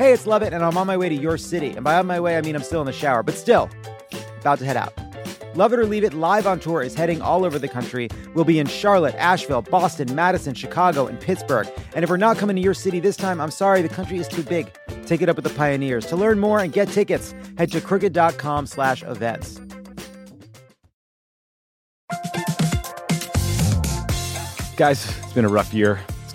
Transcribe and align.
Hey, 0.00 0.14
it's 0.14 0.26
Lovett, 0.26 0.54
and 0.54 0.64
I'm 0.64 0.78
on 0.78 0.86
my 0.86 0.96
way 0.96 1.10
to 1.10 1.14
your 1.14 1.36
city. 1.36 1.72
And 1.72 1.84
by 1.84 1.98
on 1.98 2.06
my 2.06 2.18
way, 2.18 2.38
I 2.38 2.40
mean 2.40 2.56
I'm 2.56 2.62
still 2.62 2.80
in 2.80 2.86
the 2.86 2.90
shower, 2.90 3.22
but 3.22 3.34
still, 3.34 3.68
about 4.40 4.58
to 4.60 4.64
head 4.64 4.78
out. 4.78 4.94
Love 5.54 5.74
It 5.74 5.78
or 5.78 5.84
Leave 5.84 6.04
It 6.04 6.14
live 6.14 6.46
on 6.46 6.58
tour 6.58 6.80
is 6.80 6.94
heading 6.94 7.20
all 7.20 7.44
over 7.44 7.58
the 7.58 7.68
country. 7.68 8.08
We'll 8.34 8.46
be 8.46 8.58
in 8.58 8.66
Charlotte, 8.66 9.14
Asheville, 9.16 9.60
Boston, 9.60 10.14
Madison, 10.14 10.54
Chicago, 10.54 11.06
and 11.06 11.20
Pittsburgh. 11.20 11.68
And 11.94 12.02
if 12.02 12.08
we're 12.08 12.16
not 12.16 12.38
coming 12.38 12.56
to 12.56 12.62
your 12.62 12.72
city 12.72 12.98
this 12.98 13.14
time, 13.14 13.42
I'm 13.42 13.50
sorry, 13.50 13.82
the 13.82 13.90
country 13.90 14.16
is 14.16 14.26
too 14.26 14.42
big. 14.42 14.72
Take 15.04 15.20
it 15.20 15.28
up 15.28 15.36
with 15.36 15.44
the 15.44 15.52
pioneers. 15.52 16.06
To 16.06 16.16
learn 16.16 16.38
more 16.38 16.60
and 16.60 16.72
get 16.72 16.88
tickets, 16.88 17.34
head 17.58 17.70
to 17.72 17.82
crooked.com 17.82 18.68
slash 18.68 19.02
events. 19.02 19.60
Guys, 24.78 25.14
it's 25.18 25.32
been 25.34 25.44
a 25.44 25.50
rough 25.50 25.74
year. 25.74 26.00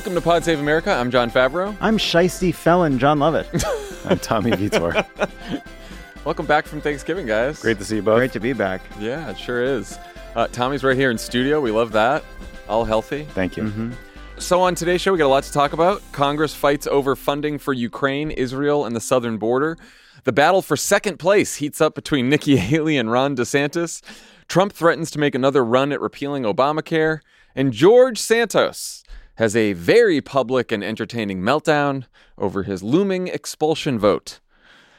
Welcome 0.00 0.14
to 0.14 0.22
Pod 0.22 0.44
Save 0.44 0.60
America. 0.60 0.90
I'm 0.90 1.10
Jon 1.10 1.30
Favreau. 1.30 1.76
I'm 1.78 1.98
shisty 1.98 2.54
felon 2.54 2.98
Jon 2.98 3.18
Lovett. 3.18 3.46
I'm 4.06 4.18
Tommy 4.18 4.50
Vitor. 4.52 5.04
Welcome 6.24 6.46
back 6.46 6.66
from 6.66 6.80
Thanksgiving, 6.80 7.26
guys. 7.26 7.60
Great 7.60 7.76
to 7.80 7.84
see 7.84 7.96
you 7.96 8.02
both. 8.02 8.16
Great 8.16 8.32
to 8.32 8.40
be 8.40 8.54
back. 8.54 8.80
Yeah, 8.98 9.28
it 9.28 9.36
sure 9.36 9.62
is. 9.62 9.98
Uh, 10.34 10.46
Tommy's 10.46 10.82
right 10.82 10.96
here 10.96 11.10
in 11.10 11.18
studio. 11.18 11.60
We 11.60 11.70
love 11.70 11.92
that. 11.92 12.24
All 12.66 12.86
healthy. 12.86 13.24
Thank 13.34 13.58
you. 13.58 13.64
Mm-hmm. 13.64 13.90
So, 14.38 14.62
on 14.62 14.74
today's 14.74 15.02
show, 15.02 15.12
we 15.12 15.18
got 15.18 15.26
a 15.26 15.28
lot 15.28 15.44
to 15.44 15.52
talk 15.52 15.74
about. 15.74 16.00
Congress 16.12 16.54
fights 16.54 16.86
over 16.86 17.14
funding 17.14 17.58
for 17.58 17.74
Ukraine, 17.74 18.30
Israel, 18.30 18.86
and 18.86 18.96
the 18.96 19.00
southern 19.00 19.36
border. 19.36 19.76
The 20.24 20.32
battle 20.32 20.62
for 20.62 20.78
second 20.78 21.18
place 21.18 21.56
heats 21.56 21.78
up 21.82 21.94
between 21.94 22.30
Nikki 22.30 22.56
Haley 22.56 22.96
and 22.96 23.12
Ron 23.12 23.36
DeSantis. 23.36 24.00
Trump 24.48 24.72
threatens 24.72 25.10
to 25.10 25.18
make 25.18 25.34
another 25.34 25.62
run 25.62 25.92
at 25.92 26.00
repealing 26.00 26.44
Obamacare. 26.44 27.20
And 27.54 27.74
George 27.74 28.16
Santos 28.16 28.99
has 29.40 29.56
a 29.56 29.72
very 29.72 30.20
public 30.20 30.70
and 30.70 30.84
entertaining 30.84 31.40
meltdown 31.40 32.04
over 32.36 32.64
his 32.64 32.82
looming 32.82 33.26
expulsion 33.26 33.98
vote. 33.98 34.38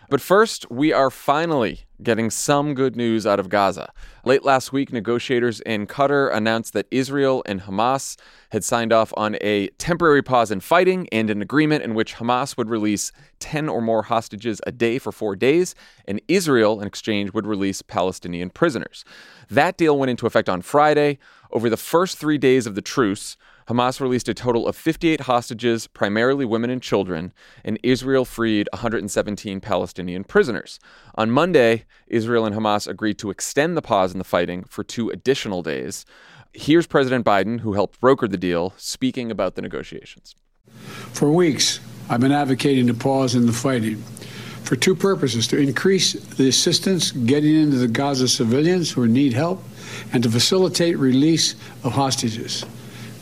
But 0.10 0.20
first, 0.20 0.70
we 0.72 0.92
are 0.92 1.12
finally 1.12 1.82
getting 2.02 2.32
some 2.32 2.74
good 2.74 2.96
news 2.96 3.28
out 3.28 3.40
of 3.40 3.50
Gaza. 3.50 3.94
Late 4.26 4.44
last 4.44 4.74
week, 4.74 4.92
negotiators 4.92 5.60
in 5.62 5.86
Qatar 5.86 6.36
announced 6.36 6.74
that 6.74 6.88
Israel 6.90 7.44
and 7.46 7.62
Hamas 7.62 8.18
had 8.50 8.64
signed 8.64 8.92
off 8.92 9.14
on 9.16 9.38
a 9.42 9.68
temporary 9.78 10.24
pause 10.24 10.50
in 10.50 10.60
fighting 10.60 11.08
and 11.12 11.30
an 11.30 11.44
agreement 11.44 11.84
in 11.84 11.94
which 11.94 12.16
Hamas 12.16 12.58
would 12.58 12.68
release 12.68 13.12
10 13.42 13.70
or 13.70 13.80
more 13.80 14.02
hostages 14.02 14.60
a 14.66 14.72
day 14.72 14.98
for 14.98 15.12
four 15.12 15.36
days, 15.36 15.76
and 16.06 16.20
Israel, 16.28 16.82
in 16.82 16.88
exchange, 16.88 17.32
would 17.32 17.46
release 17.46 17.84
Palestinian 17.84 18.50
prisoners. 18.50 19.06
That 19.52 19.78
deal 19.78 20.00
went 20.00 20.10
into 20.10 20.26
effect 20.26 20.50
on 20.50 20.64
Friday. 20.64 21.20
Over 21.52 21.70
the 21.70 21.78
first 21.78 22.18
three 22.18 22.40
days 22.40 22.66
of 22.66 22.74
the 22.74 22.82
truce, 22.82 23.38
Hamas 23.68 24.00
released 24.00 24.28
a 24.30 24.34
total 24.34 24.68
of 24.68 24.76
58 24.76 25.22
hostages, 25.22 25.88
primarily 25.88 26.46
women 26.46 26.70
and 26.70 26.82
children, 26.82 27.34
and 27.64 27.80
Israel 27.84 28.26
freed 28.26 28.68
117 28.74 29.62
Palestinian 29.62 30.24
prisoners. 30.24 30.80
On 31.16 31.32
Monday, 31.32 31.86
Israel 32.08 32.46
and 32.46 32.56
Hamas 32.56 32.88
agreed 32.88 33.18
to 33.20 33.30
extend 33.30 33.78
the 33.78 33.82
pause 33.82 34.12
in 34.12 34.18
the 34.18 34.24
fighting 34.24 34.64
for 34.64 34.84
two 34.84 35.10
additional 35.10 35.62
days. 35.62 36.06
Here's 36.54 36.88
President 36.88 37.26
Biden, 37.26 37.62
who 37.62 37.74
helped 37.74 38.00
broker 38.02 38.28
the 38.28 38.38
deal, 38.38 38.74
speaking 38.78 39.32
about 39.32 39.56
the 39.56 39.62
negotiations. 39.62 40.36
For 41.14 41.32
weeks, 41.32 41.80
I've 42.10 42.20
been 42.20 42.32
advocating 42.32 42.90
a 42.90 42.94
pause 42.94 43.36
in 43.36 43.46
the 43.46 43.54
fighting 43.54 44.04
for 44.64 44.76
two 44.76 44.96
purposes 44.96 45.48
to 45.48 45.58
increase 45.58 46.14
the 46.14 46.48
assistance 46.48 47.12
getting 47.12 47.56
into 47.56 47.78
the 47.78 47.88
Gaza 47.88 48.28
civilians 48.28 48.92
who 48.92 49.08
need 49.08 49.34
help 49.34 49.64
and 50.14 50.24
to 50.24 50.30
facilitate 50.30 50.98
release 50.98 51.56
of 51.84 51.94
hostages. 51.94 52.66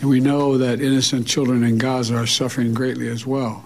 And 0.02 0.10
we 0.10 0.20
know 0.20 0.58
that 0.58 0.80
innocent 0.80 1.28
children 1.28 1.64
in 1.64 1.78
Gaza 1.78 2.16
are 2.16 2.28
suffering 2.28 2.74
greatly 2.74 3.10
as 3.10 3.26
well 3.26 3.66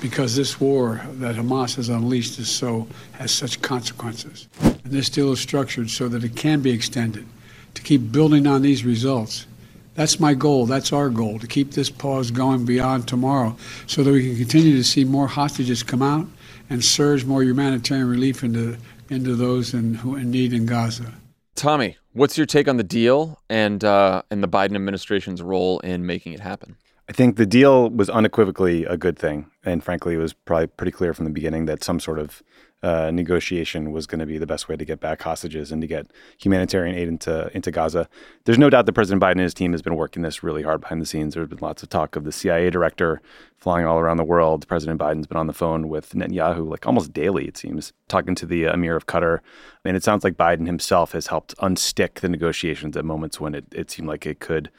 because 0.00 0.36
this 0.36 0.60
war 0.60 1.00
that 1.14 1.36
Hamas 1.36 1.76
has 1.76 1.88
unleashed 1.88 2.38
is 2.38 2.50
so 2.50 2.86
has 3.12 3.30
such 3.32 3.60
consequences. 3.62 4.48
And 4.60 4.80
this 4.84 5.08
deal 5.08 5.32
is 5.32 5.40
structured 5.40 5.90
so 5.90 6.08
that 6.08 6.24
it 6.24 6.36
can 6.36 6.60
be 6.60 6.70
extended 6.70 7.26
to 7.74 7.82
keep 7.82 8.10
building 8.10 8.46
on 8.46 8.62
these 8.62 8.84
results. 8.84 9.46
That's 9.94 10.20
my 10.20 10.34
goal. 10.34 10.66
That's 10.66 10.92
our 10.92 11.08
goal 11.08 11.38
to 11.40 11.46
keep 11.46 11.72
this 11.72 11.90
pause 11.90 12.30
going 12.30 12.64
beyond 12.64 13.08
tomorrow 13.08 13.56
so 13.86 14.02
that 14.02 14.12
we 14.12 14.28
can 14.28 14.36
continue 14.36 14.76
to 14.76 14.84
see 14.84 15.04
more 15.04 15.26
hostages 15.26 15.82
come 15.82 16.02
out 16.02 16.26
and 16.70 16.84
surge 16.84 17.24
more 17.24 17.42
humanitarian 17.42 18.08
relief 18.08 18.44
into, 18.44 18.76
into 19.10 19.34
those 19.34 19.74
in, 19.74 19.94
who 19.94 20.16
in 20.16 20.30
need 20.30 20.52
in 20.52 20.66
Gaza. 20.66 21.12
Tommy, 21.58 21.96
what's 22.12 22.38
your 22.38 22.46
take 22.46 22.68
on 22.68 22.76
the 22.76 22.84
deal 22.84 23.42
and 23.50 23.82
uh, 23.82 24.22
and 24.30 24.44
the 24.44 24.48
Biden 24.48 24.76
administration's 24.76 25.42
role 25.42 25.80
in 25.80 26.06
making 26.06 26.32
it 26.32 26.38
happen? 26.38 26.76
I 27.08 27.12
think 27.12 27.36
the 27.36 27.46
deal 27.46 27.90
was 27.90 28.08
unequivocally 28.08 28.84
a 28.84 28.96
good 28.96 29.18
thing, 29.18 29.50
and 29.64 29.82
frankly, 29.82 30.14
it 30.14 30.18
was 30.18 30.32
probably 30.32 30.68
pretty 30.68 30.92
clear 30.92 31.12
from 31.14 31.24
the 31.24 31.32
beginning 31.32 31.64
that 31.64 31.82
some 31.82 31.98
sort 31.98 32.20
of 32.20 32.44
uh, 32.82 33.10
negotiation 33.10 33.90
was 33.90 34.06
going 34.06 34.20
to 34.20 34.26
be 34.26 34.38
the 34.38 34.46
best 34.46 34.68
way 34.68 34.76
to 34.76 34.84
get 34.84 35.00
back 35.00 35.20
hostages 35.22 35.72
and 35.72 35.82
to 35.82 35.88
get 35.88 36.06
humanitarian 36.38 36.96
aid 36.96 37.08
into 37.08 37.50
into 37.54 37.70
Gaza. 37.70 38.08
There's 38.44 38.58
no 38.58 38.70
doubt 38.70 38.86
that 38.86 38.92
President 38.92 39.20
Biden 39.20 39.32
and 39.32 39.40
his 39.40 39.54
team 39.54 39.72
has 39.72 39.82
been 39.82 39.96
working 39.96 40.22
this 40.22 40.42
really 40.42 40.62
hard 40.62 40.80
behind 40.80 41.02
the 41.02 41.06
scenes. 41.06 41.34
There's 41.34 41.48
been 41.48 41.58
lots 41.60 41.82
of 41.82 41.88
talk 41.88 42.14
of 42.14 42.24
the 42.24 42.32
CIA 42.32 42.70
director 42.70 43.20
flying 43.56 43.86
all 43.86 43.98
around 43.98 44.18
the 44.18 44.24
world. 44.24 44.66
President 44.68 45.00
Biden's 45.00 45.26
been 45.26 45.36
on 45.36 45.48
the 45.48 45.52
phone 45.52 45.88
with 45.88 46.10
Netanyahu 46.10 46.68
like 46.68 46.86
almost 46.86 47.12
daily, 47.12 47.46
it 47.46 47.56
seems, 47.56 47.92
talking 48.06 48.36
to 48.36 48.46
the 48.46 48.64
Emir 48.64 48.94
of 48.94 49.06
Qatar. 49.06 49.40
And 49.84 49.96
it 49.96 50.04
sounds 50.04 50.22
like 50.22 50.36
Biden 50.36 50.66
himself 50.66 51.12
has 51.12 51.28
helped 51.28 51.56
unstick 51.58 52.20
the 52.20 52.28
negotiations 52.28 52.96
at 52.96 53.04
moments 53.04 53.40
when 53.40 53.54
it, 53.54 53.64
it 53.72 53.90
seemed 53.90 54.06
like 54.06 54.26
it 54.26 54.38
could 54.38 54.70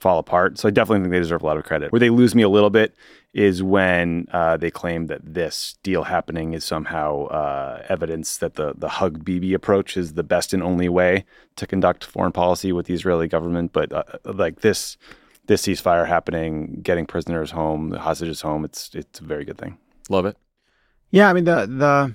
fall 0.00 0.18
apart. 0.18 0.58
So 0.58 0.66
I 0.66 0.70
definitely 0.70 1.02
think 1.04 1.12
they 1.12 1.18
deserve 1.18 1.42
a 1.42 1.46
lot 1.46 1.58
of 1.58 1.64
credit. 1.64 1.92
Where 1.92 2.00
they 2.00 2.10
lose 2.10 2.34
me 2.34 2.42
a 2.42 2.48
little 2.48 2.70
bit 2.70 2.94
is 3.32 3.62
when 3.62 4.26
uh, 4.32 4.56
they 4.56 4.70
claim 4.70 5.06
that 5.06 5.20
this 5.22 5.76
deal 5.82 6.04
happening 6.04 6.54
is 6.54 6.64
somehow 6.64 7.26
uh, 7.26 7.82
evidence 7.88 8.38
that 8.38 8.54
the 8.54 8.74
the 8.76 8.88
hug 8.88 9.24
Bibi 9.24 9.54
approach 9.54 9.96
is 9.96 10.14
the 10.14 10.22
best 10.22 10.52
and 10.52 10.62
only 10.62 10.88
way 10.88 11.24
to 11.56 11.66
conduct 11.66 12.04
foreign 12.04 12.32
policy 12.32 12.72
with 12.72 12.86
the 12.86 12.94
Israeli 12.94 13.28
government. 13.28 13.72
But 13.72 13.92
uh, 13.92 14.02
like 14.24 14.60
this 14.60 14.96
this 15.46 15.62
ceasefire 15.62 16.06
happening, 16.06 16.80
getting 16.82 17.06
prisoners 17.06 17.50
home, 17.50 17.90
the 17.90 18.00
hostages 18.00 18.40
home, 18.40 18.64
it's 18.64 18.90
it's 18.94 19.20
a 19.20 19.24
very 19.24 19.44
good 19.44 19.58
thing. 19.58 19.78
Love 20.08 20.26
it. 20.26 20.36
Yeah, 21.10 21.28
I 21.28 21.32
mean 21.34 21.44
the 21.44 21.66
the 21.66 22.14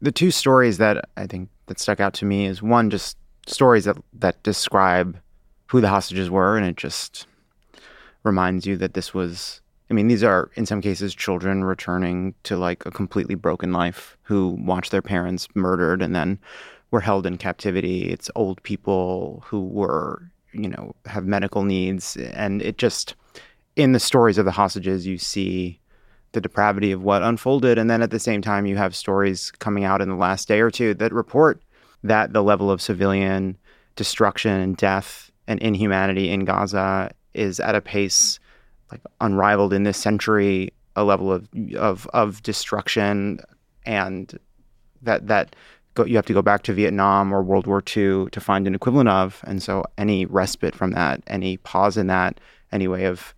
the 0.00 0.12
two 0.12 0.30
stories 0.30 0.78
that 0.78 1.08
I 1.16 1.26
think 1.26 1.48
that 1.66 1.80
stuck 1.80 1.98
out 1.98 2.12
to 2.14 2.24
me 2.24 2.46
is 2.46 2.62
one 2.62 2.90
just 2.90 3.16
stories 3.46 3.84
that 3.84 3.96
that 4.12 4.42
describe 4.42 5.18
who 5.72 5.80
the 5.80 5.88
hostages 5.88 6.28
were, 6.28 6.58
and 6.58 6.66
it 6.66 6.76
just 6.76 7.26
reminds 8.24 8.66
you 8.66 8.76
that 8.76 8.92
this 8.92 9.14
was. 9.14 9.62
I 9.90 9.94
mean, 9.94 10.06
these 10.06 10.22
are 10.22 10.50
in 10.54 10.66
some 10.66 10.82
cases 10.82 11.14
children 11.14 11.64
returning 11.64 12.34
to 12.44 12.58
like 12.58 12.84
a 12.84 12.90
completely 12.90 13.34
broken 13.34 13.72
life 13.72 14.18
who 14.22 14.58
watched 14.60 14.90
their 14.90 15.00
parents 15.00 15.48
murdered 15.54 16.02
and 16.02 16.14
then 16.14 16.38
were 16.90 17.00
held 17.00 17.24
in 17.24 17.38
captivity. 17.38 18.10
It's 18.10 18.30
old 18.34 18.62
people 18.62 19.42
who 19.46 19.64
were, 19.64 20.30
you 20.52 20.68
know, 20.68 20.94
have 21.06 21.24
medical 21.24 21.64
needs, 21.64 22.18
and 22.18 22.60
it 22.60 22.76
just 22.76 23.14
in 23.74 23.92
the 23.92 24.00
stories 24.00 24.36
of 24.36 24.44
the 24.44 24.50
hostages 24.50 25.06
you 25.06 25.16
see 25.16 25.80
the 26.32 26.40
depravity 26.42 26.92
of 26.92 27.02
what 27.02 27.22
unfolded, 27.22 27.78
and 27.78 27.88
then 27.88 28.02
at 28.02 28.10
the 28.10 28.18
same 28.18 28.42
time 28.42 28.66
you 28.66 28.76
have 28.76 28.94
stories 28.94 29.50
coming 29.52 29.84
out 29.84 30.02
in 30.02 30.10
the 30.10 30.16
last 30.16 30.48
day 30.48 30.60
or 30.60 30.70
two 30.70 30.92
that 30.92 31.14
report 31.14 31.62
that 32.04 32.34
the 32.34 32.42
level 32.42 32.70
of 32.70 32.82
civilian 32.82 33.56
destruction 33.96 34.52
and 34.52 34.76
death 34.76 35.31
and 35.46 35.60
inhumanity 35.60 36.30
in 36.30 36.44
Gaza 36.44 37.10
is 37.34 37.60
at 37.60 37.74
a 37.74 37.80
pace 37.80 38.38
like 38.90 39.00
unrivaled 39.20 39.72
in 39.72 39.84
this 39.84 39.96
century, 39.96 40.72
a 40.96 41.04
level 41.04 41.32
of 41.32 41.48
of 41.76 42.06
of 42.12 42.42
destruction 42.42 43.40
and 43.86 44.38
that 45.00 45.26
that 45.26 45.56
go, 45.94 46.04
you 46.04 46.16
have 46.16 46.26
to 46.26 46.32
go 46.32 46.42
back 46.42 46.62
to 46.64 46.72
Vietnam 46.72 47.32
or 47.32 47.42
World 47.42 47.66
War 47.66 47.78
II 47.78 48.26
to 48.30 48.40
find 48.40 48.66
an 48.66 48.74
equivalent 48.74 49.08
of. 49.08 49.42
And 49.44 49.62
so 49.62 49.84
any 49.98 50.26
respite 50.26 50.74
from 50.74 50.92
that, 50.92 51.22
any 51.26 51.56
pause 51.58 51.96
in 51.96 52.06
that, 52.08 52.40
any 52.70 52.88
way 52.88 53.04
of 53.04 53.34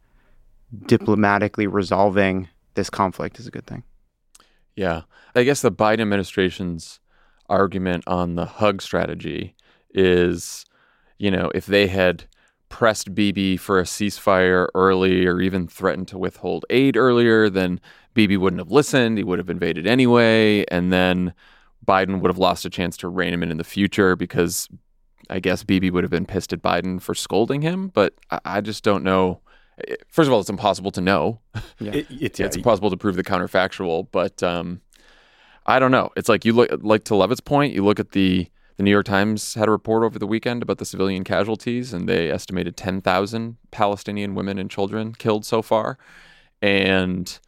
diplomatically 0.86 1.66
resolving 1.66 2.48
this 2.74 2.90
conflict 2.90 3.38
is 3.38 3.46
a 3.46 3.50
good 3.50 3.66
thing. 3.66 3.82
Yeah. 4.76 5.02
I 5.34 5.44
guess 5.44 5.62
the 5.62 5.72
Biden 5.72 6.00
administration's 6.00 7.00
argument 7.48 8.04
on 8.06 8.34
the 8.34 8.46
hug 8.46 8.82
strategy 8.82 9.54
is, 9.92 10.64
you 11.18 11.30
know, 11.30 11.50
if 11.54 11.66
they 11.66 11.86
had 11.86 12.24
pressed 12.68 13.14
Bibi 13.14 13.56
for 13.56 13.78
a 13.78 13.84
ceasefire 13.84 14.66
early 14.74 15.26
or 15.26 15.40
even 15.40 15.68
threatened 15.68 16.08
to 16.08 16.18
withhold 16.18 16.64
aid 16.70 16.96
earlier, 16.96 17.48
then 17.48 17.80
Bibi 18.14 18.36
wouldn't 18.36 18.60
have 18.60 18.72
listened. 18.72 19.18
He 19.18 19.24
would 19.24 19.38
have 19.38 19.50
invaded 19.50 19.86
anyway. 19.86 20.64
And 20.68 20.92
then 20.92 21.34
Biden 21.86 22.20
would 22.20 22.30
have 22.30 22.38
lost 22.38 22.64
a 22.64 22.70
chance 22.70 22.96
to 22.98 23.08
rein 23.08 23.32
him 23.32 23.42
in 23.42 23.50
in 23.50 23.58
the 23.58 23.64
future 23.64 24.16
because 24.16 24.68
I 25.30 25.40
guess 25.40 25.62
Bibi 25.62 25.90
would 25.90 26.04
have 26.04 26.10
been 26.10 26.26
pissed 26.26 26.52
at 26.52 26.62
Biden 26.62 27.00
for 27.00 27.14
scolding 27.14 27.62
him. 27.62 27.88
But 27.88 28.14
I, 28.30 28.40
I 28.44 28.60
just 28.60 28.82
don't 28.82 29.04
know. 29.04 29.40
First 30.08 30.28
of 30.28 30.32
all, 30.32 30.40
it's 30.40 30.50
impossible 30.50 30.90
to 30.92 31.00
know. 31.00 31.40
Yeah. 31.78 31.92
It, 31.92 32.10
it, 32.10 32.38
Yeah, 32.38 32.46
it's 32.46 32.56
impossible 32.56 32.90
to 32.90 32.96
prove 32.96 33.16
the 33.16 33.24
counterfactual, 33.24 34.08
but 34.12 34.42
um, 34.42 34.80
I 35.66 35.78
don't 35.78 35.90
know. 35.90 36.10
It's 36.16 36.28
like 36.28 36.44
you 36.44 36.52
look 36.52 36.70
like 36.82 37.04
to 37.04 37.14
Lovett's 37.14 37.40
point. 37.40 37.72
You 37.72 37.84
look 37.84 37.98
at 37.98 38.12
the 38.12 38.48
the 38.76 38.82
New 38.82 38.90
York 38.90 39.06
Times 39.06 39.54
had 39.54 39.68
a 39.68 39.70
report 39.70 40.02
over 40.02 40.18
the 40.18 40.26
weekend 40.26 40.62
about 40.62 40.78
the 40.78 40.84
civilian 40.84 41.24
casualties, 41.24 41.92
and 41.92 42.08
they 42.08 42.30
estimated 42.30 42.76
ten 42.76 43.00
thousand 43.00 43.56
Palestinian 43.70 44.34
women 44.34 44.58
and 44.58 44.70
children 44.70 45.14
killed 45.14 45.44
so 45.44 45.62
far, 45.62 45.98
and 46.60 47.38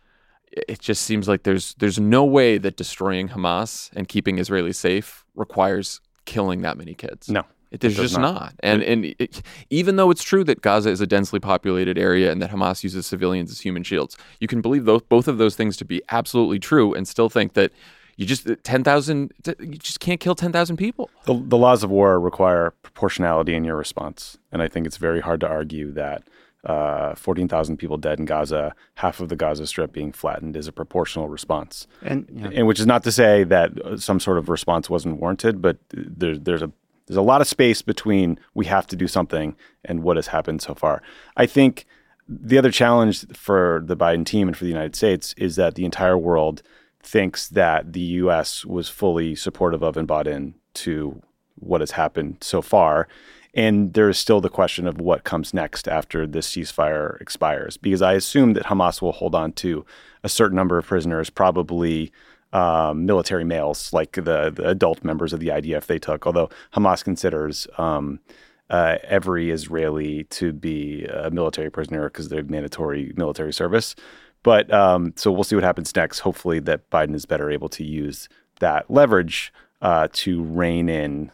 it 0.52 0.80
just 0.80 1.02
seems 1.02 1.28
like 1.28 1.42
there's 1.42 1.74
there's 1.74 1.98
no 1.98 2.24
way 2.24 2.58
that 2.58 2.76
destroying 2.76 3.28
Hamas 3.28 3.90
and 3.94 4.08
keeping 4.08 4.36
Israelis 4.36 4.76
safe 4.76 5.24
requires 5.34 6.00
killing 6.24 6.62
that 6.62 6.76
many 6.76 6.94
kids. 6.94 7.28
No. 7.28 7.44
It, 7.72 7.80
there's 7.80 7.96
does 7.96 8.12
just 8.12 8.20
not. 8.20 8.34
not. 8.34 8.54
And 8.60 8.82
and 8.82 9.14
it, 9.18 9.42
even 9.70 9.96
though 9.96 10.10
it's 10.10 10.22
true 10.22 10.44
that 10.44 10.62
Gaza 10.62 10.88
is 10.88 11.00
a 11.00 11.06
densely 11.06 11.40
populated 11.40 11.98
area 11.98 12.30
and 12.30 12.40
that 12.40 12.50
Hamas 12.50 12.84
uses 12.84 13.06
civilians 13.06 13.50
as 13.50 13.60
human 13.60 13.82
shields, 13.82 14.16
you 14.40 14.46
can 14.46 14.60
believe 14.60 14.84
those, 14.84 15.02
both 15.02 15.26
of 15.26 15.38
those 15.38 15.56
things 15.56 15.76
to 15.78 15.84
be 15.84 16.00
absolutely 16.10 16.60
true 16.60 16.94
and 16.94 17.08
still 17.08 17.28
think 17.28 17.54
that 17.54 17.72
you 18.16 18.26
just 18.26 18.48
10,000 18.62 19.32
you 19.60 19.66
just 19.76 20.00
can't 20.00 20.20
kill 20.20 20.34
10,000 20.34 20.76
people. 20.76 21.10
The, 21.24 21.34
the 21.34 21.56
laws 21.56 21.82
of 21.82 21.90
war 21.90 22.18
require 22.18 22.72
proportionality 22.82 23.54
in 23.54 23.64
your 23.64 23.76
response. 23.76 24.38
And 24.50 24.62
I 24.62 24.68
think 24.68 24.86
it's 24.86 24.96
very 24.96 25.20
hard 25.20 25.40
to 25.40 25.48
argue 25.48 25.92
that 25.92 26.22
uh, 26.64 27.14
14,000 27.14 27.76
people 27.76 27.96
dead 27.96 28.18
in 28.18 28.24
Gaza, 28.24 28.74
half 28.94 29.20
of 29.20 29.28
the 29.28 29.36
Gaza 29.36 29.66
Strip 29.66 29.92
being 29.92 30.12
flattened, 30.12 30.56
is 30.56 30.66
a 30.66 30.72
proportional 30.72 31.28
response. 31.28 31.86
And 32.02 32.28
yeah. 32.32 32.50
And 32.52 32.66
which 32.66 32.80
is 32.80 32.86
not 32.86 33.04
to 33.04 33.12
say 33.12 33.44
that 33.44 33.80
uh, 33.82 33.96
some 33.98 34.18
sort 34.18 34.38
of 34.38 34.48
response 34.48 34.90
wasn't 34.90 35.20
warranted, 35.20 35.62
but 35.62 35.78
there, 35.90 36.36
there's 36.36 36.62
a 36.62 36.72
there's 37.06 37.16
a 37.16 37.22
lot 37.22 37.40
of 37.40 37.46
space 37.46 37.82
between 37.82 38.36
we 38.54 38.66
have 38.66 38.84
to 38.88 38.96
do 38.96 39.06
something 39.06 39.54
and 39.84 40.02
what 40.02 40.16
has 40.16 40.26
happened 40.28 40.60
so 40.60 40.74
far. 40.74 41.02
I 41.36 41.46
think 41.46 41.86
the 42.28 42.58
other 42.58 42.72
challenge 42.72 43.24
for 43.32 43.82
the 43.84 43.96
Biden 43.96 44.26
team 44.26 44.48
and 44.48 44.56
for 44.56 44.64
the 44.64 44.70
United 44.70 44.96
States 44.96 45.32
is 45.36 45.54
that 45.54 45.76
the 45.76 45.84
entire 45.84 46.18
world 46.18 46.62
thinks 47.06 47.48
that 47.48 47.92
the 47.92 48.00
U.S. 48.00 48.64
was 48.64 48.88
fully 48.88 49.34
supportive 49.34 49.82
of 49.82 49.96
and 49.96 50.08
bought 50.08 50.26
in 50.26 50.54
to 50.74 51.22
what 51.54 51.80
has 51.80 51.92
happened 51.92 52.38
so 52.40 52.60
far. 52.60 53.08
And 53.54 53.94
there 53.94 54.10
is 54.10 54.18
still 54.18 54.40
the 54.40 54.50
question 54.50 54.86
of 54.86 55.00
what 55.00 55.24
comes 55.24 55.54
next 55.54 55.88
after 55.88 56.26
this 56.26 56.50
ceasefire 56.50 57.18
expires, 57.20 57.78
because 57.78 58.02
I 58.02 58.12
assume 58.12 58.52
that 58.52 58.64
Hamas 58.64 59.00
will 59.00 59.12
hold 59.12 59.34
on 59.34 59.52
to 59.52 59.86
a 60.22 60.28
certain 60.28 60.56
number 60.56 60.76
of 60.76 60.86
prisoners, 60.86 61.30
probably 61.30 62.12
um, 62.52 63.06
military 63.06 63.44
males, 63.44 63.92
like 63.92 64.12
the, 64.12 64.52
the 64.54 64.68
adult 64.68 65.02
members 65.04 65.32
of 65.32 65.40
the 65.40 65.48
IDF 65.48 65.86
they 65.86 65.98
took. 65.98 66.26
Although 66.26 66.50
Hamas 66.74 67.02
considers 67.02 67.66
um, 67.78 68.20
uh, 68.68 68.98
every 69.04 69.50
Israeli 69.50 70.24
to 70.24 70.52
be 70.52 71.04
a 71.04 71.30
military 71.30 71.70
prisoner 71.70 72.08
because 72.08 72.28
they're 72.28 72.42
mandatory 72.42 73.12
military 73.16 73.52
service. 73.52 73.94
But 74.46 74.72
um, 74.72 75.12
so 75.16 75.32
we'll 75.32 75.42
see 75.42 75.56
what 75.56 75.64
happens 75.64 75.92
next. 75.96 76.20
Hopefully, 76.20 76.60
that 76.60 76.88
Biden 76.88 77.16
is 77.16 77.26
better 77.26 77.50
able 77.50 77.68
to 77.70 77.82
use 77.82 78.28
that 78.60 78.88
leverage 78.88 79.52
uh, 79.82 80.06
to 80.12 80.44
rein 80.44 80.88
in 80.88 81.32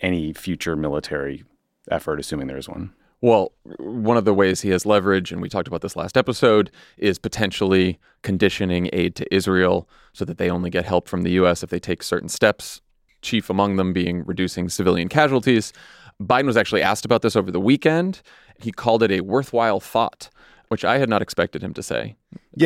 any 0.00 0.32
future 0.32 0.74
military 0.74 1.44
effort, 1.90 2.18
assuming 2.18 2.46
there 2.46 2.56
is 2.56 2.66
one. 2.66 2.94
Well, 3.20 3.52
one 3.78 4.16
of 4.16 4.24
the 4.24 4.32
ways 4.32 4.62
he 4.62 4.70
has 4.70 4.86
leverage, 4.86 5.32
and 5.32 5.42
we 5.42 5.50
talked 5.50 5.68
about 5.68 5.82
this 5.82 5.96
last 5.96 6.16
episode, 6.16 6.70
is 6.96 7.18
potentially 7.18 7.98
conditioning 8.22 8.88
aid 8.90 9.16
to 9.16 9.34
Israel 9.34 9.86
so 10.14 10.24
that 10.24 10.38
they 10.38 10.48
only 10.48 10.70
get 10.70 10.86
help 10.86 11.08
from 11.08 11.24
the 11.24 11.32
U.S. 11.32 11.62
if 11.62 11.68
they 11.68 11.78
take 11.78 12.02
certain 12.02 12.30
steps, 12.30 12.80
chief 13.20 13.50
among 13.50 13.76
them 13.76 13.92
being 13.92 14.24
reducing 14.24 14.70
civilian 14.70 15.10
casualties. 15.10 15.74
Biden 16.22 16.46
was 16.46 16.56
actually 16.56 16.80
asked 16.80 17.04
about 17.04 17.20
this 17.20 17.36
over 17.36 17.50
the 17.50 17.60
weekend. 17.60 18.22
He 18.58 18.72
called 18.72 19.02
it 19.02 19.10
a 19.10 19.20
worthwhile 19.20 19.80
thought, 19.80 20.30
which 20.68 20.84
I 20.84 20.98
had 20.98 21.08
not 21.08 21.22
expected 21.22 21.62
him 21.62 21.74
to 21.74 21.82
say. 21.82 22.16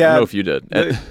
I 0.09 0.13
don't 0.13 0.17
know 0.17 0.23
if 0.23 0.33
you 0.33 0.43
did. 0.43 0.67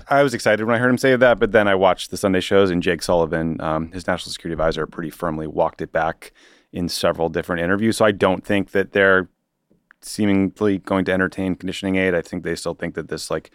I 0.08 0.22
was 0.22 0.34
excited 0.34 0.64
when 0.64 0.75
I 0.75 0.78
heard 0.78 0.90
him 0.90 0.98
say 0.98 1.14
that, 1.16 1.38
but 1.38 1.52
then 1.52 1.69
I 1.69 1.75
watched 1.75 2.10
the 2.10 2.16
Sunday 2.16 2.40
shows, 2.40 2.70
and 2.70 2.82
Jake 2.82 3.02
Sullivan, 3.02 3.60
um, 3.60 3.92
his 3.92 4.06
national 4.06 4.32
security 4.32 4.54
advisor, 4.54 4.87
pretty 4.87 5.10
firmly 5.10 5.46
walked 5.46 5.81
it 5.81 5.92
back 5.92 6.32
in 6.72 6.88
several 6.88 7.28
different 7.28 7.62
interviews. 7.62 7.96
So 7.96 8.04
I 8.04 8.12
don't 8.12 8.44
think 8.44 8.70
that 8.72 8.92
they're 8.92 9.28
seemingly 10.00 10.78
going 10.78 11.04
to 11.04 11.12
entertain 11.12 11.54
conditioning 11.54 11.96
aid. 11.96 12.14
I 12.14 12.22
think 12.22 12.42
they 12.42 12.54
still 12.54 12.75
think 12.75 12.94
that 12.94 13.08
this 13.08 13.31
like 13.31 13.50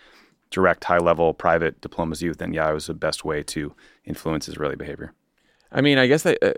direct, 0.52 0.84
high 0.84 1.00
level 1.00 1.34
private 1.34 1.82
diplomacy 1.82 2.30
with 2.30 2.38
Netanyahu 2.38 2.76
was 2.76 2.88
the 2.88 2.94
best 2.94 3.26
way 3.26 3.44
to 3.44 3.74
influence 4.06 4.48
Israeli 4.48 4.76
behavior. 4.76 5.14
I 5.72 5.82
mean, 5.82 5.98
I 5.98 6.08
guess 6.08 6.24
they, 6.24 6.38
uh, 6.42 6.54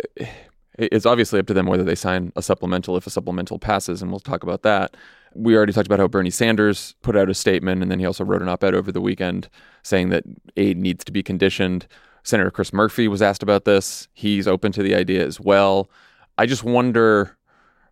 it's 0.77 1.06
obviously 1.06 1.39
up 1.39 1.47
to 1.47 1.53
them 1.53 1.65
whether 1.65 1.83
they 1.83 1.95
sign 1.95 2.31
a 2.35 2.41
supplemental 2.41 2.97
if 2.97 3.07
a 3.07 3.09
supplemental 3.09 3.57
passes, 3.59 4.01
and 4.01 4.12
we'll 4.12 4.19
talk 4.19 4.44
about 4.44 4.63
that. 4.63 4.95
We 5.38 5.56
already 5.56 5.74
talked 5.74 5.88
about 5.88 6.00
how 6.00 6.07
Bernie 6.07 6.31
Sanders 6.31 6.95
put 7.04 7.16
out 7.16 7.30
a 7.30 7.34
statement, 7.34 7.81
and 7.84 7.92
then 7.92 8.00
he 8.00 8.06
also 8.06 8.25
wrote 8.25 8.42
an 8.42 8.50
op 8.50 8.63
ed 8.63 8.74
over 8.74 8.92
the 8.92 9.01
weekend 9.01 9.50
saying 9.84 10.10
that 10.10 10.24
aid 10.56 10.78
needs 10.78 11.06
to 11.06 11.12
be 11.12 11.22
conditioned. 11.22 11.88
Senator 12.24 12.51
Chris 12.51 12.74
Murphy 12.74 13.07
was 13.07 13.22
asked 13.22 13.44
about 13.44 13.63
this. 13.66 14.07
He's 14.13 14.48
open 14.48 14.72
to 14.74 14.84
the 14.84 14.95
idea 14.95 15.25
as 15.25 15.39
well. 15.39 15.89
I 16.38 16.45
just 16.45 16.63
wonder, 16.63 17.38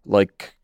like, 0.05 0.57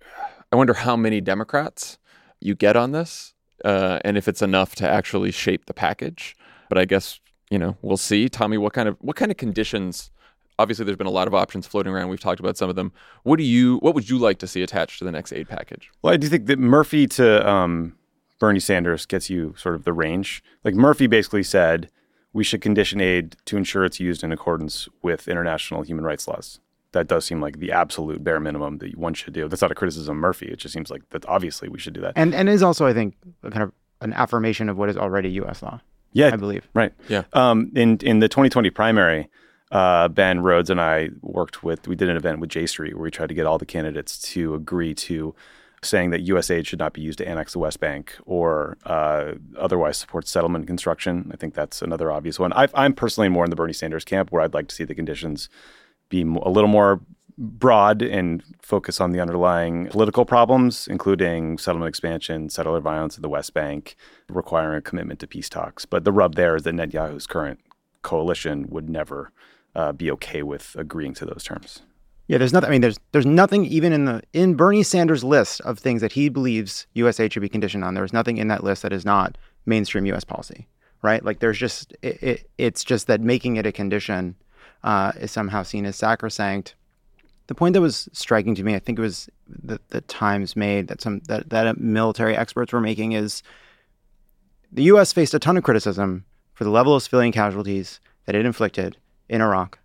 I 0.51 0.55
wonder 0.55 0.73
how 0.73 0.95
many 0.95 1.21
Democrats 1.21 1.97
you 2.39 2.55
get 2.55 2.75
on 2.75 2.91
this, 2.91 3.33
uh, 3.63 3.99
and 4.03 4.17
if 4.17 4.27
it's 4.27 4.41
enough 4.41 4.75
to 4.75 4.89
actually 4.89 5.31
shape 5.31 5.67
the 5.67 5.73
package. 5.73 6.35
But 6.67 6.77
I 6.77 6.85
guess 6.85 7.19
you 7.49 7.59
know 7.59 7.77
we'll 7.81 7.97
see. 7.97 8.27
Tommy, 8.27 8.57
what 8.57 8.73
kind 8.73 8.89
of 8.89 8.97
what 8.99 9.15
kind 9.15 9.31
of 9.31 9.37
conditions? 9.37 10.11
Obviously, 10.61 10.85
there's 10.85 10.97
been 10.97 11.07
a 11.07 11.11
lot 11.11 11.27
of 11.27 11.33
options 11.33 11.65
floating 11.65 11.91
around. 11.91 12.09
We've 12.09 12.19
talked 12.19 12.39
about 12.39 12.55
some 12.55 12.69
of 12.69 12.75
them. 12.75 12.91
What 13.23 13.37
do 13.37 13.43
you? 13.43 13.77
What 13.77 13.95
would 13.95 14.09
you 14.09 14.17
like 14.19 14.37
to 14.39 14.47
see 14.47 14.61
attached 14.61 14.99
to 14.99 15.05
the 15.05 15.11
next 15.11 15.33
aid 15.33 15.49
package? 15.49 15.89
Well, 16.01 16.13
I 16.13 16.17
do 16.17 16.27
think 16.27 16.45
that 16.45 16.59
Murphy 16.59 17.07
to 17.07 17.49
um, 17.49 17.95
Bernie 18.39 18.59
Sanders 18.59 19.05
gets 19.05 19.29
you 19.29 19.55
sort 19.57 19.75
of 19.75 19.83
the 19.83 19.93
range. 19.93 20.43
Like 20.63 20.75
Murphy 20.75 21.07
basically 21.07 21.43
said, 21.43 21.89
we 22.33 22.43
should 22.43 22.61
condition 22.61 23.01
aid 23.01 23.35
to 23.45 23.57
ensure 23.57 23.85
it's 23.85 23.99
used 23.99 24.23
in 24.23 24.31
accordance 24.31 24.87
with 25.01 25.27
international 25.27 25.81
human 25.81 26.05
rights 26.05 26.27
laws. 26.27 26.59
That 26.93 27.07
does 27.07 27.25
seem 27.25 27.41
like 27.41 27.59
the 27.59 27.71
absolute 27.71 28.23
bare 28.23 28.39
minimum 28.39 28.77
that 28.79 28.97
one 28.97 29.13
should 29.13 29.33
do. 29.33 29.47
That's 29.47 29.61
not 29.61 29.71
a 29.71 29.75
criticism 29.75 30.17
of 30.17 30.21
Murphy. 30.21 30.47
It 30.47 30.57
just 30.57 30.73
seems 30.73 30.89
like 30.89 31.09
that 31.11 31.25
obviously 31.25 31.69
we 31.69 31.79
should 31.79 31.93
do 31.93 32.01
that. 32.01 32.13
and 32.15 32.35
and 32.35 32.49
is 32.49 32.63
also 32.63 32.85
I 32.85 32.93
think 32.93 33.15
a 33.43 33.49
kind 33.49 33.63
of 33.63 33.71
an 34.01 34.13
affirmation 34.13 34.69
of 34.69 34.77
what 34.77 34.89
is 34.89 34.97
already 34.97 35.29
U.S. 35.31 35.61
law. 35.61 35.79
Yeah, 36.13 36.31
I 36.33 36.35
believe. 36.35 36.67
Right. 36.73 36.93
Yeah. 37.07 37.23
Um, 37.33 37.71
in 37.75 37.97
in 37.99 38.19
the 38.19 38.27
2020 38.27 38.69
primary, 38.71 39.29
uh, 39.71 40.07
Ben 40.09 40.41
Rhodes 40.41 40.69
and 40.69 40.81
I 40.81 41.09
worked 41.21 41.63
with. 41.63 41.87
We 41.87 41.95
did 41.95 42.09
an 42.09 42.17
event 42.17 42.39
with 42.39 42.49
J 42.49 42.65
Street 42.65 42.95
where 42.95 43.03
we 43.03 43.11
tried 43.11 43.29
to 43.29 43.35
get 43.35 43.45
all 43.45 43.57
the 43.57 43.65
candidates 43.65 44.19
to 44.33 44.53
agree 44.53 44.93
to 44.95 45.33
saying 45.83 46.11
that 46.11 46.21
U.S. 46.21 46.51
aid 46.51 46.67
should 46.67 46.79
not 46.79 46.93
be 46.93 47.01
used 47.01 47.17
to 47.17 47.27
annex 47.27 47.53
the 47.53 47.59
West 47.59 47.79
Bank 47.79 48.15
or 48.25 48.77
uh, 48.85 49.33
otherwise 49.57 49.97
support 49.97 50.27
settlement 50.27 50.67
construction. 50.67 51.31
I 51.33 51.37
think 51.37 51.55
that's 51.55 51.81
another 51.81 52.11
obvious 52.11 52.37
one. 52.37 52.53
i 52.53 52.67
I'm 52.75 52.93
personally 52.93 53.29
more 53.29 53.45
in 53.45 53.49
the 53.49 53.55
Bernie 53.55 53.73
Sanders 53.73 54.05
camp, 54.05 54.31
where 54.31 54.41
I'd 54.41 54.53
like 54.53 54.67
to 54.67 54.75
see 54.75 54.83
the 54.83 54.93
conditions 54.93 55.49
be 56.09 56.21
a 56.21 56.49
little 56.49 56.67
more 56.67 57.01
broad 57.37 58.03
and 58.03 58.43
focus 58.61 59.01
on 59.01 59.11
the 59.11 59.19
underlying 59.19 59.87
political 59.87 60.25
problems, 60.25 60.87
including 60.87 61.57
settlement 61.57 61.89
expansion, 61.89 62.49
settler 62.49 62.79
violence 62.79 63.15
in 63.15 63.23
the 63.23 63.29
West 63.29 63.53
Bank, 63.53 63.95
requiring 64.29 64.77
a 64.77 64.81
commitment 64.81 65.19
to 65.21 65.27
peace 65.27 65.49
talks. 65.49 65.85
But 65.85 66.03
the 66.03 66.11
rub 66.11 66.35
there 66.35 66.55
is 66.55 66.63
that 66.63 66.75
Netanyahu's 66.75 67.25
current 67.25 67.59
coalition 68.03 68.67
would 68.69 68.89
never 68.89 69.31
uh, 69.75 69.91
be 69.91 70.11
okay 70.11 70.43
with 70.43 70.75
agreeing 70.77 71.13
to 71.15 71.25
those 71.25 71.43
terms. 71.43 71.81
Yeah, 72.27 72.37
there's 72.37 72.53
nothing. 72.53 72.69
I 72.69 72.71
mean, 72.71 72.81
there's 72.81 72.99
there's 73.11 73.25
nothing 73.25 73.65
even 73.65 73.91
in 73.91 74.05
the 74.05 74.21
in 74.33 74.55
Bernie 74.55 74.83
Sanders' 74.83 75.23
list 75.23 75.59
of 75.61 75.79
things 75.79 76.01
that 76.01 76.13
he 76.13 76.29
believes 76.29 76.87
USA 76.93 77.27
should 77.27 77.41
be 77.41 77.49
conditioned 77.49 77.83
on. 77.83 77.93
There's 77.93 78.13
nothing 78.13 78.37
in 78.37 78.47
that 78.47 78.63
list 78.63 78.83
that 78.83 78.93
is 78.93 79.03
not 79.03 79.37
mainstream 79.65 80.05
U.S. 80.05 80.23
policy, 80.23 80.67
right? 81.01 81.23
Like 81.25 81.39
there's 81.39 81.57
just 81.57 81.93
it, 82.01 82.23
it 82.23 82.49
it's 82.57 82.83
just 82.85 83.07
that 83.07 83.19
making 83.19 83.57
it 83.57 83.65
a 83.65 83.71
condition 83.71 84.35
uh, 84.83 85.11
is 85.19 85.31
somehow 85.31 85.63
seen 85.63 85.85
as 85.85 85.97
sacrosanct. 85.97 86.75
The 87.47 87.55
point 87.55 87.73
that 87.73 87.81
was 87.81 88.07
striking 88.13 88.55
to 88.55 88.63
me, 88.63 88.75
I 88.75 88.79
think 88.79 88.97
it 88.97 89.01
was 89.01 89.29
the 89.45 89.79
the 89.89 89.99
Times 89.99 90.55
made 90.55 90.87
that 90.87 91.01
some 91.01 91.19
that 91.27 91.49
that 91.49 91.79
military 91.79 92.37
experts 92.37 92.71
were 92.71 92.79
making 92.79 93.11
is 93.11 93.43
the 94.71 94.83
U.S. 94.83 95.11
faced 95.11 95.33
a 95.33 95.39
ton 95.39 95.57
of 95.57 95.63
criticism 95.63 96.23
for 96.53 96.63
the 96.63 96.69
level 96.69 96.95
of 96.95 97.03
civilian 97.03 97.33
casualties 97.33 97.99
that 98.25 98.35
it 98.35 98.45
inflicted 98.45 98.95
in 99.31 99.41
Iraq 99.41 99.79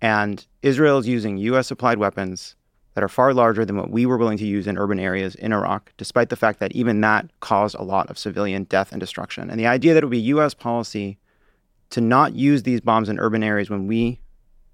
And 0.00 0.44
Israel 0.62 0.98
is 0.98 1.06
using 1.06 1.36
US 1.36 1.68
supplied 1.68 1.98
weapons 1.98 2.56
that 2.94 3.04
are 3.04 3.08
far 3.08 3.34
larger 3.34 3.64
than 3.64 3.76
what 3.76 3.90
we 3.90 4.06
were 4.06 4.16
willing 4.16 4.38
to 4.38 4.46
use 4.46 4.66
in 4.66 4.78
urban 4.78 4.98
areas 4.98 5.34
in 5.34 5.52
Iraq, 5.52 5.92
despite 5.98 6.30
the 6.30 6.36
fact 6.36 6.60
that 6.60 6.72
even 6.72 7.02
that 7.02 7.28
caused 7.40 7.76
a 7.76 7.82
lot 7.82 8.08
of 8.08 8.18
civilian 8.18 8.64
death 8.64 8.90
and 8.90 8.98
destruction. 8.98 9.50
And 9.50 9.60
the 9.60 9.66
idea 9.66 9.92
that 9.92 10.02
it 10.02 10.06
would 10.06 10.10
be 10.10 10.32
US 10.34 10.54
policy 10.54 11.18
to 11.90 12.00
not 12.00 12.34
use 12.34 12.62
these 12.62 12.80
bombs 12.80 13.10
in 13.10 13.20
urban 13.20 13.42
areas 13.42 13.68
when 13.68 13.86
we 13.86 14.18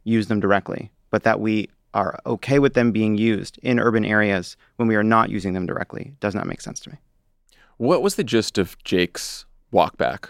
use 0.05 0.29
them 0.29 0.39
directly, 0.39 0.93
but 1.11 1.25
that 1.25 1.41
we 1.41 1.69
are 1.95 2.19
okay 2.25 2.61
with 2.61 2.75
them 2.75 2.93
being 2.93 3.19
used 3.19 3.59
in 3.63 3.81
urban 3.81 4.05
areas 4.05 4.57
when 4.77 4.89
we 4.89 4.95
are 4.95 5.03
not 5.03 5.29
using 5.29 5.53
them 5.53 5.67
directly 5.67 6.15
does 6.21 6.35
not 6.35 6.47
make 6.47 6.61
sense 6.61 6.79
to 6.81 6.91
me. 6.91 6.97
What 7.77 8.03
was 8.03 8.15
the 8.15 8.25
gist 8.25 8.57
of 8.57 8.83
Jake's 8.85 9.45
walkback? 9.73 10.29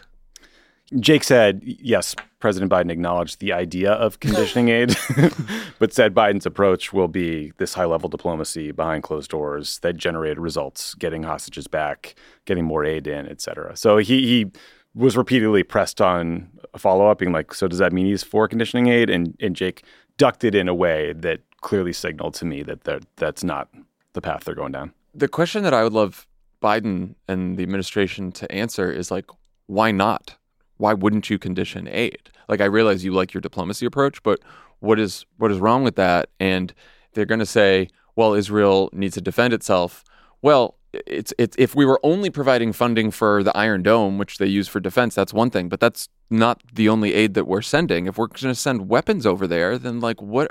Jake 0.98 1.24
said, 1.24 1.60
yes, 1.64 2.14
President 2.42 2.72
Biden 2.72 2.90
acknowledged 2.90 3.38
the 3.38 3.52
idea 3.52 3.92
of 3.92 4.18
conditioning 4.18 4.68
aid, 4.68 4.96
but 5.78 5.94
said 5.94 6.12
Biden's 6.12 6.44
approach 6.44 6.92
will 6.92 7.06
be 7.06 7.52
this 7.58 7.72
high 7.72 7.84
level 7.84 8.08
diplomacy 8.08 8.72
behind 8.72 9.04
closed 9.04 9.30
doors 9.30 9.78
that 9.78 9.96
generated 9.96 10.40
results, 10.40 10.94
getting 10.94 11.22
hostages 11.22 11.68
back, 11.68 12.16
getting 12.44 12.64
more 12.64 12.84
aid 12.84 13.06
in, 13.06 13.28
et 13.28 13.40
cetera. 13.40 13.76
So 13.76 13.98
he, 13.98 14.26
he 14.26 14.50
was 14.92 15.16
repeatedly 15.16 15.62
pressed 15.62 16.00
on 16.00 16.50
a 16.74 16.80
follow 16.80 17.06
up, 17.06 17.18
being 17.18 17.30
like, 17.30 17.54
so 17.54 17.68
does 17.68 17.78
that 17.78 17.92
mean 17.92 18.06
he's 18.06 18.24
for 18.24 18.48
conditioning 18.48 18.88
aid? 18.88 19.08
And, 19.08 19.36
and 19.40 19.54
Jake 19.54 19.84
ducked 20.18 20.42
it 20.42 20.56
in 20.56 20.68
a 20.68 20.74
way 20.74 21.12
that 21.12 21.42
clearly 21.60 21.92
signaled 21.92 22.34
to 22.34 22.44
me 22.44 22.64
that 22.64 23.06
that's 23.14 23.44
not 23.44 23.68
the 24.14 24.20
path 24.20 24.42
they're 24.42 24.56
going 24.56 24.72
down. 24.72 24.92
The 25.14 25.28
question 25.28 25.62
that 25.62 25.74
I 25.74 25.84
would 25.84 25.92
love 25.92 26.26
Biden 26.60 27.14
and 27.28 27.56
the 27.56 27.62
administration 27.62 28.32
to 28.32 28.50
answer 28.50 28.90
is 28.90 29.12
like, 29.12 29.26
why 29.66 29.92
not? 29.92 30.36
Why 30.82 30.92
wouldn't 30.92 31.30
you 31.30 31.38
condition 31.38 31.88
aid? 31.88 32.28
Like 32.48 32.60
I 32.60 32.64
realize 32.64 33.04
you 33.04 33.12
like 33.12 33.32
your 33.32 33.40
diplomacy 33.40 33.86
approach, 33.86 34.20
but 34.24 34.40
what 34.80 34.98
is 34.98 35.24
what 35.38 35.52
is 35.52 35.58
wrong 35.60 35.84
with 35.84 35.94
that? 35.94 36.28
And 36.40 36.74
they're 37.12 37.24
going 37.24 37.38
to 37.38 37.46
say, 37.46 37.88
well, 38.16 38.34
Israel 38.34 38.90
needs 38.92 39.14
to 39.14 39.20
defend 39.20 39.54
itself. 39.54 40.02
Well, 40.42 40.74
it's 40.92 41.32
it's 41.38 41.56
if 41.56 41.76
we 41.76 41.86
were 41.86 42.00
only 42.02 42.30
providing 42.30 42.72
funding 42.72 43.12
for 43.12 43.44
the 43.44 43.56
Iron 43.56 43.84
Dome, 43.84 44.18
which 44.18 44.38
they 44.38 44.46
use 44.46 44.66
for 44.66 44.80
defense, 44.80 45.14
that's 45.14 45.32
one 45.32 45.50
thing, 45.50 45.68
but 45.68 45.78
that's 45.78 46.08
not 46.30 46.60
the 46.72 46.88
only 46.88 47.14
aid 47.14 47.34
that 47.34 47.46
we're 47.46 47.62
sending. 47.62 48.06
If 48.06 48.18
we're 48.18 48.26
going 48.26 48.52
to 48.52 48.54
send 48.56 48.88
weapons 48.88 49.24
over 49.24 49.46
there, 49.46 49.78
then 49.78 50.00
like 50.00 50.20
what 50.20 50.50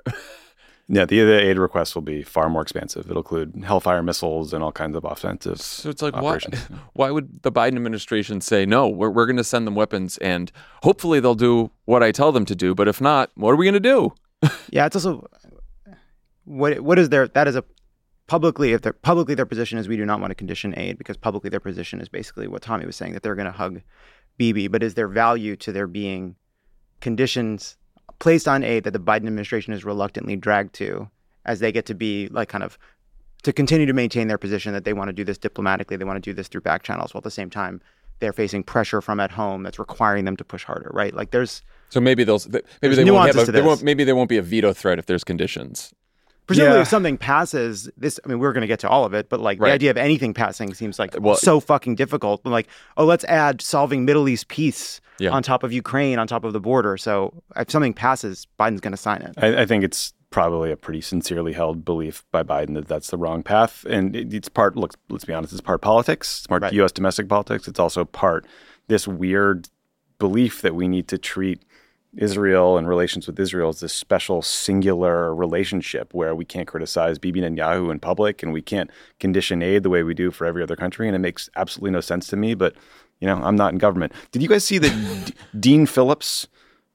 Yeah, 0.93 1.05
the, 1.05 1.23
the 1.23 1.39
aid 1.39 1.57
request 1.57 1.95
will 1.95 2.01
be 2.01 2.21
far 2.21 2.49
more 2.49 2.61
expansive. 2.61 3.05
It'll 3.09 3.21
include 3.21 3.63
Hellfire 3.63 4.03
missiles 4.03 4.51
and 4.51 4.61
all 4.61 4.73
kinds 4.73 4.97
of 4.97 5.05
offensive. 5.05 5.61
So 5.61 5.89
it's 5.89 6.01
like, 6.01 6.17
why, 6.17 6.37
why 6.93 7.11
would 7.11 7.43
the 7.43 7.51
Biden 7.51 7.77
administration 7.77 8.41
say 8.41 8.65
no? 8.65 8.89
We're 8.89 9.09
we're 9.09 9.25
going 9.25 9.37
to 9.37 9.43
send 9.45 9.65
them 9.65 9.73
weapons, 9.73 10.17
and 10.17 10.51
hopefully 10.83 11.21
they'll 11.21 11.33
do 11.33 11.71
what 11.85 12.03
I 12.03 12.11
tell 12.11 12.33
them 12.33 12.43
to 12.43 12.55
do. 12.55 12.75
But 12.75 12.89
if 12.89 12.99
not, 12.99 13.31
what 13.35 13.51
are 13.51 13.55
we 13.55 13.63
going 13.63 13.73
to 13.73 13.79
do? 13.79 14.13
yeah, 14.69 14.85
it's 14.85 14.97
also 14.97 15.25
what 16.43 16.81
what 16.81 16.99
is 16.99 17.07
their 17.07 17.29
that 17.29 17.47
is 17.47 17.55
a 17.55 17.63
publicly 18.27 18.73
if 18.73 18.81
their 18.81 18.93
publicly 18.93 19.33
their 19.33 19.45
position 19.45 19.79
is 19.79 19.87
we 19.87 19.95
do 19.95 20.05
not 20.05 20.19
want 20.19 20.31
to 20.31 20.35
condition 20.35 20.73
aid 20.77 20.97
because 20.97 21.15
publicly 21.15 21.49
their 21.49 21.61
position 21.61 22.01
is 22.01 22.09
basically 22.09 22.49
what 22.49 22.61
Tommy 22.61 22.85
was 22.85 22.97
saying 22.97 23.13
that 23.13 23.23
they're 23.23 23.35
going 23.35 23.45
to 23.45 23.51
hug 23.53 23.81
Bibi. 24.37 24.67
But 24.67 24.83
is 24.83 24.95
there 24.95 25.07
value 25.07 25.55
to 25.55 25.71
there 25.71 25.87
being 25.87 26.35
conditions 26.99 27.77
placed 28.21 28.47
on 28.47 28.63
aid 28.63 28.85
that 28.85 28.91
the 28.91 28.99
Biden 28.99 29.27
administration 29.27 29.73
is 29.73 29.83
reluctantly 29.83 30.37
dragged 30.37 30.73
to 30.75 31.09
as 31.45 31.59
they 31.59 31.71
get 31.71 31.85
to 31.87 31.95
be 31.95 32.27
like 32.29 32.47
kind 32.47 32.63
of 32.63 32.77
to 33.43 33.51
continue 33.51 33.87
to 33.87 33.93
maintain 33.93 34.27
their 34.27 34.37
position 34.37 34.71
that 34.73 34.85
they 34.85 34.93
want 34.93 35.09
to 35.09 35.13
do 35.13 35.23
this 35.23 35.39
diplomatically, 35.39 35.97
they 35.97 36.05
want 36.05 36.23
to 36.23 36.29
do 36.29 36.33
this 36.33 36.47
through 36.47 36.61
back 36.61 36.83
channels, 36.83 37.13
while 37.13 37.19
at 37.19 37.23
the 37.23 37.31
same 37.31 37.49
time 37.49 37.81
they're 38.19 38.31
facing 38.31 38.61
pressure 38.61 39.01
from 39.01 39.19
at 39.19 39.31
home 39.31 39.63
that's 39.63 39.79
requiring 39.79 40.25
them 40.25 40.37
to 40.37 40.43
push 40.43 40.63
harder, 40.63 40.91
right? 40.93 41.15
Like 41.15 41.31
there's 41.31 41.63
so 41.89 41.99
maybe 41.99 42.23
they'll 42.23 42.39
maybe 42.81 42.95
they 42.95 43.09
won't 43.09 43.35
have 43.35 43.49
a, 43.49 43.51
they 43.51 43.61
won't, 43.61 43.83
maybe 43.83 44.03
there 44.03 44.15
won't 44.15 44.29
be 44.29 44.37
a 44.37 44.43
veto 44.43 44.71
threat 44.71 44.99
if 44.99 45.07
there's 45.07 45.23
conditions. 45.23 45.93
Presumably, 46.51 46.77
yeah. 46.77 46.81
if 46.81 46.87
something 46.87 47.17
passes, 47.17 47.89
this 47.97 48.19
I 48.23 48.27
mean, 48.27 48.39
we're 48.39 48.53
going 48.53 48.61
to 48.61 48.67
get 48.67 48.79
to 48.81 48.89
all 48.89 49.05
of 49.05 49.13
it, 49.13 49.29
but 49.29 49.39
like 49.39 49.59
right. 49.59 49.69
the 49.69 49.73
idea 49.73 49.91
of 49.91 49.97
anything 49.97 50.33
passing 50.33 50.73
seems 50.73 50.99
like 50.99 51.15
well, 51.19 51.35
so 51.35 51.59
fucking 51.59 51.95
difficult. 51.95 52.45
Like, 52.45 52.67
oh, 52.97 53.05
let's 53.05 53.23
add 53.25 53.61
solving 53.61 54.05
Middle 54.05 54.27
East 54.27 54.47
peace 54.47 55.01
yeah. 55.19 55.29
on 55.29 55.43
top 55.43 55.63
of 55.63 55.71
Ukraine, 55.71 56.19
on 56.19 56.27
top 56.27 56.43
of 56.43 56.53
the 56.53 56.59
border. 56.59 56.97
So 56.97 57.33
if 57.55 57.71
something 57.71 57.93
passes, 57.93 58.47
Biden's 58.59 58.81
going 58.81 58.91
to 58.91 58.97
sign 58.97 59.21
it. 59.21 59.33
I, 59.37 59.61
I, 59.61 59.65
think 59.65 59.83
it's 59.83 60.13
probably 60.31 60.71
a 60.71 60.77
pretty 60.77 61.01
sincerely 61.01 61.53
held 61.53 61.85
belief 61.85 62.25
by 62.31 62.43
Biden 62.43 62.73
that 62.73 62.87
that's 62.87 63.09
the 63.11 63.17
wrong 63.17 63.43
path, 63.43 63.85
and 63.85 64.15
it, 64.15 64.33
it's 64.33 64.49
part. 64.49 64.75
Look, 64.75 64.95
let's 65.09 65.25
be 65.25 65.33
honest, 65.33 65.53
it's 65.53 65.61
part 65.61 65.81
politics. 65.81 66.39
It's 66.39 66.47
part 66.47 66.63
right. 66.63 66.73
U.S. 66.73 66.91
domestic 66.91 67.29
politics. 67.29 67.67
It's 67.67 67.79
also 67.79 68.05
part 68.05 68.45
this 68.87 69.07
weird 69.07 69.69
belief 70.19 70.61
that 70.61 70.75
we 70.75 70.87
need 70.87 71.07
to 71.07 71.17
treat 71.17 71.63
Israel 72.17 72.77
and 72.77 72.87
relations 72.87 73.25
with 73.25 73.39
Israel 73.39 73.69
is 73.69 73.79
this 73.79 73.93
special 73.93 74.41
singular 74.41 75.33
relationship 75.33 76.13
where 76.13 76.35
we 76.35 76.43
can't 76.43 76.67
criticize 76.67 77.17
Bibi 77.17 77.41
Netanyahu 77.41 77.89
in 77.89 77.99
public 77.99 78.43
and 78.43 78.51
we 78.51 78.61
can't 78.61 78.89
condition 79.19 79.61
aid 79.61 79.83
the 79.83 79.89
way 79.89 80.03
we 80.03 80.13
do 80.13 80.31
for 80.31 80.45
every 80.45 80.61
other 80.61 80.75
country. 80.75 81.07
And 81.07 81.15
it 81.15 81.19
makes 81.19 81.49
absolutely 81.55 81.91
no 81.91 82.01
sense 82.01 82.27
to 82.27 82.35
me. 82.35 82.53
But 82.53 82.75
you 83.19 83.27
know, 83.27 83.35
I'm 83.35 83.55
not 83.55 83.71
in 83.71 83.77
government. 83.77 84.11
Did 84.31 84.41
you 84.41 84.49
guys 84.49 84.65
see 84.65 84.77
that 84.79 84.89
D- 85.25 85.33
Dean 85.57 85.85
Phillips? 85.85 86.47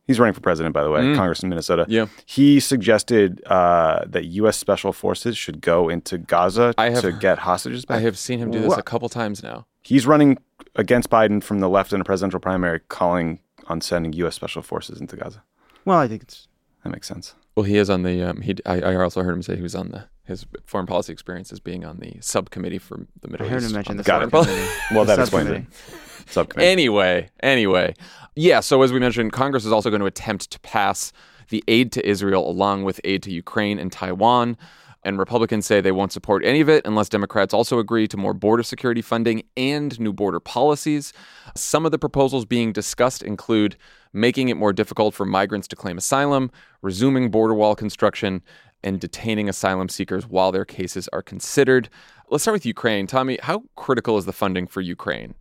He's 0.06 0.20
running 0.20 0.34
for 0.34 0.40
president, 0.40 0.72
by 0.72 0.84
the 0.84 0.90
way, 0.90 1.00
mm. 1.00 1.16
Congress 1.16 1.42
in 1.42 1.48
Minnesota. 1.48 1.84
Yeah. 1.88 2.06
He 2.26 2.60
suggested 2.60 3.42
uh, 3.46 4.04
that 4.06 4.26
U.S. 4.26 4.56
special 4.56 4.92
forces 4.92 5.36
should 5.36 5.60
go 5.60 5.88
into 5.88 6.16
Gaza 6.16 6.74
I 6.78 6.90
have, 6.90 7.02
to 7.02 7.10
get 7.10 7.38
hostages 7.38 7.84
back. 7.84 7.96
I 7.96 8.00
have 8.02 8.16
seen 8.16 8.38
him 8.38 8.52
do 8.52 8.60
this 8.60 8.68
what? 8.68 8.78
a 8.78 8.84
couple 8.84 9.08
times 9.08 9.42
now. 9.42 9.66
He's 9.82 10.06
running 10.06 10.38
against 10.76 11.10
Biden 11.10 11.42
from 11.42 11.58
the 11.58 11.68
left 11.68 11.92
in 11.92 12.00
a 12.00 12.04
presidential 12.04 12.38
primary, 12.38 12.80
calling 12.88 13.40
on 13.66 13.80
sending 13.80 14.12
U.S. 14.14 14.34
special 14.34 14.62
forces 14.62 15.00
into 15.00 15.16
Gaza. 15.16 15.42
Well, 15.84 15.98
I 15.98 16.08
think 16.08 16.22
it's 16.22 16.48
that 16.82 16.90
makes 16.90 17.08
sense. 17.08 17.34
Well, 17.56 17.64
he 17.64 17.78
is 17.78 17.90
on 17.90 18.02
the. 18.02 18.22
Um, 18.22 18.42
he. 18.42 18.54
I, 18.64 18.80
I 18.80 18.94
also 18.96 19.22
heard 19.22 19.32
him 19.32 19.42
say 19.42 19.56
he 19.56 19.62
was 19.62 19.74
on 19.74 19.90
the 19.90 20.04
his 20.24 20.46
foreign 20.64 20.86
policy 20.86 21.12
experience 21.12 21.52
as 21.52 21.60
being 21.60 21.84
on 21.84 21.98
the 21.98 22.18
subcommittee 22.20 22.78
for 22.78 23.06
the 23.20 23.28
Middle 23.28 23.46
East. 23.46 23.50
I 23.50 23.54
heard 23.54 23.62
him 23.62 23.72
mention 23.72 23.96
the 23.96 24.02
Got 24.02 24.22
subcommittee. 24.22 24.68
well, 24.92 25.04
that 25.04 25.18
explains 25.18 25.50
it. 25.50 25.64
Subcommittee. 26.26 26.70
Anyway, 26.70 27.30
anyway, 27.40 27.94
yeah. 28.34 28.60
So 28.60 28.82
as 28.82 28.92
we 28.92 29.00
mentioned, 29.00 29.32
Congress 29.32 29.64
is 29.64 29.72
also 29.72 29.90
going 29.90 30.00
to 30.00 30.06
attempt 30.06 30.50
to 30.50 30.60
pass 30.60 31.12
the 31.48 31.62
aid 31.68 31.92
to 31.92 32.06
Israel 32.06 32.48
along 32.48 32.84
with 32.84 33.00
aid 33.04 33.22
to 33.24 33.30
Ukraine 33.32 33.78
and 33.78 33.90
Taiwan. 33.90 34.56
And 35.06 35.20
Republicans 35.20 35.66
say 35.66 35.80
they 35.80 35.92
won't 35.92 36.10
support 36.10 36.44
any 36.44 36.60
of 36.60 36.68
it 36.68 36.84
unless 36.84 37.08
Democrats 37.08 37.54
also 37.54 37.78
agree 37.78 38.08
to 38.08 38.16
more 38.16 38.34
border 38.34 38.64
security 38.64 39.00
funding 39.00 39.44
and 39.56 39.98
new 40.00 40.12
border 40.12 40.40
policies. 40.40 41.12
Some 41.54 41.86
of 41.86 41.92
the 41.92 41.98
proposals 41.98 42.44
being 42.44 42.72
discussed 42.72 43.22
include 43.22 43.76
making 44.12 44.48
it 44.48 44.56
more 44.56 44.72
difficult 44.72 45.14
for 45.14 45.24
migrants 45.24 45.68
to 45.68 45.76
claim 45.76 45.96
asylum, 45.96 46.50
resuming 46.82 47.30
border 47.30 47.54
wall 47.54 47.76
construction, 47.76 48.42
and 48.82 48.98
detaining 48.98 49.48
asylum 49.48 49.88
seekers 49.88 50.26
while 50.26 50.50
their 50.50 50.64
cases 50.64 51.08
are 51.12 51.22
considered. 51.22 51.88
Let's 52.28 52.42
start 52.42 52.54
with 52.54 52.66
Ukraine. 52.66 53.06
Tommy, 53.06 53.38
how 53.40 53.62
critical 53.76 54.18
is 54.18 54.24
the 54.24 54.32
funding 54.32 54.66
for 54.66 54.80
Ukraine? 54.80 55.36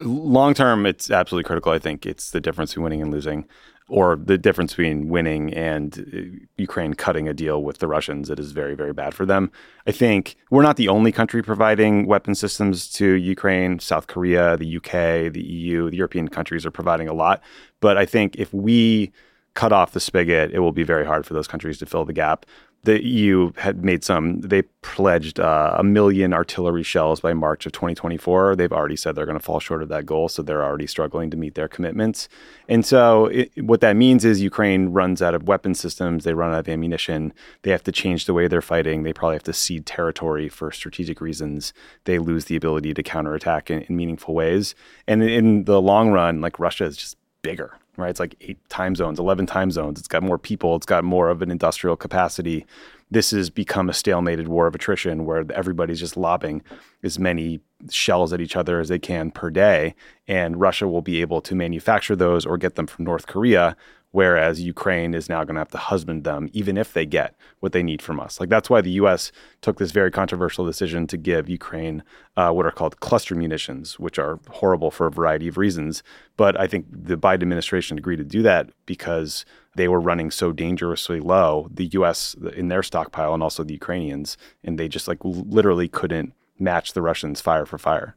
Long 0.00 0.52
term, 0.52 0.84
it's 0.84 1.12
absolutely 1.12 1.46
critical. 1.46 1.70
I 1.70 1.78
think 1.78 2.06
it's 2.06 2.32
the 2.32 2.40
difference 2.40 2.72
between 2.72 2.84
winning 2.84 3.02
and 3.02 3.12
losing, 3.12 3.46
or 3.90 4.16
the 4.16 4.38
difference 4.38 4.72
between 4.72 5.08
winning 5.08 5.52
and 5.52 6.06
uh, 6.14 6.44
Ukraine 6.56 6.94
cutting 6.94 7.28
a 7.28 7.34
deal 7.34 7.62
with 7.62 7.78
the 7.78 7.88
Russians 7.88 8.28
that 8.28 8.38
is 8.38 8.52
very, 8.52 8.74
very 8.74 8.92
bad 8.92 9.14
for 9.14 9.26
them. 9.26 9.50
I 9.86 9.92
think 9.92 10.36
we're 10.50 10.62
not 10.62 10.76
the 10.76 10.88
only 10.88 11.12
country 11.12 11.42
providing 11.42 12.06
weapon 12.06 12.34
systems 12.34 12.88
to 12.92 13.06
Ukraine. 13.14 13.80
South 13.80 14.06
Korea, 14.06 14.56
the 14.56 14.76
UK, 14.76 15.32
the 15.32 15.42
EU, 15.42 15.90
the 15.90 15.96
European 15.96 16.28
countries 16.28 16.64
are 16.64 16.70
providing 16.70 17.08
a 17.08 17.12
lot. 17.12 17.42
But 17.80 17.98
I 17.98 18.06
think 18.06 18.36
if 18.36 18.54
we 18.54 19.12
cut 19.54 19.72
off 19.72 19.92
the 19.92 20.00
spigot, 20.00 20.52
it 20.52 20.60
will 20.60 20.72
be 20.72 20.84
very 20.84 21.04
hard 21.04 21.26
for 21.26 21.34
those 21.34 21.48
countries 21.48 21.78
to 21.78 21.86
fill 21.86 22.04
the 22.04 22.12
gap 22.12 22.46
the 22.84 23.04
EU 23.04 23.52
had 23.56 23.84
made 23.84 24.02
some, 24.02 24.40
they 24.40 24.62
pledged 24.80 25.38
uh, 25.38 25.74
a 25.76 25.84
million 25.84 26.32
artillery 26.32 26.82
shells 26.82 27.20
by 27.20 27.34
March 27.34 27.66
of 27.66 27.72
2024. 27.72 28.56
They've 28.56 28.72
already 28.72 28.96
said 28.96 29.14
they're 29.14 29.26
going 29.26 29.38
to 29.38 29.44
fall 29.44 29.60
short 29.60 29.82
of 29.82 29.90
that 29.90 30.06
goal. 30.06 30.28
So 30.30 30.42
they're 30.42 30.64
already 30.64 30.86
struggling 30.86 31.30
to 31.30 31.36
meet 31.36 31.56
their 31.56 31.68
commitments. 31.68 32.28
And 32.68 32.86
so 32.86 33.26
it, 33.26 33.52
what 33.56 33.82
that 33.82 33.96
means 33.96 34.24
is 34.24 34.40
Ukraine 34.40 34.88
runs 34.88 35.20
out 35.20 35.34
of 35.34 35.46
weapon 35.46 35.74
systems, 35.74 36.24
they 36.24 36.32
run 36.32 36.54
out 36.54 36.60
of 36.60 36.68
ammunition, 36.68 37.34
they 37.62 37.70
have 37.70 37.84
to 37.84 37.92
change 37.92 38.24
the 38.24 38.34
way 38.34 38.48
they're 38.48 38.62
fighting, 38.62 39.02
they 39.02 39.12
probably 39.12 39.36
have 39.36 39.42
to 39.44 39.52
cede 39.52 39.84
territory 39.84 40.48
for 40.48 40.72
strategic 40.72 41.20
reasons. 41.20 41.74
They 42.04 42.18
lose 42.18 42.46
the 42.46 42.56
ability 42.56 42.94
to 42.94 43.02
counterattack 43.02 43.70
in, 43.70 43.82
in 43.82 43.96
meaningful 43.96 44.34
ways. 44.34 44.74
And 45.06 45.22
in 45.22 45.64
the 45.64 45.82
long 45.82 46.10
run, 46.10 46.40
like 46.40 46.58
Russia 46.58 46.84
is 46.84 46.96
just 46.96 47.16
bigger 47.42 47.79
right? 48.00 48.10
It's 48.10 48.20
like 48.20 48.36
eight 48.40 48.58
time 48.68 48.94
zones, 48.94 49.18
11 49.18 49.46
time 49.46 49.70
zones. 49.70 49.98
It's 49.98 50.08
got 50.08 50.22
more 50.22 50.38
people, 50.38 50.76
it's 50.76 50.86
got 50.86 51.04
more 51.04 51.28
of 51.28 51.42
an 51.42 51.50
industrial 51.50 51.96
capacity. 51.96 52.66
This 53.10 53.32
has 53.32 53.50
become 53.50 53.88
a 53.88 53.92
stalemated 53.92 54.46
war 54.46 54.66
of 54.66 54.74
attrition 54.74 55.24
where 55.24 55.44
everybody's 55.52 55.98
just 55.98 56.16
lobbing 56.16 56.62
as 57.02 57.18
many 57.18 57.60
shells 57.90 58.32
at 58.32 58.40
each 58.40 58.56
other 58.56 58.78
as 58.78 58.88
they 58.88 58.98
can 58.98 59.30
per 59.30 59.50
day. 59.50 59.94
And 60.28 60.60
Russia 60.60 60.86
will 60.86 61.02
be 61.02 61.20
able 61.20 61.40
to 61.42 61.54
manufacture 61.54 62.14
those 62.14 62.46
or 62.46 62.56
get 62.56 62.76
them 62.76 62.86
from 62.86 63.04
North 63.04 63.26
Korea 63.26 63.76
whereas 64.12 64.60
Ukraine 64.60 65.14
is 65.14 65.28
now 65.28 65.44
going 65.44 65.54
to 65.54 65.60
have 65.60 65.70
to 65.70 65.78
husband 65.78 66.24
them, 66.24 66.48
even 66.52 66.76
if 66.76 66.92
they 66.92 67.06
get 67.06 67.34
what 67.60 67.72
they 67.72 67.82
need 67.82 68.02
from 68.02 68.18
us. 68.18 68.40
Like 68.40 68.48
that's 68.48 68.68
why 68.68 68.80
the 68.80 68.90
U.S. 68.92 69.30
took 69.60 69.78
this 69.78 69.92
very 69.92 70.10
controversial 70.10 70.64
decision 70.64 71.06
to 71.08 71.16
give 71.16 71.48
Ukraine 71.48 72.02
uh, 72.36 72.50
what 72.50 72.66
are 72.66 72.72
called 72.72 73.00
cluster 73.00 73.34
munitions, 73.34 73.98
which 73.98 74.18
are 74.18 74.40
horrible 74.48 74.90
for 74.90 75.06
a 75.06 75.10
variety 75.10 75.48
of 75.48 75.58
reasons. 75.58 76.02
But 76.36 76.58
I 76.58 76.66
think 76.66 76.86
the 76.90 77.16
Biden 77.16 77.42
administration 77.42 77.98
agreed 77.98 78.16
to 78.16 78.24
do 78.24 78.42
that 78.42 78.70
because 78.86 79.44
they 79.76 79.88
were 79.88 80.00
running 80.00 80.30
so 80.30 80.52
dangerously 80.52 81.20
low, 81.20 81.68
the 81.72 81.86
US 81.92 82.34
in 82.56 82.68
their 82.68 82.82
stockpile 82.82 83.34
and 83.34 83.42
also 83.42 83.62
the 83.62 83.74
Ukrainians, 83.74 84.36
and 84.64 84.78
they 84.78 84.88
just 84.88 85.06
like 85.06 85.18
literally 85.22 85.88
couldn't 85.88 86.32
match 86.58 86.92
the 86.92 87.02
Russians 87.02 87.40
fire 87.40 87.66
for 87.66 87.78
fire. 87.78 88.16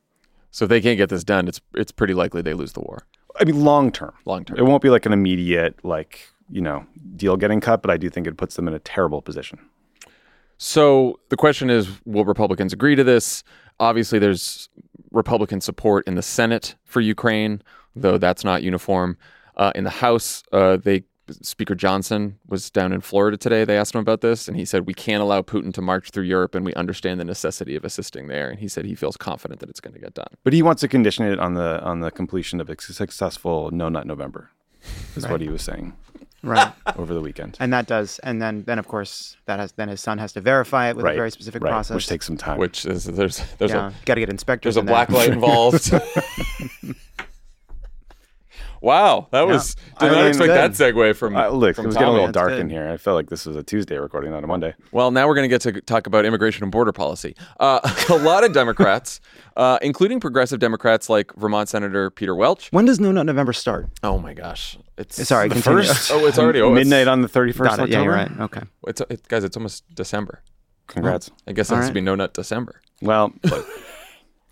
So 0.50 0.66
if 0.66 0.70
they 0.70 0.82
can't 0.82 0.98
get 0.98 1.10
this 1.10 1.24
done, 1.24 1.48
it's 1.48 1.62
it's 1.74 1.92
pretty 1.92 2.14
likely 2.14 2.42
they 2.42 2.54
lose 2.54 2.74
the 2.74 2.82
war. 2.82 3.08
I 3.40 3.46
mean, 3.46 3.64
long 3.64 3.92
term. 3.92 4.14
Long 4.26 4.46
term. 4.46 4.58
It 4.58 4.64
won't 4.64 4.82
be 4.82 4.90
like 4.90 5.06
an 5.06 5.14
immediate, 5.14 5.84
like, 5.84 6.30
you 6.50 6.62
know, 6.62 6.86
deal 7.16 7.38
getting 7.38 7.60
cut, 7.62 7.82
but 7.82 7.90
I 7.90 7.98
do 7.98 8.10
think 8.10 8.28
it 8.28 8.38
puts 8.38 8.56
them 8.56 8.68
in 8.68 8.74
a 8.74 8.80
terrible 8.80 9.22
position. 9.22 9.60
So 10.58 11.20
the 11.30 11.38
question 11.38 11.70
is 11.70 11.90
will 12.06 12.26
Republicans 12.26 12.74
agree 12.74 12.96
to 12.96 13.04
this? 13.04 13.44
Obviously, 13.80 14.20
there's 14.20 14.70
Republican 15.12 15.62
support 15.62 16.08
in 16.08 16.16
the 16.16 16.22
Senate 16.22 16.76
for 16.86 17.02
Ukraine, 17.02 17.62
though 17.96 18.18
that's 18.18 18.44
not 18.44 18.64
uniform. 18.64 19.18
Uh, 19.56 19.72
in 19.76 19.84
the 19.84 19.90
House, 19.90 20.44
uh, 20.52 20.78
they 20.78 21.04
Speaker 21.30 21.76
Johnson 21.76 22.40
was 22.48 22.70
down 22.70 22.92
in 22.92 23.02
Florida 23.02 23.38
today. 23.38 23.64
They 23.64 23.78
asked 23.78 23.96
him 23.96 24.02
about 24.02 24.22
this, 24.22 24.48
and 24.48 24.58
he 24.58 24.66
said, 24.66 24.86
We 24.86 24.94
can't 24.94 25.22
allow 25.22 25.42
Putin 25.42 25.74
to 25.74 25.82
march 25.82 26.10
through 26.10 26.26
Europe, 26.26 26.54
and 26.54 26.66
we 26.66 26.74
understand 26.74 27.20
the 27.20 27.26
necessity 27.26 27.76
of 27.76 27.86
assisting 27.86 28.28
there. 28.28 28.50
And 28.50 28.60
he 28.60 28.68
said 28.68 28.86
he 28.86 28.96
feels 28.96 29.16
confident 29.16 29.60
that 29.62 29.70
it's 29.70 29.80
going 29.80 29.94
to 29.94 30.00
get 30.00 30.14
done. 30.14 30.28
But 30.44 30.54
he 30.54 30.62
wants 30.62 30.82
to 30.82 30.88
condition 30.88 31.26
it 31.26 31.40
on 31.40 31.54
the 31.54 31.82
on 31.82 32.02
the 32.02 32.12
completion 32.12 32.60
of 32.60 32.70
a 32.70 32.80
successful 32.80 33.72
No 33.72 33.90
Nut 33.90 34.06
November, 34.06 34.52
is 35.16 35.24
right. 35.24 35.32
what 35.32 35.42
he 35.42 35.50
was 35.50 35.62
saying. 35.62 35.94
Right. 36.44 36.74
over 36.98 37.14
the 37.14 37.22
weekend. 37.22 37.56
And 37.62 37.72
that 37.72 37.88
does 37.88 38.20
and 38.20 38.42
then 38.42 38.64
then 38.64 38.78
of 38.78 38.88
course 38.88 39.38
that 39.46 39.60
has 39.60 39.72
then 39.72 39.88
his 39.88 40.02
son 40.02 40.18
has 40.18 40.34
to 40.34 40.42
verify 40.42 40.90
it 40.90 40.98
with 40.98 41.06
right. 41.06 41.14
a 41.14 41.18
very 41.18 41.32
specific 41.32 41.64
right. 41.64 41.70
process. 41.70 41.96
Which 41.96 42.08
takes 42.08 42.26
some 42.26 42.36
time. 42.36 42.58
Which 42.58 42.86
is 42.86 43.06
there's 43.06 43.42
there's 43.60 43.72
yeah. 43.72 43.90
a 43.90 43.94
gotta 44.06 44.20
get 44.20 44.30
inspectors. 44.30 44.76
There's 44.76 44.84
a 44.84 44.86
black 44.86 45.10
light 45.10 45.30
involved. 45.30 45.90
Wow, 48.84 49.28
that 49.32 49.48
was 49.48 49.76
did 49.76 49.84
I 50.00 50.08
not 50.10 50.16
mean, 50.18 50.26
expect 50.28 50.48
that 50.50 50.72
segue 50.72 51.16
from. 51.16 51.38
Uh, 51.38 51.48
look, 51.48 51.78
from 51.78 51.86
it 51.86 51.88
was 51.88 51.96
Tommy. 51.96 52.04
getting 52.06 52.16
a 52.16 52.18
little 52.18 52.32
dark 52.34 52.50
good. 52.50 52.60
in 52.60 52.70
here. 52.70 52.90
I 52.90 52.98
felt 52.98 53.16
like 53.16 53.30
this 53.30 53.46
was 53.46 53.56
a 53.56 53.64
Tuesday 53.64 53.98
recording, 53.98 54.32
not 54.32 54.44
a 54.44 54.48
Monday. 54.48 54.76
Well, 54.92 55.10
now 55.10 55.26
we're 55.26 55.36
going 55.36 55.50
to 55.50 55.58
get 55.58 55.62
to 55.62 55.80
talk 55.80 56.06
about 56.06 56.26
immigration 56.26 56.64
and 56.64 56.72
border 56.72 56.92
policy. 56.92 57.34
Uh, 57.62 57.80
a 58.10 58.18
lot 58.18 58.44
of 58.44 58.52
Democrats, 58.52 59.22
uh, 59.56 59.80
including 59.82 60.20
progressive 60.20 60.60
Democrats 60.60 61.10
like 61.10 61.34
Vermont 61.38 61.70
Senator 61.70 62.10
Peter 62.10 62.36
Welch. 62.36 62.68
When 62.74 62.84
does 62.84 63.00
No 63.00 63.14
Nut 63.14 63.26
November 63.26 63.54
start? 63.54 63.88
Oh 64.04 64.20
my 64.20 64.34
gosh, 64.34 64.78
it's 64.98 65.26
Sorry, 65.28 65.48
The 65.48 65.56
continue. 65.56 65.84
first, 65.84 66.12
Oh, 66.14 66.26
it's 66.26 66.38
already- 66.38 66.60
oh, 66.60 66.74
it's- 66.74 66.86
midnight 66.86 67.08
on 67.08 67.22
the 67.22 67.30
thirty 67.30 67.54
first 67.54 67.78
Got 67.78 67.88
it. 67.88 67.90
Yeah, 67.94 68.04
you're 68.04 68.12
right. 68.14 68.32
Okay. 68.38 68.64
It's, 68.86 69.00
it, 69.10 69.26
guys, 69.30 69.46
it's 69.46 69.56
almost 69.56 69.86
December. 69.96 70.42
Congrats. 70.88 71.32
I 71.48 71.54
guess 71.54 71.70
it 71.70 71.72
All 71.72 71.78
has 71.78 71.86
right. 71.86 71.90
to 71.90 71.94
be 71.94 72.02
No 72.02 72.16
Nut 72.16 72.34
December. 72.34 72.82
Well, 73.02 73.32
look, 73.46 73.66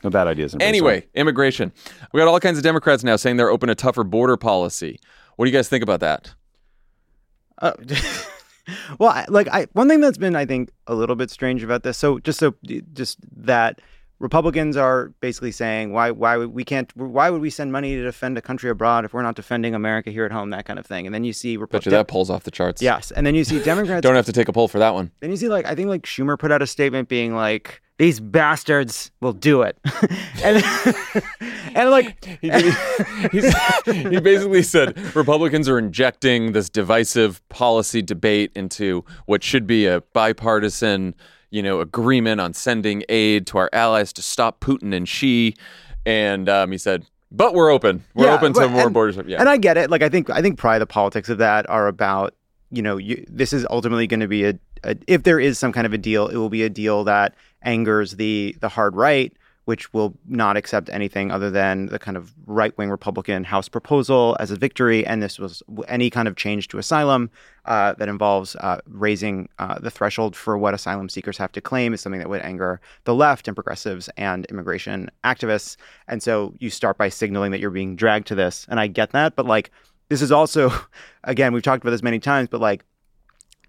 no 0.03 0.10
bad 0.10 0.27
ideas. 0.27 0.53
in 0.53 0.62
Anyway, 0.62 1.08
immigration. 1.13 1.72
We 2.13 2.20
got 2.20 2.27
all 2.27 2.39
kinds 2.39 2.58
of 2.58 2.63
Democrats 2.63 3.03
now 3.03 3.15
saying 3.15 3.38
they're 3.38 3.50
open 3.50 3.67
to 3.67 3.75
tougher 3.75 4.03
border 4.03 4.38
policy. 4.38 5.00
What 5.36 5.46
do 5.46 5.51
you 5.51 5.58
guys 5.58 5.70
think 5.70 5.84
about 5.84 6.00
that? 6.01 6.34
Uh, 7.62 7.74
well, 9.00 9.10
I, 9.10 9.25
like 9.29 9.48
I, 9.48 9.67
one 9.74 9.88
thing 9.88 10.01
that's 10.01 10.17
been, 10.17 10.36
I 10.36 10.46
think, 10.46 10.72
a 10.88 10.96
little 10.96 11.15
bit 11.15 11.29
strange 11.29 11.63
about 11.63 11.84
this. 11.84 11.98
So 11.98 12.20
just 12.20 12.39
so, 12.39 12.55
just 12.93 13.20
that 13.36 13.81
Republicans 14.20 14.77
are 14.77 15.13
basically 15.20 15.51
saying, 15.51 15.93
why, 15.93 16.12
why 16.12 16.38
would 16.38 16.53
we 16.53 16.63
can't, 16.63 16.96
why 16.96 17.29
would 17.29 17.41
we 17.41 17.50
send 17.50 17.72
money 17.72 17.96
to 17.96 18.03
defend 18.03 18.38
a 18.38 18.41
country 18.41 18.70
abroad 18.70 19.03
if 19.03 19.13
we're 19.13 19.24
not 19.24 19.36
defending 19.36 19.74
America 19.74 20.12
here 20.12 20.25
at 20.25 20.31
home, 20.31 20.51
that 20.51 20.65
kind 20.65 20.77
of 20.77 20.86
thing. 20.86 21.05
And 21.08 21.13
then 21.13 21.24
you 21.24 21.34
see, 21.34 21.58
Repu- 21.58 21.70
Bet 21.72 21.86
you 21.86 21.91
that 21.91 22.08
pulls 22.08 22.29
off 22.29 22.43
the 22.43 22.51
charts. 22.51 22.81
yes, 22.81 23.12
and 23.12 23.25
then 23.25 23.34
you 23.36 23.43
see 23.43 23.62
Democrats. 23.63 24.01
Don't 24.03 24.15
have 24.15 24.27
to 24.27 24.34
take 24.34 24.48
a 24.48 24.53
poll 24.53 24.67
for 24.67 24.79
that 24.79 24.93
one. 24.93 25.12
then 25.22 25.31
you 25.31 25.38
see, 25.38 25.50
like, 25.50 25.65
I 25.65 25.74
think, 25.75 25.89
like 25.89 26.03
Schumer 26.03 26.38
put 26.38 26.51
out 26.51 26.62
a 26.62 26.67
statement 26.67 27.10
being 27.10 27.36
like, 27.36 27.81
these 28.01 28.20
bastards 28.20 29.12
will 29.22 29.31
do 29.34 29.62
it, 29.62 29.77
and 30.43 30.63
and 31.75 31.91
like 31.91 32.25
He, 32.41 32.50
he 34.10 34.20
basically 34.20 34.63
said 34.63 34.98
Republicans 35.15 35.70
are 35.70 35.77
injecting 35.77 36.53
this 36.53 36.67
divisive 36.67 37.48
policy 37.50 38.01
debate 38.01 38.51
into 38.55 39.05
what 39.27 39.43
should 39.43 39.67
be 39.67 39.86
a 39.86 40.01
bipartisan, 40.13 41.13
you 41.51 41.62
know, 41.62 41.79
agreement 41.79 42.41
on 42.41 42.53
sending 42.55 43.03
aid 43.08 43.46
to 43.48 43.60
our 43.60 43.69
allies 43.71 44.12
to 44.13 44.23
stop 44.23 44.60
Putin 44.62 44.95
and 44.95 45.08
Xi. 45.08 45.56
And 46.04 46.49
um, 46.49 46.71
he 46.71 46.80
said, 46.80 47.06
"But 47.32 47.54
we're 47.54 47.69
open. 47.69 48.04
We're 48.15 48.26
Yeah, 48.26 48.34
open 48.34 48.54
to 48.54 48.62
but- 48.62 48.71
more 48.71 48.86
and- 48.86 48.93
borders." 48.95 49.19
Yeah, 49.28 49.39
And 49.39 49.47
I 49.47 49.58
get 49.58 49.78
it. 49.78 49.91
Like 49.91 50.02
I 50.02 50.10
think 50.10 50.32
I 50.32 50.41
think 50.41 50.58
probably 50.58 50.80
the 50.80 50.88
politics 50.88 51.30
of 51.30 51.38
that 51.38 51.69
are 51.69 51.88
about 51.88 52.34
you 52.71 52.82
know 52.82 52.97
you, 52.97 53.23
this 53.30 53.54
is 53.54 53.63
ultimately 53.69 54.08
going 54.08 54.21
to 54.21 54.28
be 54.28 54.45
a, 54.45 54.54
a 54.84 54.95
if 55.08 55.21
there 55.21 55.39
is 55.39 55.60
some 55.60 55.71
kind 55.71 55.86
of 55.86 55.93
a 55.93 55.99
deal, 55.99 56.28
it 56.30 56.38
will 56.38 56.49
be 56.49 56.63
a 56.63 56.69
deal 56.69 57.04
that 57.04 57.36
angers 57.63 58.15
the 58.15 58.56
the 58.60 58.69
hard 58.69 58.95
right, 58.95 59.34
which 59.65 59.93
will 59.93 60.13
not 60.28 60.58
accept 60.58 60.89
anything 60.89 61.32
other 61.32 61.50
than 61.50 61.86
the 61.88 62.00
kind 62.00 62.17
of 62.17 62.34
right 62.45 62.76
wing 62.78 62.89
Republican 62.89 63.43
House 63.43 63.69
proposal 63.69 64.36
as 64.39 64.52
a 64.52 64.56
victory. 64.56 65.06
And 65.06 65.21
this 65.21 65.39
was 65.39 65.62
any 65.88 66.10
kind 66.10 66.28
of 66.28 66.36
change 66.36 66.67
to 66.69 66.78
asylum 66.78 67.30
uh, 67.65 67.93
that 67.93 68.10
involves 68.10 68.56
uh, 68.56 68.80
raising 68.88 69.47
uh, 69.60 69.80
the 69.80 69.91
threshold 69.91 70.36
for 70.36 70.58
what 70.58 70.74
asylum 70.74 71.10
seekers 71.10 71.38
have 71.38 71.52
to 71.52 71.62
claim 71.62 71.93
is 71.93 72.02
something 72.02 72.19
that 72.19 72.30
would 72.30 72.41
anger 72.41 72.82
the 73.04 73.13
left 73.13 73.47
and 73.47 73.56
progressives 73.56 74.10
and 74.17 74.45
immigration 74.45 75.12
activists. 75.24 75.78
And 76.08 76.24
so 76.24 76.54
you 76.60 76.69
start 76.69 76.97
by 76.97 77.10
signaling 77.10 77.52
that 77.52 77.60
you're 77.60 77.69
being 77.69 77.95
dragged 77.95 78.28
to 78.28 78.36
this. 78.36 78.65
And 78.67 78.80
I 78.80 78.88
get 78.88 79.12
that. 79.12 79.36
But 79.36 79.45
like, 79.45 79.71
this 80.10 80.21
is 80.21 80.32
also, 80.32 80.71
again, 81.24 81.54
we've 81.54 81.63
talked 81.63 81.84
about 81.84 81.91
this 81.91 82.04
many 82.04 82.19
times, 82.19 82.50
but 82.50 82.62
like, 82.62 82.84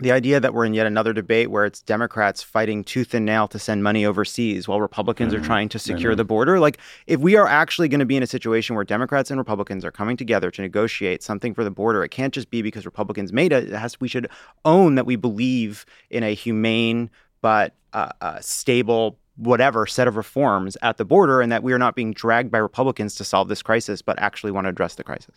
the 0.02 0.12
idea 0.12 0.40
that 0.40 0.52
we're 0.52 0.64
in 0.64 0.74
yet 0.74 0.86
another 0.86 1.12
debate 1.12 1.50
where 1.50 1.64
it's 1.64 1.80
Democrats 1.80 2.42
fighting 2.42 2.84
tooth 2.84 3.14
and 3.14 3.24
nail 3.24 3.48
to 3.48 3.58
send 3.58 3.82
money 3.82 4.04
overseas 4.04 4.68
while 4.68 4.80
Republicans 4.80 5.32
are 5.32 5.40
trying 5.40 5.68
to 5.70 5.78
secure 5.78 6.14
the 6.14 6.24
border. 6.24 6.60
Like, 6.60 6.78
if 7.06 7.20
we 7.20 7.36
are 7.36 7.46
actually 7.46 7.88
going 7.88 8.00
to 8.00 8.06
be 8.06 8.16
in 8.16 8.22
a 8.22 8.26
situation 8.26 8.74
where 8.74 8.84
Democrats 8.84 9.30
and 9.30 9.38
Republicans 9.38 9.84
are 9.84 9.92
coming 9.92 10.16
together 10.16 10.50
to 10.50 10.62
negotiate 10.62 11.22
something 11.22 11.54
for 11.54 11.64
the 11.64 11.70
border, 11.70 12.04
it 12.04 12.10
can't 12.10 12.34
just 12.34 12.50
be 12.50 12.62
because 12.62 12.84
Republicans 12.84 13.32
made 13.32 13.52
it. 13.52 13.68
It 13.68 13.76
has 13.76 14.00
we 14.00 14.08
should 14.08 14.28
own 14.64 14.96
that 14.96 15.06
we 15.06 15.16
believe 15.16 15.86
in 16.10 16.22
a 16.22 16.34
humane 16.34 17.10
but 17.40 17.74
uh, 17.92 18.10
uh, 18.20 18.40
stable 18.40 19.18
whatever 19.36 19.86
set 19.86 20.06
of 20.06 20.16
reforms 20.16 20.76
at 20.82 20.98
the 20.98 21.04
border, 21.04 21.40
and 21.40 21.50
that 21.50 21.62
we 21.62 21.72
are 21.72 21.78
not 21.78 21.94
being 21.94 22.12
dragged 22.12 22.50
by 22.50 22.58
Republicans 22.58 23.14
to 23.14 23.24
solve 23.24 23.48
this 23.48 23.62
crisis, 23.62 24.02
but 24.02 24.18
actually 24.18 24.52
want 24.52 24.66
to 24.66 24.68
address 24.68 24.94
the 24.94 25.02
crisis. 25.02 25.34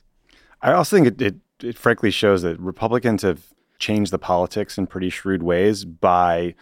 I 0.62 0.74
also 0.74 0.98
think 0.98 1.08
it, 1.08 1.22
it, 1.22 1.36
it 1.62 1.78
frankly 1.78 2.12
shows 2.12 2.42
that 2.42 2.60
Republicans 2.60 3.22
have 3.22 3.54
changed 3.80 4.12
the 4.12 4.20
politics 4.20 4.78
in 4.78 4.88
pretty 4.88 5.10
shrewd 5.10 5.44
ways 5.44 5.86
by 5.86 6.56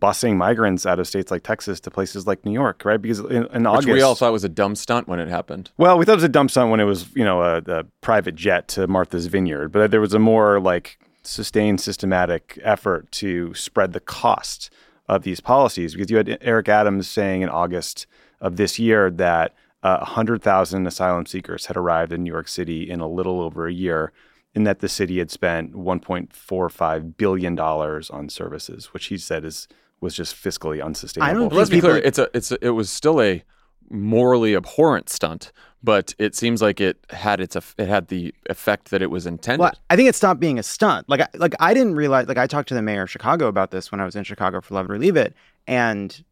busing 0.00 0.36
migrants 0.36 0.86
out 0.86 0.98
of 0.98 1.06
states 1.06 1.30
like 1.30 1.42
Texas 1.42 1.78
to 1.80 1.90
places 1.90 2.26
like 2.26 2.44
New 2.44 2.52
York, 2.52 2.84
right? 2.84 3.00
Because 3.00 3.20
in, 3.20 3.46
in 3.46 3.62
which 3.62 3.66
August, 3.66 3.88
we 3.88 4.02
all 4.02 4.14
thought 4.14 4.30
it 4.30 4.32
was 4.32 4.44
a 4.44 4.48
dumb 4.48 4.74
stunt 4.74 5.08
when 5.08 5.20
it 5.20 5.28
happened. 5.28 5.70
well, 5.76 5.98
we 5.98 6.04
thought 6.04 6.12
it 6.12 6.16
was 6.16 6.24
a 6.24 6.28
dumb 6.28 6.48
stunt 6.48 6.70
when 6.70 6.80
it 6.80 6.84
was, 6.84 7.06
you 7.14 7.24
know, 7.24 7.42
a, 7.42 7.58
a 7.66 7.84
private 8.00 8.34
jet 8.34 8.66
to 8.68 8.86
Martha's 8.86 9.26
Vineyard, 9.26 9.68
but 9.68 9.90
there 9.90 10.00
was 10.00 10.14
a 10.14 10.18
more 10.18 10.58
like 10.58 10.98
sustained, 11.22 11.80
systematic 11.80 12.58
effort 12.62 13.10
to 13.12 13.52
spread 13.54 13.92
the 13.92 14.00
cost 14.00 14.70
of 15.08 15.22
these 15.22 15.40
policies. 15.40 15.94
Because 15.94 16.10
you 16.10 16.16
had 16.16 16.38
Eric 16.40 16.68
Adams 16.68 17.08
saying 17.08 17.42
in 17.42 17.48
August 17.48 18.06
of 18.40 18.56
this 18.56 18.78
year 18.78 19.10
that 19.10 19.54
uh, 19.82 19.98
100,000 19.98 20.86
asylum 20.86 21.26
seekers 21.26 21.66
had 21.66 21.76
arrived 21.76 22.12
in 22.12 22.22
New 22.22 22.32
York 22.32 22.48
City 22.48 22.88
in 22.90 23.00
a 23.00 23.08
little 23.08 23.40
over 23.40 23.66
a 23.66 23.72
year, 23.72 24.12
and 24.54 24.66
that 24.66 24.80
the 24.80 24.88
city 24.88 25.18
had 25.18 25.30
spent 25.30 25.74
1.45 25.74 27.16
billion 27.16 27.54
dollars 27.54 28.10
on 28.10 28.28
services, 28.28 28.86
which 28.86 29.06
he 29.06 29.16
said 29.16 29.44
is 29.44 29.68
was 30.00 30.14
just 30.14 30.34
fiscally 30.34 30.82
unsustainable. 30.82 31.48
But 31.50 31.56
let's 31.56 31.70
be 31.70 31.80
clear. 31.80 31.96
It's 31.96 32.18
a 32.18 32.28
it's 32.34 32.52
a, 32.52 32.64
it 32.64 32.70
was 32.70 32.90
still 32.90 33.20
a 33.20 33.44
morally 33.90 34.54
abhorrent 34.54 35.08
stunt, 35.10 35.52
but 35.82 36.14
it 36.18 36.34
seems 36.34 36.62
like 36.62 36.80
it 36.80 36.98
had 37.10 37.40
its 37.40 37.56
it 37.76 37.88
had 37.88 38.08
the 38.08 38.34
effect 38.48 38.90
that 38.90 39.02
it 39.02 39.10
was 39.10 39.26
intended. 39.26 39.60
Well, 39.60 39.72
I 39.90 39.96
think 39.96 40.08
it 40.08 40.14
stopped 40.14 40.40
being 40.40 40.58
a 40.58 40.62
stunt. 40.62 41.08
Like, 41.08 41.20
I, 41.20 41.28
like 41.34 41.54
I 41.60 41.74
didn't 41.74 41.96
realize. 41.96 42.28
Like, 42.28 42.38
I 42.38 42.46
talked 42.46 42.68
to 42.68 42.74
the 42.74 42.82
mayor 42.82 43.02
of 43.02 43.10
Chicago 43.10 43.46
about 43.48 43.70
this 43.70 43.90
when 43.90 44.00
I 44.00 44.04
was 44.04 44.16
in 44.16 44.24
Chicago 44.24 44.60
for 44.60 44.74
Love 44.74 44.86
It 44.86 44.92
or 44.92 44.98
Leave 44.98 45.16
It, 45.16 45.34
and 45.66 46.24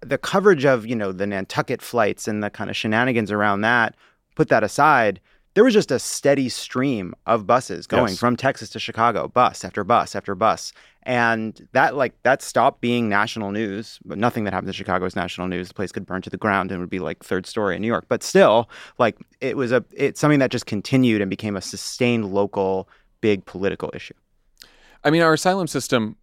the 0.00 0.18
coverage 0.18 0.64
of 0.64 0.86
you 0.86 0.96
know 0.96 1.12
the 1.12 1.26
Nantucket 1.26 1.82
flights 1.82 2.28
and 2.28 2.42
the 2.42 2.50
kind 2.50 2.70
of 2.70 2.76
shenanigans 2.76 3.30
around 3.30 3.62
that. 3.62 3.94
Put 4.34 4.48
that 4.48 4.62
aside. 4.62 5.20
There 5.56 5.64
was 5.64 5.72
just 5.72 5.90
a 5.90 5.98
steady 5.98 6.50
stream 6.50 7.14
of 7.26 7.46
buses 7.46 7.86
going 7.86 8.08
Yes. 8.10 8.18
from 8.18 8.36
Texas 8.36 8.68
to 8.70 8.78
Chicago, 8.78 9.26
bus 9.26 9.64
after 9.64 9.84
bus 9.84 10.14
after 10.14 10.34
bus, 10.34 10.74
and 11.02 11.66
that 11.72 11.96
like 11.96 12.12
that 12.24 12.42
stopped 12.42 12.82
being 12.82 13.08
national 13.08 13.52
news. 13.52 13.98
But 14.04 14.18
nothing 14.18 14.44
that 14.44 14.52
happened 14.52 14.68
in 14.68 14.74
Chicago 14.74 15.06
is 15.06 15.16
national 15.16 15.48
news. 15.48 15.68
The 15.68 15.74
place 15.74 15.92
could 15.92 16.04
burn 16.04 16.20
to 16.20 16.28
the 16.28 16.36
ground 16.36 16.70
and 16.70 16.80
would 16.80 16.90
be 16.90 16.98
like 16.98 17.24
third 17.24 17.46
story 17.46 17.74
in 17.74 17.80
New 17.80 17.88
York. 17.88 18.04
But 18.06 18.22
still, 18.22 18.68
like 18.98 19.16
it 19.40 19.56
was 19.56 19.72
a 19.72 19.82
it's 19.94 20.20
something 20.20 20.40
that 20.40 20.50
just 20.50 20.66
continued 20.66 21.22
and 21.22 21.30
became 21.30 21.56
a 21.56 21.62
sustained 21.62 22.26
local 22.26 22.86
big 23.22 23.46
political 23.46 23.90
issue. 23.94 24.14
I 25.04 25.10
mean, 25.10 25.22
our 25.22 25.32
asylum 25.32 25.68
system 25.68 26.16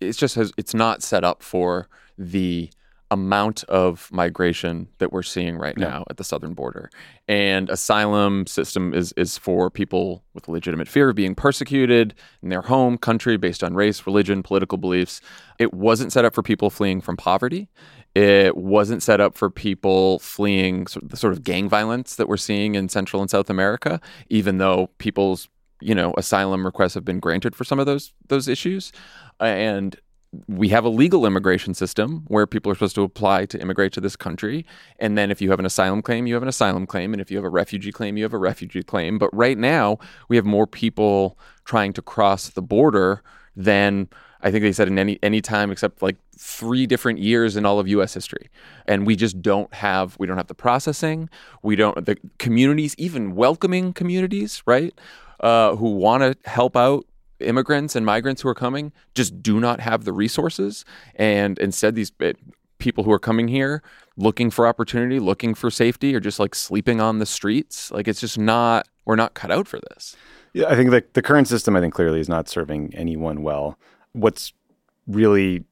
it's 0.00 0.16
just 0.16 0.36
has 0.36 0.52
it's 0.56 0.72
not 0.72 1.02
set 1.02 1.22
up 1.22 1.42
for 1.42 1.86
the 2.16 2.70
amount 3.10 3.64
of 3.64 4.08
migration 4.10 4.88
that 4.98 5.12
we're 5.12 5.22
seeing 5.22 5.56
right 5.56 5.76
No. 5.76 5.88
now 5.88 6.04
at 6.10 6.16
the 6.16 6.24
southern 6.24 6.54
border. 6.54 6.90
And 7.28 7.70
asylum 7.70 8.46
system 8.46 8.92
is 8.94 9.12
is 9.16 9.38
for 9.38 9.70
people 9.70 10.24
with 10.34 10.48
legitimate 10.48 10.88
fear 10.88 11.10
of 11.10 11.16
being 11.16 11.34
persecuted 11.34 12.14
in 12.42 12.48
their 12.48 12.62
home 12.62 12.98
country 12.98 13.36
based 13.36 13.62
on 13.62 13.74
race, 13.74 14.06
religion, 14.06 14.42
political 14.42 14.78
beliefs. 14.78 15.20
It 15.58 15.72
wasn't 15.74 16.12
set 16.12 16.24
up 16.24 16.34
for 16.34 16.42
people 16.42 16.70
fleeing 16.70 17.00
from 17.00 17.16
poverty. 17.16 17.68
It 18.14 18.56
wasn't 18.56 19.02
set 19.02 19.20
up 19.20 19.36
for 19.36 19.50
people 19.50 20.18
fleeing 20.20 20.86
the 21.02 21.16
sort 21.16 21.32
of 21.32 21.42
gang 21.42 21.68
violence 21.68 22.16
that 22.16 22.28
we're 22.28 22.36
seeing 22.36 22.74
in 22.74 22.88
Central 22.88 23.20
and 23.20 23.30
South 23.30 23.50
America, 23.50 24.00
even 24.28 24.58
though 24.58 24.88
people's 24.98 25.48
you 25.80 25.94
know, 25.94 26.14
asylum 26.16 26.64
requests 26.64 26.94
have 26.94 27.04
been 27.04 27.20
granted 27.20 27.54
for 27.54 27.64
some 27.64 27.78
of 27.78 27.84
those 27.84 28.14
those 28.28 28.48
issues, 28.48 28.90
and 29.40 29.96
we 30.48 30.68
have 30.68 30.84
a 30.84 30.88
legal 30.88 31.26
immigration 31.26 31.74
system 31.74 32.24
where 32.28 32.46
people 32.46 32.70
are 32.70 32.74
supposed 32.74 32.94
to 32.96 33.02
apply 33.02 33.46
to 33.46 33.60
immigrate 33.60 33.92
to 33.92 34.00
this 34.00 34.16
country. 34.16 34.64
And 34.98 35.16
then 35.16 35.30
if 35.30 35.40
you 35.40 35.50
have 35.50 35.58
an 35.58 35.66
asylum 35.66 36.02
claim, 36.02 36.26
you 36.26 36.34
have 36.34 36.42
an 36.42 36.48
asylum 36.48 36.86
claim. 36.86 37.12
And 37.12 37.20
if 37.20 37.30
you 37.30 37.36
have 37.36 37.44
a 37.44 37.50
refugee 37.50 37.92
claim, 37.92 38.16
you 38.16 38.24
have 38.24 38.34
a 38.34 38.38
refugee 38.38 38.82
claim. 38.82 39.18
But 39.18 39.34
right 39.34 39.58
now, 39.58 39.98
we 40.28 40.36
have 40.36 40.44
more 40.44 40.66
people 40.66 41.38
trying 41.64 41.92
to 41.94 42.02
cross 42.02 42.48
the 42.48 42.62
border 42.62 43.22
than 43.56 44.08
I 44.44 44.50
think 44.50 44.62
they 44.62 44.72
said 44.72 44.88
in 44.88 44.98
any 44.98 45.18
any 45.22 45.40
time 45.40 45.70
except 45.70 46.02
like 46.02 46.16
three 46.36 46.86
different 46.86 47.18
years 47.18 47.56
in 47.56 47.64
all 47.64 47.80
of 47.80 47.88
U.S. 47.88 48.12
history, 48.12 48.50
and 48.86 49.06
we 49.06 49.16
just 49.16 49.40
don't 49.40 49.72
have 49.72 50.16
we 50.18 50.26
don't 50.26 50.36
have 50.36 50.48
the 50.48 50.54
processing. 50.54 51.30
We 51.62 51.76
don't 51.76 52.04
the 52.04 52.18
communities, 52.38 52.94
even 52.98 53.34
welcoming 53.34 53.94
communities, 53.94 54.62
right, 54.66 54.92
uh, 55.40 55.76
who 55.76 55.96
want 55.96 56.22
to 56.22 56.50
help 56.50 56.76
out 56.76 57.06
immigrants 57.46 57.94
and 57.96 58.04
migrants 58.04 58.42
who 58.42 58.48
are 58.48 58.54
coming, 58.54 58.92
just 59.14 59.42
do 59.42 59.60
not 59.60 59.80
have 59.80 60.04
the 60.04 60.12
resources, 60.12 60.84
and 61.14 61.58
instead 61.58 61.94
these 61.94 62.12
it, 62.20 62.38
people 62.78 63.04
who 63.04 63.12
are 63.12 63.18
coming 63.18 63.48
here 63.48 63.82
looking 64.16 64.50
for 64.50 64.66
opportunity, 64.66 65.18
looking 65.18 65.54
for 65.54 65.70
safety, 65.70 66.14
are 66.14 66.20
just 66.20 66.38
like 66.38 66.54
sleeping 66.54 67.00
on 67.00 67.18
the 67.18 67.26
streets. 67.26 67.90
Like 67.90 68.08
it's 68.08 68.20
just 68.20 68.38
not 68.38 68.88
we're 69.04 69.16
not 69.16 69.34
cut 69.34 69.50
out 69.50 69.68
for 69.68 69.80
this. 69.90 70.16
Yeah, 70.52 70.66
I 70.68 70.76
think 70.76 70.90
the 70.90 71.04
the 71.12 71.22
current 71.22 71.48
system, 71.48 71.76
I 71.76 71.80
think 71.80 71.94
clearly 71.94 72.20
is 72.20 72.28
not 72.28 72.48
serving 72.48 72.94
anyone 72.94 73.42
well 73.42 73.78
what's 74.14 74.52
really 75.06 75.64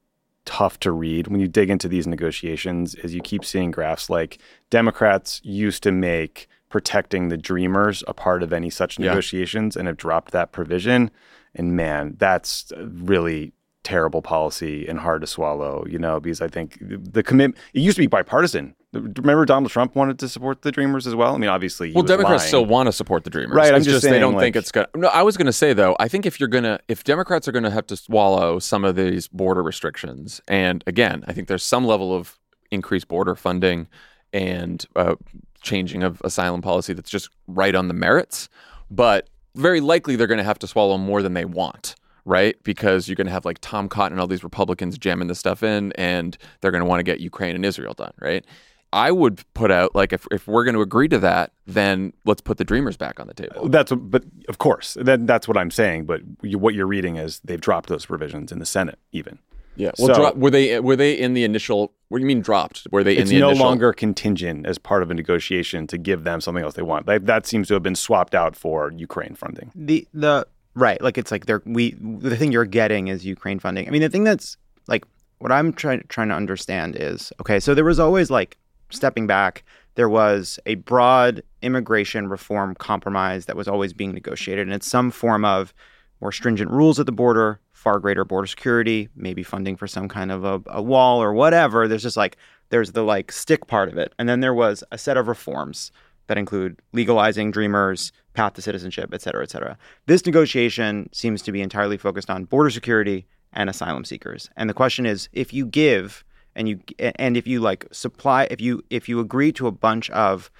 tough 0.45 0.79
to 0.81 0.91
read 0.91 1.29
when 1.29 1.41
you 1.41 1.49
dig 1.49 1.71
into 1.71 1.89
these 1.89 2.07
negotiations 2.07 2.95
is 2.97 3.15
you 3.15 3.21
keep 3.21 3.45
seeing 3.45 3.71
graphs 3.71 4.11
like 4.11 4.39
Democrats 4.71 5.41
used 5.45 5.83
to 5.85 5.93
make 5.93 6.49
protecting 6.69 7.29
the 7.29 7.37
dreamers 7.37 8.03
a 8.09 8.15
part 8.15 8.43
of 8.43 8.53
any 8.53 8.69
such 8.69 8.99
negotiations 8.99 9.77
yeah. 9.77 9.81
and 9.81 9.87
have 9.87 9.97
dropped 9.97 10.33
that 10.33 10.51
provision. 10.53 11.11
And 11.55 11.77
man, 11.77 12.17
that's 12.19 12.73
really 12.79 13.53
terrible 13.83 14.23
policy 14.23 14.87
and 14.87 14.99
hard 14.99 15.21
to 15.21 15.27
swallow, 15.27 15.85
you 15.88 15.99
know, 15.99 16.21
because 16.21 16.41
I 16.41 16.49
think 16.49 16.79
the 16.81 17.23
commitment, 17.23 17.59
it 17.75 17.81
used 17.81 17.97
to 17.97 18.03
be 18.03 18.07
bipartisan. 18.07 18.75
Remember 18.93 19.45
Donald 19.47 19.71
Trump 19.71 19.97
wanted 19.97 20.19
to 20.19 20.29
support 20.29 20.62
the 20.62 20.71
Dreamers 20.71 21.07
as 21.07 21.15
well? 21.15 21.35
I 21.35 21.38
mean, 21.38 21.49
obviously, 21.49 21.93
well, 21.93 22.05
Democrats 22.05 22.43
lying. 22.43 22.49
still 22.49 22.67
want 22.67 22.88
to 22.88 22.93
support 22.93 23.25
the 23.25 23.31
Dreamers. 23.31 23.57
Right. 23.57 23.69
It's 23.69 23.77
I'm 23.77 23.83
just, 23.83 23.95
just 23.95 24.03
saying, 24.03 24.12
they 24.12 24.19
don't 24.19 24.35
like, 24.35 24.43
think 24.43 24.57
it's 24.57 24.71
going 24.71 24.87
to. 24.93 25.01
No, 25.01 25.09
I 25.09 25.23
was 25.23 25.38
going 25.38 25.47
to 25.47 25.53
say, 25.53 25.73
though, 25.73 25.97
I 25.99 26.09
think 26.09 26.27
if 26.27 26.38
you're 26.38 26.49
going 26.49 26.65
to, 26.65 26.79
if 26.88 27.03
Democrats 27.03 27.49
are 27.49 27.53
going 27.53 27.62
to 27.65 27.71
have 27.71 27.87
to 27.87 27.97
swallow 27.97 28.59
some 28.59 28.85
of 28.85 28.95
these 28.95 29.29
border 29.29 29.62
restrictions, 29.62 30.43
and 30.47 30.85
again, 30.87 31.25
I 31.27 31.33
think 31.33 31.49
there's 31.49 31.62
some 31.62 31.87
level 31.87 32.15
of 32.15 32.38
increased 32.71 33.09
border 33.09 33.35
funding 33.35 33.88
and 34.35 34.85
uh, 34.95 35.15
changing 35.62 36.03
of 36.03 36.21
asylum 36.23 36.61
policy 36.61 36.93
that's 36.93 37.11
just 37.11 37.31
right 37.47 37.75
on 37.75 37.88
the 37.88 37.95
merits, 37.95 38.51
but 38.91 39.29
very 39.55 39.81
likely 39.81 40.17
they're 40.17 40.27
going 40.27 40.38
to 40.38 40.45
have 40.45 40.59
to 40.61 40.67
swallow 40.67 40.99
more 40.99 41.23
than 41.23 41.35
they 41.35 41.45
want 41.45 41.95
right? 42.25 42.62
Because 42.62 43.09
you're 43.09 43.17
going 43.17 43.27
to 43.27 43.33
have 43.33 43.45
like 43.45 43.59
Tom 43.61 43.88
Cotton 43.88 44.12
and 44.12 44.21
all 44.21 44.27
these 44.27 44.45
Republicans 44.45 44.97
jamming 44.99 45.29
this 45.29 45.38
stuff 45.38 45.62
in, 45.62 45.93
and 45.95 46.37
they're 46.61 46.71
going 46.71 46.83
to 46.83 46.88
want 46.88 47.01
to 47.01 47.05
get 47.05 47.21
Ukraine 47.21 47.55
and 47.55 47.65
Israel 47.65 47.95
done, 47.95 48.12
right? 48.21 48.45
I 48.93 49.11
would 49.11 49.43
put 49.55 49.71
out 49.71 49.95
like 49.95 50.12
if, 50.12 50.27
if 50.31 50.47
we're 50.47 50.65
going 50.65 50.75
to 50.75 50.83
agree 50.83 51.09
to 51.09 51.19
that, 51.21 51.53
then 51.67 52.12
let's 52.27 52.43
put 52.43 52.59
the 52.59 52.65
Dreamers 52.65 52.97
back 52.97 53.19
on 53.19 53.27
the 53.27 53.35
table. 53.35 53.65
Uh, 53.65 53.69
that's 53.69 53.91
but 53.91 54.25
of 54.49 54.59
course 54.59 54.95
that, 55.01 55.27
that's 55.27 55.49
what 55.49 55.57
I'm 55.57 55.71
saying. 55.71 56.05
But 56.05 56.21
you, 56.43 56.59
what 56.59 56.75
you're 56.75 56.87
reading 56.87 57.17
is 57.17 57.41
they've 57.41 57.61
dropped 57.61 57.88
those 57.88 58.05
provisions 58.05 58.53
in 58.53 58.59
the 58.59 58.67
Senate, 58.67 58.99
even. 59.11 59.38
Yeah. 59.77 59.93
Well, 59.99 60.09
so, 60.09 60.15
dro- 60.15 60.33
were 60.35 60.51
they 60.51 60.81
were 60.81 60.97
they 60.97 61.13
in 61.13 61.35
the 61.35 61.45
initial? 61.45 61.93
What 62.09 62.19
do 62.19 62.23
you 62.23 62.27
mean 62.27 62.43
dropped? 62.43 62.87
Were 62.91 63.03
they 63.03 63.17
in 63.17 63.27
the 63.27 63.41
no 63.41 63.49
initial? 63.49 63.67
longer 63.67 63.93
contingent 63.93 64.67
as 64.67 64.77
part 64.79 65.03
of 65.03 65.11
a 65.11 65.15
negotiation 65.15 65.87
to 65.87 65.99
give 65.99 66.25
them 66.25 66.41
something 66.41 66.63
else 66.63 66.75
they 66.75 66.83
want. 66.83 67.07
Like, 67.07 67.25
that 67.25 67.47
seems 67.47 67.69
to 67.69 67.75
have 67.75 67.83
been 67.83 67.95
swapped 67.95 68.35
out 68.35 68.55
for 68.55 68.93
Ukraine 68.95 69.35
funding. 69.35 69.71
The 69.75 70.07
the 70.13 70.47
Right. 70.75 71.01
Like 71.03 71.19
it's 71.19 71.31
like 71.31 71.47
they're 71.47 71.63
we 71.67 71.95
the 72.01 72.37
thing 72.37 72.53
you're 72.53 72.65
getting 72.65 73.09
is 73.09 73.27
Ukraine 73.27 73.59
funding. 73.59 73.87
I 73.87 73.91
mean, 73.91 74.01
the 74.01 74.09
thing 74.09 74.25
that's 74.25 74.57
like 74.89 75.05
what 75.39 75.53
I'm 75.53 75.73
trying 75.73 76.05
trying 76.09 76.29
to 76.29 76.35
understand 76.35 76.97
is 76.97 77.33
okay, 77.41 77.61
so 77.61 77.75
there 77.75 77.85
was 77.85 78.01
always 78.01 78.31
like 78.31 78.57
stepping 78.91 79.27
back, 79.27 79.65
there 79.97 80.09
was 80.09 80.59
a 80.65 80.77
broad 80.77 81.43
immigration 81.61 82.29
reform 82.29 82.75
compromise 82.75 83.47
that 83.47 83.57
was 83.57 83.69
always 83.69 83.93
being 83.93 84.13
negotiated, 84.13 84.67
and 84.67 84.75
it's 84.75 84.87
some 84.87 85.11
form 85.11 85.45
of 85.45 85.75
more 86.21 86.33
stringent 86.33 86.71
rules 86.71 86.99
at 87.01 87.07
the 87.07 87.13
border, 87.13 87.61
far 87.83 87.99
greater 87.99 88.25
border 88.25 88.47
security, 88.47 89.09
maybe 89.16 89.42
funding 89.42 89.77
for 89.77 89.88
some 89.88 90.09
kind 90.09 90.31
of 90.31 90.45
a, 90.45 90.62
a 90.66 90.81
wall 90.81 91.21
or 91.21 91.33
whatever. 91.33 91.88
There's 91.88 92.03
just 92.03 92.16
like 92.16 92.37
there's 92.71 92.92
the 92.92 93.03
like 93.03 93.33
stick 93.33 93.66
part 93.66 93.88
of 93.88 93.99
it, 93.99 94.14
and 94.18 94.29
then 94.29 94.40
there 94.40 94.55
was 94.55 94.85
a 94.92 94.99
set 94.99 95.16
of 95.16 95.27
reforms 95.29 95.90
that 96.29 96.38
include 96.38 96.81
legalizing 96.92 97.51
dreamers, 97.51 98.12
path 98.35 98.55
to 98.55 98.62
citizenship, 98.62 99.11
et 99.12 99.21
cetera, 99.21 99.42
et 99.42 99.51
cetera. 99.51 99.77
This 100.07 100.25
negotiation 100.25 101.09
seems 101.12 101.42
to 101.42 101.53
be 101.53 101.61
entirely 101.61 101.99
focused 101.99 102.31
on 102.31 102.45
border 102.45 102.71
security 102.71 103.27
and 103.53 103.68
asylum 103.68 104.05
seekers. 104.05 104.49
And 104.57 104.71
the 104.71 104.75
question 104.75 105.05
is, 105.05 105.29
if 105.33 105.53
you 105.53 105.66
give 105.66 106.25
and 106.55 106.68
you 106.68 106.81
and 106.99 107.37
if 107.37 107.47
you 107.47 107.61
like 107.61 107.87
supply, 107.90 108.47
if 108.51 108.61
you 108.61 108.83
if 108.90 109.09
you 109.09 109.18
agree 109.18 109.53
to 109.53 109.66
a 109.66 109.73
bunch 109.73 110.09
of 110.11 110.51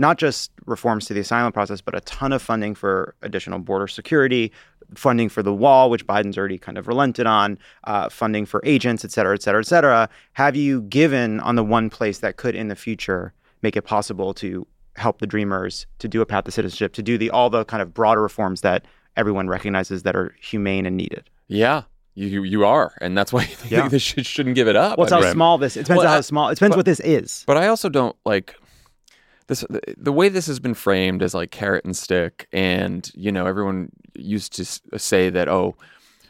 not 0.00 0.16
just 0.18 0.50
reforms 0.66 1.06
to 1.06 1.14
the 1.14 1.20
asylum 1.20 1.52
process, 1.52 1.80
but 1.80 1.94
a 1.94 2.00
ton 2.00 2.32
of 2.32 2.40
funding 2.40 2.74
for 2.74 3.14
additional 3.22 3.58
border 3.58 3.86
security, 3.86 4.50
funding 4.94 5.28
for 5.28 5.42
the 5.42 5.52
wall, 5.54 5.90
which 5.90 6.06
Biden's 6.06 6.38
already 6.38 6.58
kind 6.58 6.78
of 6.78 6.88
relented 6.88 7.26
on, 7.26 7.58
uh, 7.84 8.08
funding 8.08 8.46
for 8.46 8.60
agents, 8.64 9.04
et 9.04 9.12
cetera, 9.12 9.34
et 9.34 9.42
cetera, 9.42 9.60
et 9.60 9.66
cetera. 9.66 10.08
Have 10.32 10.56
you 10.56 10.82
given 10.82 11.38
on 11.40 11.54
the 11.54 11.62
one 11.62 11.90
place 11.90 12.18
that 12.20 12.36
could 12.36 12.54
in 12.54 12.68
the 12.68 12.76
future 12.76 13.32
make 13.62 13.76
it 13.76 13.82
possible 13.82 14.32
to 14.34 14.66
help 14.96 15.18
the 15.20 15.26
dreamers 15.26 15.86
to 15.98 16.08
do 16.08 16.20
a 16.20 16.26
path 16.26 16.44
to 16.44 16.50
citizenship, 16.50 16.92
to 16.94 17.02
do 17.02 17.18
the 17.18 17.30
all 17.30 17.50
the 17.50 17.64
kind 17.66 17.82
of 17.82 17.92
broader 17.94 18.22
reforms 18.22 18.62
that 18.62 18.86
everyone 19.16 19.48
recognizes 19.48 20.02
that 20.02 20.16
are 20.16 20.34
humane 20.40 20.86
and 20.86 20.96
needed. 20.96 21.28
Yeah. 21.46 21.82
You 22.14 22.42
you 22.42 22.64
are, 22.66 22.92
and 23.00 23.16
that's 23.16 23.32
why 23.32 23.42
you 23.42 23.56
yeah. 23.68 23.80
think 23.80 23.92
this 23.92 24.02
should, 24.02 24.26
shouldn't 24.26 24.56
give 24.56 24.66
it 24.66 24.74
up. 24.74 24.98
Well, 24.98 25.04
it's 25.04 25.12
how 25.12 25.32
small 25.32 25.58
this. 25.58 25.76
It 25.76 25.84
depends 25.84 25.98
well, 25.98 26.08
on 26.08 26.14
how 26.14 26.20
small. 26.20 26.48
It 26.48 26.56
depends 26.56 26.74
but, 26.74 26.80
what 26.80 26.86
this 26.86 27.00
is. 27.00 27.44
But 27.46 27.56
I 27.56 27.68
also 27.68 27.88
don't 27.88 28.16
like 28.26 28.56
this. 29.50 29.64
The, 29.98 30.12
way 30.12 30.28
this 30.28 30.46
has 30.46 30.58
been 30.58 30.74
framed 30.74 31.22
as 31.22 31.34
like 31.34 31.50
carrot 31.50 31.84
and 31.84 31.96
stick, 31.96 32.48
and 32.52 33.10
you 33.14 33.30
know, 33.30 33.46
everyone 33.46 33.90
used 34.14 34.54
to 34.54 34.80
uh, 34.94 34.98
say 34.98 35.28
that 35.28 35.48
oh, 35.48 35.76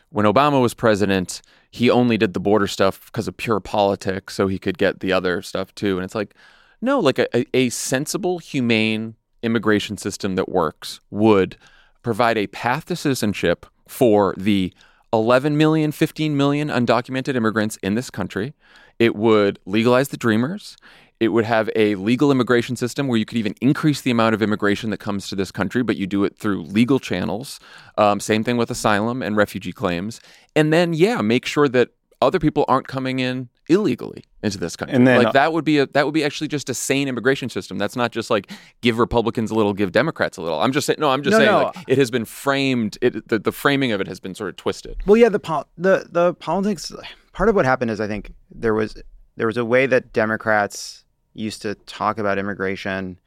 when 0.09 0.26
Obama 0.26 0.61
was 0.61 0.74
president, 0.74 1.42
he 1.70 1.88
only 1.88 2.16
did 2.16 2.35
the 2.35 2.40
border 2.40 2.66
stuff 2.66 3.06
because 3.06 3.28
of 3.28 3.37
pure 3.37 3.61
politics, 3.61 4.35
so 4.35 4.48
he 4.48 4.59
could 4.59 4.78
get 4.78 5.00
the 5.00 5.12
other 5.12 5.42
stuff 5.42 5.74
too. 5.74 5.96
And 5.96 6.04
it's 6.04 6.14
like, 6.14 6.35
no, 6.80 6.98
like 6.98 7.18
a, 7.18 7.46
a 7.56 7.68
sensible, 7.68 8.38
humane 8.38 9.14
immigration 9.42 9.96
system 9.96 10.35
that 10.35 10.48
works 10.48 11.00
would 11.11 11.56
provide 12.02 12.38
a 12.38 12.46
path 12.48 12.87
to 12.87 12.96
citizenship 12.96 13.66
for 13.87 14.35
the 14.37 14.72
11 15.12 15.56
million, 15.56 15.92
15 15.92 16.37
million 16.37 16.68
undocumented 16.68 17.35
immigrants 17.35 17.76
in 17.83 17.94
this 17.94 18.11
country. 18.11 18.54
It 19.00 19.16
would 19.16 19.58
legalize 19.66 20.08
the 20.08 20.16
dreamers. 20.16 20.76
It 21.18 21.28
would 21.28 21.44
have 21.44 21.68
a 21.74 21.96
legal 21.96 22.30
immigration 22.30 22.76
system 22.76 23.08
where 23.08 23.18
you 23.18 23.24
could 23.24 23.36
even 23.36 23.54
increase 23.60 24.02
the 24.02 24.10
amount 24.10 24.34
of 24.34 24.42
immigration 24.42 24.90
that 24.90 24.98
comes 24.98 25.28
to 25.28 25.34
this 25.34 25.50
country, 25.50 25.82
but 25.82 25.96
you 25.96 26.06
do 26.06 26.24
it 26.24 26.38
through 26.38 26.62
legal 26.62 26.98
channels. 26.98 27.60
Um, 27.98 28.20
same 28.20 28.44
thing 28.44 28.56
with 28.56 28.70
asylum 28.70 29.22
and 29.22 29.36
refugee 29.36 29.72
claims. 29.72 30.20
And 30.54 30.72
then, 30.72 30.92
yeah, 30.92 31.20
make 31.20 31.44
sure 31.44 31.68
that 31.68 31.90
other 32.22 32.38
people 32.38 32.64
aren't 32.68 32.86
coming 32.86 33.18
in 33.18 33.48
illegally 33.68 34.24
into 34.42 34.58
this 34.58 34.76
country. 34.76 34.96
And 34.96 35.06
then, 35.06 35.18
like 35.18 35.28
uh, 35.28 35.32
that 35.32 35.52
would 35.52 35.64
be 35.64 35.78
a 35.78 35.86
that 35.88 36.04
would 36.04 36.14
be 36.14 36.24
actually 36.24 36.48
just 36.48 36.68
a 36.68 36.74
sane 36.74 37.08
immigration 37.08 37.48
system. 37.48 37.78
That's 37.78 37.96
not 37.96 38.12
just 38.12 38.30
like 38.30 38.50
give 38.80 38.98
Republicans 38.98 39.50
a 39.50 39.54
little, 39.54 39.72
give 39.72 39.92
Democrats 39.92 40.36
a 40.36 40.42
little. 40.42 40.60
I'm 40.60 40.72
just 40.72 40.86
saying. 40.86 40.98
No, 41.00 41.10
I'm 41.10 41.22
just 41.22 41.32
no, 41.32 41.38
saying 41.38 41.50
no. 41.50 41.62
Like, 41.64 41.84
it 41.88 41.98
has 41.98 42.10
been 42.10 42.24
framed. 42.24 42.98
It 43.00 43.28
the, 43.28 43.38
the 43.38 43.52
framing 43.52 43.92
of 43.92 44.00
it 44.00 44.06
has 44.06 44.20
been 44.20 44.34
sort 44.34 44.50
of 44.50 44.56
twisted. 44.56 44.96
Well, 45.06 45.16
yeah, 45.16 45.28
the 45.28 45.40
the 45.78 46.06
the 46.10 46.34
politics. 46.34 46.92
Part 47.32 47.48
of 47.48 47.54
what 47.54 47.64
happened 47.64 47.90
is 47.90 48.00
I 48.00 48.06
think 48.06 48.32
there 48.50 48.74
was 48.74 48.96
there 49.36 49.46
was 49.46 49.56
a 49.56 49.64
way 49.64 49.86
that 49.86 50.12
Democrats 50.12 51.04
used 51.34 51.62
to 51.62 51.74
talk 51.86 52.18
about 52.18 52.38
immigration, 52.38 53.18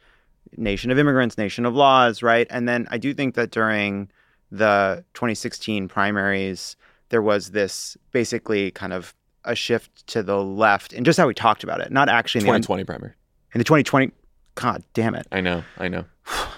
nation 0.58 0.92
of 0.92 1.00
immigrants, 1.00 1.38
nation 1.38 1.66
of 1.66 1.74
laws, 1.74 2.22
right? 2.22 2.48
And 2.50 2.68
then 2.68 2.88
I 2.92 2.98
do 2.98 3.14
think 3.14 3.36
that 3.36 3.52
during 3.52 4.10
the 4.52 5.04
2016 5.14 5.88
primaries 5.88 6.76
there 7.10 7.22
was 7.22 7.52
this 7.52 7.98
basically 8.12 8.72
kind 8.72 8.94
of 8.94 9.14
a 9.46 9.56
shift 9.56 10.06
to 10.08 10.24
the 10.24 10.44
left 10.44 10.94
and 10.94 11.06
just 11.06 11.20
how 11.20 11.28
we 11.28 11.34
talked 11.34 11.64
about 11.64 11.80
it, 11.80 11.92
not 11.92 12.10
actually 12.10 12.40
in 12.40 12.46
2020 12.46 12.82
the 12.82 12.86
primary. 12.86 13.14
In 13.54 13.60
the 13.60 13.66
2020, 13.66 14.12
God 14.56 14.84
damn 14.94 15.16
it. 15.16 15.28
I 15.32 15.42
know, 15.42 15.64
I 15.78 15.88
know. 15.88 16.06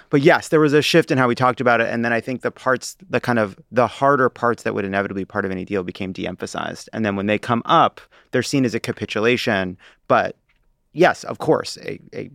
But 0.10 0.22
yes, 0.22 0.50
there 0.50 0.60
was 0.60 0.74
a 0.74 0.82
shift 0.82 1.12
in 1.12 1.18
how 1.18 1.28
we 1.28 1.36
talked 1.36 1.62
about 1.62 1.82
it. 1.82 1.90
And 1.90 2.06
then 2.06 2.14
I 2.14 2.22
think 2.22 2.42
the 2.42 2.52
parts, 2.52 2.96
the 3.10 3.20
kind 3.20 3.40
of 3.40 3.58
the 3.72 3.88
harder 3.88 4.30
parts 4.30 4.64
that 4.64 4.74
would 4.74 4.86
inevitably 4.86 5.22
be 5.22 5.26
part 5.26 5.46
of 5.46 5.52
any 5.52 5.66
deal 5.66 5.84
became 5.84 6.12
de 6.12 6.28
emphasized. 6.28 6.90
And 6.94 7.06
then 7.06 7.16
when 7.16 7.26
they 7.26 7.40
come 7.40 7.62
up, 7.66 8.02
they're 8.32 8.44
seen 8.44 8.66
as 8.66 8.76
a 8.76 8.80
capitulation. 8.80 9.78
But 10.08 10.36
yes, 10.94 11.24
of 11.24 11.40
course, 11.40 11.78
a, 11.78 12.00
a, 12.14 12.30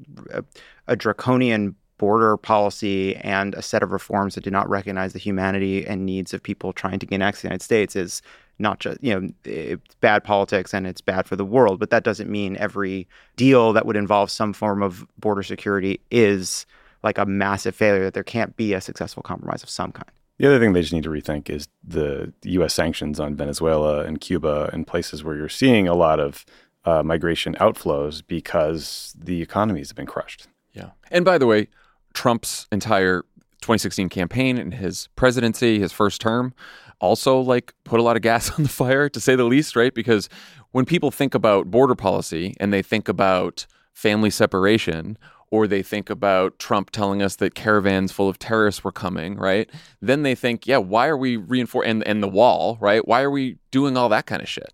a 0.88 0.96
draconian 0.96 1.76
border 1.98 2.38
policy 2.38 3.14
and 3.16 3.54
a 3.54 3.62
set 3.62 3.82
of 3.82 3.92
reforms 3.92 4.34
that 4.34 4.42
do 4.42 4.50
not 4.50 4.68
recognize 4.70 5.12
the 5.12 5.18
humanity 5.18 5.86
and 5.86 6.06
needs 6.06 6.32
of 6.32 6.42
people 6.42 6.72
trying 6.72 6.98
to 6.98 7.04
gain 7.04 7.20
access 7.20 7.42
to 7.42 7.46
the 7.46 7.48
United 7.48 7.62
States 7.62 7.94
is 7.94 8.22
not 8.58 8.78
just 8.78 9.02
you 9.02 9.18
know 9.18 9.28
it's 9.44 9.94
bad 9.96 10.22
politics 10.22 10.72
and 10.72 10.86
it's 10.86 11.00
bad 11.00 11.26
for 11.26 11.36
the 11.36 11.44
world 11.44 11.78
but 11.78 11.90
that 11.90 12.04
doesn't 12.04 12.30
mean 12.30 12.56
every 12.58 13.08
deal 13.36 13.72
that 13.72 13.86
would 13.86 13.96
involve 13.96 14.30
some 14.30 14.52
form 14.52 14.82
of 14.82 15.06
border 15.18 15.42
security 15.42 16.00
is 16.10 16.66
like 17.02 17.18
a 17.18 17.26
massive 17.26 17.74
failure 17.74 18.04
that 18.04 18.14
there 18.14 18.24
can't 18.24 18.56
be 18.56 18.74
a 18.74 18.80
successful 18.80 19.22
compromise 19.22 19.62
of 19.62 19.70
some 19.70 19.92
kind 19.92 20.10
The 20.38 20.46
other 20.46 20.58
thing 20.58 20.72
they 20.72 20.82
just 20.82 20.92
need 20.92 21.04
to 21.04 21.10
rethink 21.10 21.48
is 21.48 21.68
the 21.82 22.32
U.S. 22.42 22.74
sanctions 22.74 23.18
on 23.20 23.34
Venezuela 23.34 24.04
and 24.04 24.20
Cuba 24.20 24.70
and 24.72 24.86
places 24.86 25.24
where 25.24 25.36
you're 25.36 25.48
seeing 25.48 25.88
a 25.88 25.94
lot 25.94 26.20
of 26.20 26.44
uh, 26.84 27.02
migration 27.02 27.54
outflows 27.60 28.22
because 28.26 29.14
the 29.18 29.42
economies 29.42 29.88
have 29.90 29.96
been 29.96 30.06
crushed. 30.06 30.48
Yeah. 30.72 30.90
And 31.10 31.24
by 31.24 31.38
the 31.38 31.46
way, 31.46 31.68
Trump's 32.14 32.66
entire 32.72 33.22
2016 33.60 34.08
campaign 34.08 34.56
and 34.56 34.74
his 34.74 35.08
presidency, 35.16 35.78
his 35.78 35.92
first 35.92 36.20
term, 36.20 36.54
also 37.00 37.38
like 37.38 37.74
put 37.84 38.00
a 38.00 38.02
lot 38.02 38.16
of 38.16 38.22
gas 38.22 38.50
on 38.58 38.62
the 38.62 38.68
fire 38.68 39.08
to 39.08 39.20
say 39.20 39.36
the 39.36 39.44
least, 39.44 39.76
right? 39.76 39.94
Because 39.94 40.28
when 40.72 40.84
people 40.84 41.10
think 41.10 41.34
about 41.34 41.70
border 41.70 41.94
policy 41.94 42.54
and 42.60 42.72
they 42.72 42.82
think 42.82 43.08
about 43.08 43.66
family 43.92 44.30
separation 44.30 45.18
or 45.50 45.66
they 45.66 45.82
think 45.82 46.10
about 46.10 46.58
Trump 46.58 46.90
telling 46.90 47.22
us 47.22 47.36
that 47.36 47.54
caravans 47.54 48.12
full 48.12 48.28
of 48.28 48.38
terrorists 48.38 48.84
were 48.84 48.92
coming, 48.92 49.36
right? 49.36 49.68
Then 50.00 50.22
they 50.22 50.34
think, 50.34 50.66
yeah, 50.66 50.78
why 50.78 51.08
are 51.08 51.16
we 51.16 51.36
reinforcing 51.36 51.90
and, 51.90 52.06
and 52.06 52.22
the 52.22 52.28
wall, 52.28 52.78
right? 52.80 53.06
Why 53.06 53.22
are 53.22 53.30
we 53.30 53.58
doing 53.70 53.96
all 53.96 54.08
that 54.10 54.26
kind 54.26 54.40
of 54.42 54.48
shit? 54.48 54.72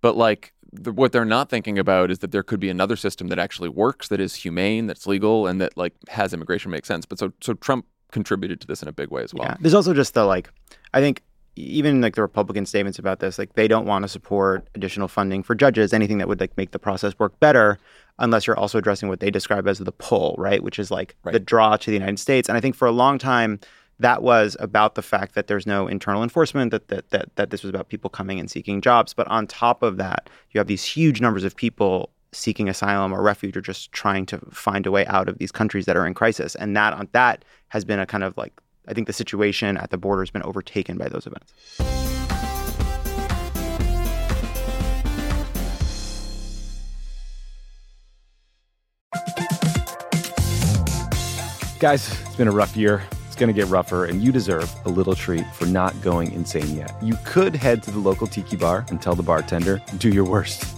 But 0.00 0.16
like 0.16 0.52
what 0.70 1.12
they're 1.12 1.24
not 1.24 1.48
thinking 1.48 1.78
about 1.78 2.10
is 2.10 2.18
that 2.18 2.30
there 2.30 2.42
could 2.42 2.60
be 2.60 2.68
another 2.68 2.96
system 2.96 3.28
that 3.28 3.38
actually 3.38 3.70
works, 3.70 4.08
that 4.08 4.20
is 4.20 4.34
humane, 4.34 4.86
that's 4.86 5.06
legal, 5.06 5.46
and 5.46 5.60
that 5.60 5.76
like 5.76 5.94
has 6.08 6.34
immigration 6.34 6.70
make 6.70 6.84
sense. 6.84 7.06
But 7.06 7.18
so 7.18 7.32
so 7.40 7.54
Trump 7.54 7.86
contributed 8.10 8.60
to 8.60 8.66
this 8.66 8.82
in 8.82 8.88
a 8.88 8.92
big 8.92 9.10
way 9.10 9.22
as 9.22 9.34
well. 9.34 9.48
Yeah. 9.48 9.56
There's 9.60 9.74
also 9.74 9.94
just 9.94 10.14
the 10.14 10.24
like, 10.24 10.50
I 10.92 11.00
think 11.00 11.22
even 11.58 12.00
like 12.00 12.14
the 12.14 12.22
Republican 12.22 12.66
statements 12.66 12.98
about 12.98 13.20
this, 13.20 13.38
like 13.38 13.54
they 13.54 13.68
don't 13.68 13.86
want 13.86 14.04
to 14.04 14.08
support 14.08 14.68
additional 14.74 15.08
funding 15.08 15.42
for 15.42 15.54
judges, 15.54 15.92
anything 15.92 16.18
that 16.18 16.28
would 16.28 16.40
like 16.40 16.56
make 16.56 16.70
the 16.70 16.78
process 16.78 17.18
work 17.18 17.38
better, 17.40 17.78
unless 18.18 18.46
you're 18.46 18.58
also 18.58 18.78
addressing 18.78 19.08
what 19.08 19.20
they 19.20 19.30
describe 19.30 19.66
as 19.66 19.78
the 19.78 19.92
pull, 19.92 20.34
right? 20.38 20.62
Which 20.62 20.78
is 20.78 20.90
like 20.90 21.16
Right. 21.24 21.32
the 21.32 21.40
draw 21.40 21.76
to 21.76 21.90
the 21.90 21.96
United 21.96 22.18
States. 22.18 22.48
And 22.48 22.56
I 22.56 22.60
think 22.60 22.74
for 22.74 22.86
a 22.86 22.92
long 22.92 23.18
time, 23.18 23.60
that 24.00 24.22
was 24.22 24.56
about 24.60 24.94
the 24.94 25.02
fact 25.02 25.34
that 25.34 25.48
there's 25.48 25.66
no 25.66 25.88
internal 25.88 26.22
enforcement, 26.22 26.70
that 26.70 26.88
that 26.88 27.10
that, 27.10 27.34
that 27.36 27.50
this 27.50 27.62
was 27.62 27.70
about 27.70 27.88
people 27.88 28.08
coming 28.08 28.38
and 28.38 28.48
seeking 28.50 28.80
jobs. 28.80 29.12
But 29.12 29.26
on 29.26 29.46
top 29.46 29.82
of 29.82 29.96
that, 29.96 30.30
you 30.50 30.58
have 30.58 30.68
these 30.68 30.84
huge 30.84 31.20
numbers 31.20 31.42
of 31.44 31.56
people 31.56 32.10
seeking 32.30 32.68
asylum 32.68 33.12
or 33.12 33.22
refuge 33.22 33.56
or 33.56 33.60
just 33.60 33.90
trying 33.90 34.26
to 34.26 34.38
find 34.52 34.86
a 34.86 34.90
way 34.90 35.06
out 35.06 35.28
of 35.28 35.38
these 35.38 35.50
countries 35.50 35.86
that 35.86 35.96
are 35.96 36.06
in 36.06 36.14
crisis. 36.14 36.54
And 36.54 36.76
that 36.76 36.92
on 36.92 37.08
that 37.12 37.44
has 37.68 37.84
been 37.84 37.98
a 37.98 38.06
kind 38.06 38.22
of 38.22 38.36
like 38.36 38.52
I 38.88 38.94
think 38.94 39.06
the 39.06 39.12
situation 39.12 39.76
at 39.76 39.90
the 39.90 39.98
border 39.98 40.22
has 40.22 40.30
been 40.30 40.42
overtaken 40.42 40.96
by 40.96 41.08
those 41.08 41.26
events. 41.26 41.52
Guys, 51.78 52.10
it's 52.22 52.36
been 52.36 52.48
a 52.48 52.50
rough 52.50 52.76
year. 52.76 53.04
It's 53.26 53.36
going 53.36 53.48
to 53.48 53.52
get 53.52 53.68
rougher, 53.68 54.06
and 54.06 54.24
you 54.24 54.32
deserve 54.32 54.74
a 54.84 54.88
little 54.88 55.14
treat 55.14 55.44
for 55.54 55.66
not 55.66 56.00
going 56.00 56.32
insane 56.32 56.74
yet. 56.74 56.92
You 57.02 57.16
could 57.24 57.54
head 57.54 57.82
to 57.84 57.90
the 57.90 58.00
local 58.00 58.26
tiki 58.26 58.56
bar 58.56 58.86
and 58.88 59.00
tell 59.00 59.14
the 59.14 59.22
bartender, 59.22 59.80
do 59.98 60.08
your 60.08 60.24
worst. 60.24 60.77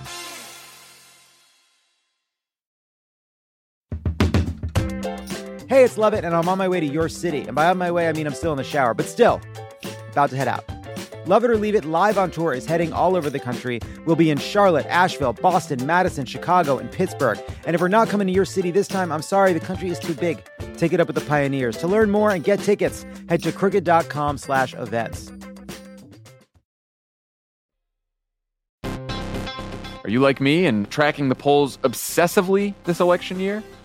Hey, 5.71 5.85
it's 5.85 5.97
Lovett, 5.97 6.25
and 6.25 6.35
I'm 6.35 6.49
on 6.49 6.57
my 6.57 6.67
way 6.67 6.81
to 6.81 6.85
your 6.85 7.07
city. 7.07 7.43
And 7.43 7.55
by 7.55 7.69
on 7.69 7.77
my 7.77 7.89
way, 7.91 8.09
I 8.09 8.11
mean 8.11 8.27
I'm 8.27 8.33
still 8.33 8.51
in 8.51 8.57
the 8.57 8.63
shower, 8.63 8.93
but 8.93 9.05
still, 9.05 9.39
about 10.11 10.29
to 10.31 10.35
head 10.35 10.49
out. 10.49 10.65
Love 11.27 11.45
It 11.45 11.49
or 11.49 11.55
Leave 11.55 11.75
It 11.75 11.85
live 11.85 12.17
on 12.17 12.29
tour 12.29 12.53
is 12.53 12.65
heading 12.65 12.91
all 12.91 13.15
over 13.15 13.29
the 13.29 13.39
country. 13.39 13.79
We'll 14.05 14.17
be 14.17 14.29
in 14.29 14.37
Charlotte, 14.37 14.85
Asheville, 14.87 15.31
Boston, 15.31 15.85
Madison, 15.85 16.25
Chicago, 16.25 16.77
and 16.77 16.91
Pittsburgh. 16.91 17.39
And 17.65 17.73
if 17.73 17.79
we're 17.79 17.87
not 17.87 18.09
coming 18.09 18.27
to 18.27 18.33
your 18.33 18.43
city 18.43 18.69
this 18.69 18.89
time, 18.89 19.13
I'm 19.13 19.21
sorry, 19.21 19.53
the 19.53 19.61
country 19.61 19.87
is 19.87 19.97
too 19.97 20.13
big. 20.13 20.43
Take 20.75 20.91
it 20.91 20.99
up 20.99 21.07
with 21.07 21.15
the 21.15 21.23
pioneers. 21.23 21.77
To 21.77 21.87
learn 21.87 22.11
more 22.11 22.31
and 22.31 22.43
get 22.43 22.59
tickets, 22.59 23.05
head 23.29 23.41
to 23.43 23.53
crooked.com 23.53 24.39
slash 24.39 24.73
events. 24.73 25.31
Are 30.03 30.09
you 30.09 30.19
like 30.19 30.41
me 30.41 30.65
and 30.65 30.91
tracking 30.91 31.29
the 31.29 31.35
polls 31.35 31.77
obsessively 31.77 32.73
this 32.83 32.99
election 32.99 33.39
year? 33.39 33.63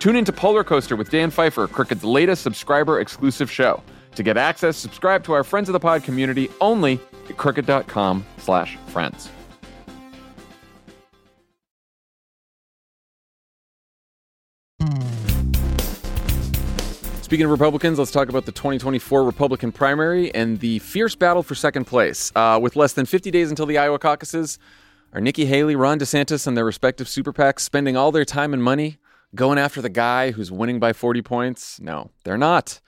Tune 0.00 0.16
into 0.16 0.32
Polar 0.32 0.64
Coaster 0.64 0.96
with 0.96 1.10
Dan 1.10 1.30
Pfeiffer, 1.30 1.68
Crooked's 1.68 2.02
latest 2.02 2.42
subscriber 2.42 3.00
exclusive 3.00 3.50
show. 3.50 3.82
To 4.14 4.22
get 4.22 4.38
access, 4.38 4.78
subscribe 4.78 5.22
to 5.24 5.32
our 5.32 5.44
Friends 5.44 5.68
of 5.68 5.74
the 5.74 5.78
Pod 5.78 6.04
community 6.04 6.48
only 6.58 6.98
at 7.28 7.36
crooked.com 7.36 8.24
slash 8.38 8.78
friends. 8.88 9.28
Speaking 17.20 17.44
of 17.44 17.50
Republicans, 17.50 17.98
let's 17.98 18.10
talk 18.10 18.30
about 18.30 18.46
the 18.46 18.52
2024 18.52 19.22
Republican 19.22 19.70
primary 19.70 20.34
and 20.34 20.58
the 20.60 20.78
fierce 20.78 21.14
battle 21.14 21.42
for 21.42 21.54
second 21.54 21.84
place. 21.84 22.32
Uh, 22.34 22.58
with 22.60 22.74
less 22.74 22.94
than 22.94 23.04
50 23.04 23.30
days 23.30 23.50
until 23.50 23.66
the 23.66 23.76
Iowa 23.76 23.98
caucuses, 23.98 24.58
are 25.12 25.20
Nikki 25.20 25.44
Haley, 25.44 25.76
Ron 25.76 25.98
DeSantis, 25.98 26.46
and 26.46 26.56
their 26.56 26.64
respective 26.64 27.06
super 27.06 27.34
PACs 27.34 27.60
spending 27.60 27.98
all 27.98 28.10
their 28.10 28.24
time 28.24 28.54
and 28.54 28.64
money 28.64 28.96
going 29.34 29.58
after 29.58 29.80
the 29.80 29.88
guy 29.88 30.32
who's 30.32 30.50
winning 30.50 30.78
by 30.78 30.92
40 30.92 31.22
points? 31.22 31.80
No, 31.80 32.10
they're 32.24 32.38
not. 32.38 32.80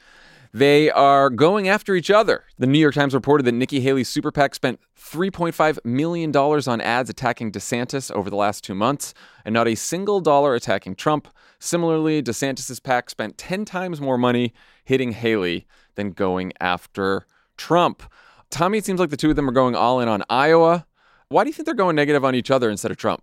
They 0.54 0.90
are 0.90 1.30
going 1.30 1.66
after 1.66 1.94
each 1.94 2.10
other. 2.10 2.44
The 2.58 2.66
New 2.66 2.78
York 2.78 2.94
Times 2.94 3.14
reported 3.14 3.44
that 3.44 3.52
Nikki 3.52 3.80
Haley's 3.80 4.10
super 4.10 4.30
PAC 4.30 4.54
spent 4.54 4.80
$3.5 4.98 5.78
million 5.82 6.36
on 6.36 6.80
ads 6.82 7.08
attacking 7.08 7.52
DeSantis 7.52 8.10
over 8.10 8.28
the 8.28 8.36
last 8.36 8.62
two 8.62 8.74
months, 8.74 9.14
and 9.46 9.54
not 9.54 9.66
a 9.66 9.74
single 9.74 10.20
dollar 10.20 10.54
attacking 10.54 10.96
Trump. 10.96 11.26
Similarly, 11.58 12.22
DeSantis' 12.22 12.82
PAC 12.82 13.08
spent 13.08 13.38
10 13.38 13.64
times 13.64 13.98
more 13.98 14.18
money 14.18 14.52
hitting 14.84 15.12
Haley 15.12 15.66
than 15.94 16.10
going 16.10 16.52
after 16.60 17.26
Trump. 17.56 18.02
Tommy, 18.50 18.76
it 18.76 18.84
seems 18.84 19.00
like 19.00 19.10
the 19.10 19.16
two 19.16 19.30
of 19.30 19.36
them 19.36 19.48
are 19.48 19.52
going 19.52 19.74
all 19.74 20.00
in 20.00 20.08
on 20.08 20.22
Iowa. 20.28 20.86
Why 21.28 21.44
do 21.44 21.48
you 21.48 21.54
think 21.54 21.64
they're 21.64 21.74
going 21.74 21.96
negative 21.96 22.26
on 22.26 22.34
each 22.34 22.50
other 22.50 22.68
instead 22.68 22.90
of 22.90 22.98
Trump? 22.98 23.22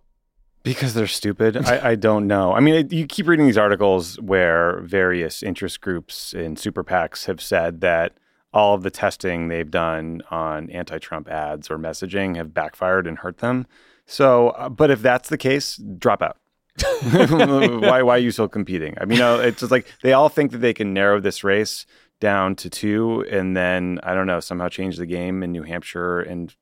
Because 0.62 0.92
they're 0.92 1.06
stupid. 1.06 1.56
I, 1.56 1.90
I 1.90 1.94
don't 1.94 2.26
know. 2.26 2.52
I 2.52 2.60
mean, 2.60 2.74
it, 2.74 2.92
you 2.92 3.06
keep 3.06 3.26
reading 3.26 3.46
these 3.46 3.56
articles 3.56 4.20
where 4.20 4.80
various 4.80 5.42
interest 5.42 5.80
groups 5.80 6.34
and 6.34 6.58
super 6.58 6.84
PACs 6.84 7.26
have 7.26 7.40
said 7.40 7.80
that 7.80 8.12
all 8.52 8.74
of 8.74 8.82
the 8.82 8.90
testing 8.90 9.48
they've 9.48 9.70
done 9.70 10.22
on 10.30 10.68
anti 10.70 10.98
Trump 10.98 11.28
ads 11.28 11.70
or 11.70 11.78
messaging 11.78 12.36
have 12.36 12.52
backfired 12.52 13.06
and 13.06 13.18
hurt 13.18 13.38
them. 13.38 13.66
So, 14.06 14.50
uh, 14.50 14.68
but 14.68 14.90
if 14.90 15.02
that's 15.02 15.28
the 15.28 15.38
case, 15.38 15.76
drop 15.76 16.20
out. 16.20 16.36
why, 17.10 18.02
why 18.02 18.16
are 18.16 18.18
you 18.18 18.30
still 18.30 18.48
competing? 18.48 18.96
I 19.00 19.04
mean, 19.04 19.18
you 19.18 19.24
know, 19.24 19.38
it's 19.38 19.60
just 19.60 19.70
like 19.72 19.86
they 20.02 20.12
all 20.12 20.28
think 20.28 20.52
that 20.52 20.58
they 20.58 20.74
can 20.74 20.92
narrow 20.92 21.20
this 21.20 21.44
race 21.44 21.86
down 22.20 22.54
to 22.56 22.70
two 22.70 23.24
and 23.30 23.56
then, 23.56 23.98
I 24.02 24.14
don't 24.14 24.26
know, 24.26 24.40
somehow 24.40 24.68
change 24.68 24.96
the 24.96 25.06
game 25.06 25.42
in 25.42 25.52
New 25.52 25.62
Hampshire 25.62 26.20
and 26.20 26.54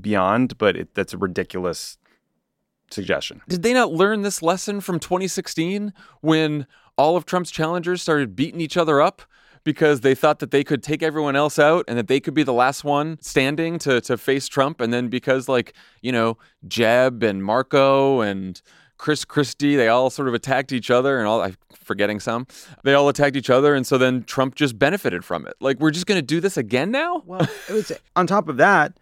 beyond. 0.00 0.58
But 0.58 0.76
it, 0.76 0.94
that's 0.94 1.12
a 1.12 1.18
ridiculous 1.18 1.98
suggestion. 2.90 3.42
Did 3.48 3.62
they 3.62 3.72
not 3.72 3.92
learn 3.92 4.22
this 4.22 4.42
lesson 4.42 4.80
from 4.80 4.98
2016 4.98 5.92
when 6.20 6.66
all 6.96 7.16
of 7.16 7.26
Trump's 7.26 7.50
challengers 7.50 8.02
started 8.02 8.34
beating 8.36 8.60
each 8.60 8.76
other 8.76 9.00
up 9.00 9.22
because 9.64 10.02
they 10.02 10.14
thought 10.14 10.38
that 10.38 10.52
they 10.52 10.62
could 10.62 10.80
take 10.82 11.02
everyone 11.02 11.34
else 11.34 11.58
out 11.58 11.84
and 11.88 11.98
that 11.98 12.06
they 12.06 12.20
could 12.20 12.34
be 12.34 12.44
the 12.44 12.52
last 12.52 12.84
one 12.84 13.18
standing 13.20 13.78
to 13.80 14.00
to 14.00 14.16
face 14.16 14.46
Trump 14.46 14.80
and 14.80 14.92
then 14.92 15.08
because 15.08 15.48
like, 15.48 15.74
you 16.02 16.12
know, 16.12 16.38
Jeb 16.68 17.22
and 17.22 17.42
Marco 17.42 18.20
and 18.20 18.62
Chris 18.96 19.24
Christie, 19.24 19.76
they 19.76 19.88
all 19.88 20.08
sort 20.08 20.28
of 20.28 20.34
attacked 20.34 20.72
each 20.72 20.90
other 20.90 21.18
and 21.18 21.26
all 21.26 21.42
I'm 21.42 21.56
forgetting 21.74 22.20
some. 22.20 22.46
They 22.84 22.94
all 22.94 23.08
attacked 23.08 23.36
each 23.36 23.50
other 23.50 23.74
and 23.74 23.84
so 23.84 23.98
then 23.98 24.22
Trump 24.22 24.54
just 24.54 24.78
benefited 24.78 25.24
from 25.24 25.46
it. 25.46 25.54
Like 25.60 25.80
we're 25.80 25.90
just 25.90 26.06
going 26.06 26.18
to 26.18 26.26
do 26.26 26.40
this 26.40 26.56
again 26.56 26.92
now? 26.92 27.22
Well, 27.26 27.42
it 27.68 27.72
was, 27.72 27.92
on 28.14 28.28
top 28.28 28.48
of 28.48 28.58
that, 28.58 28.96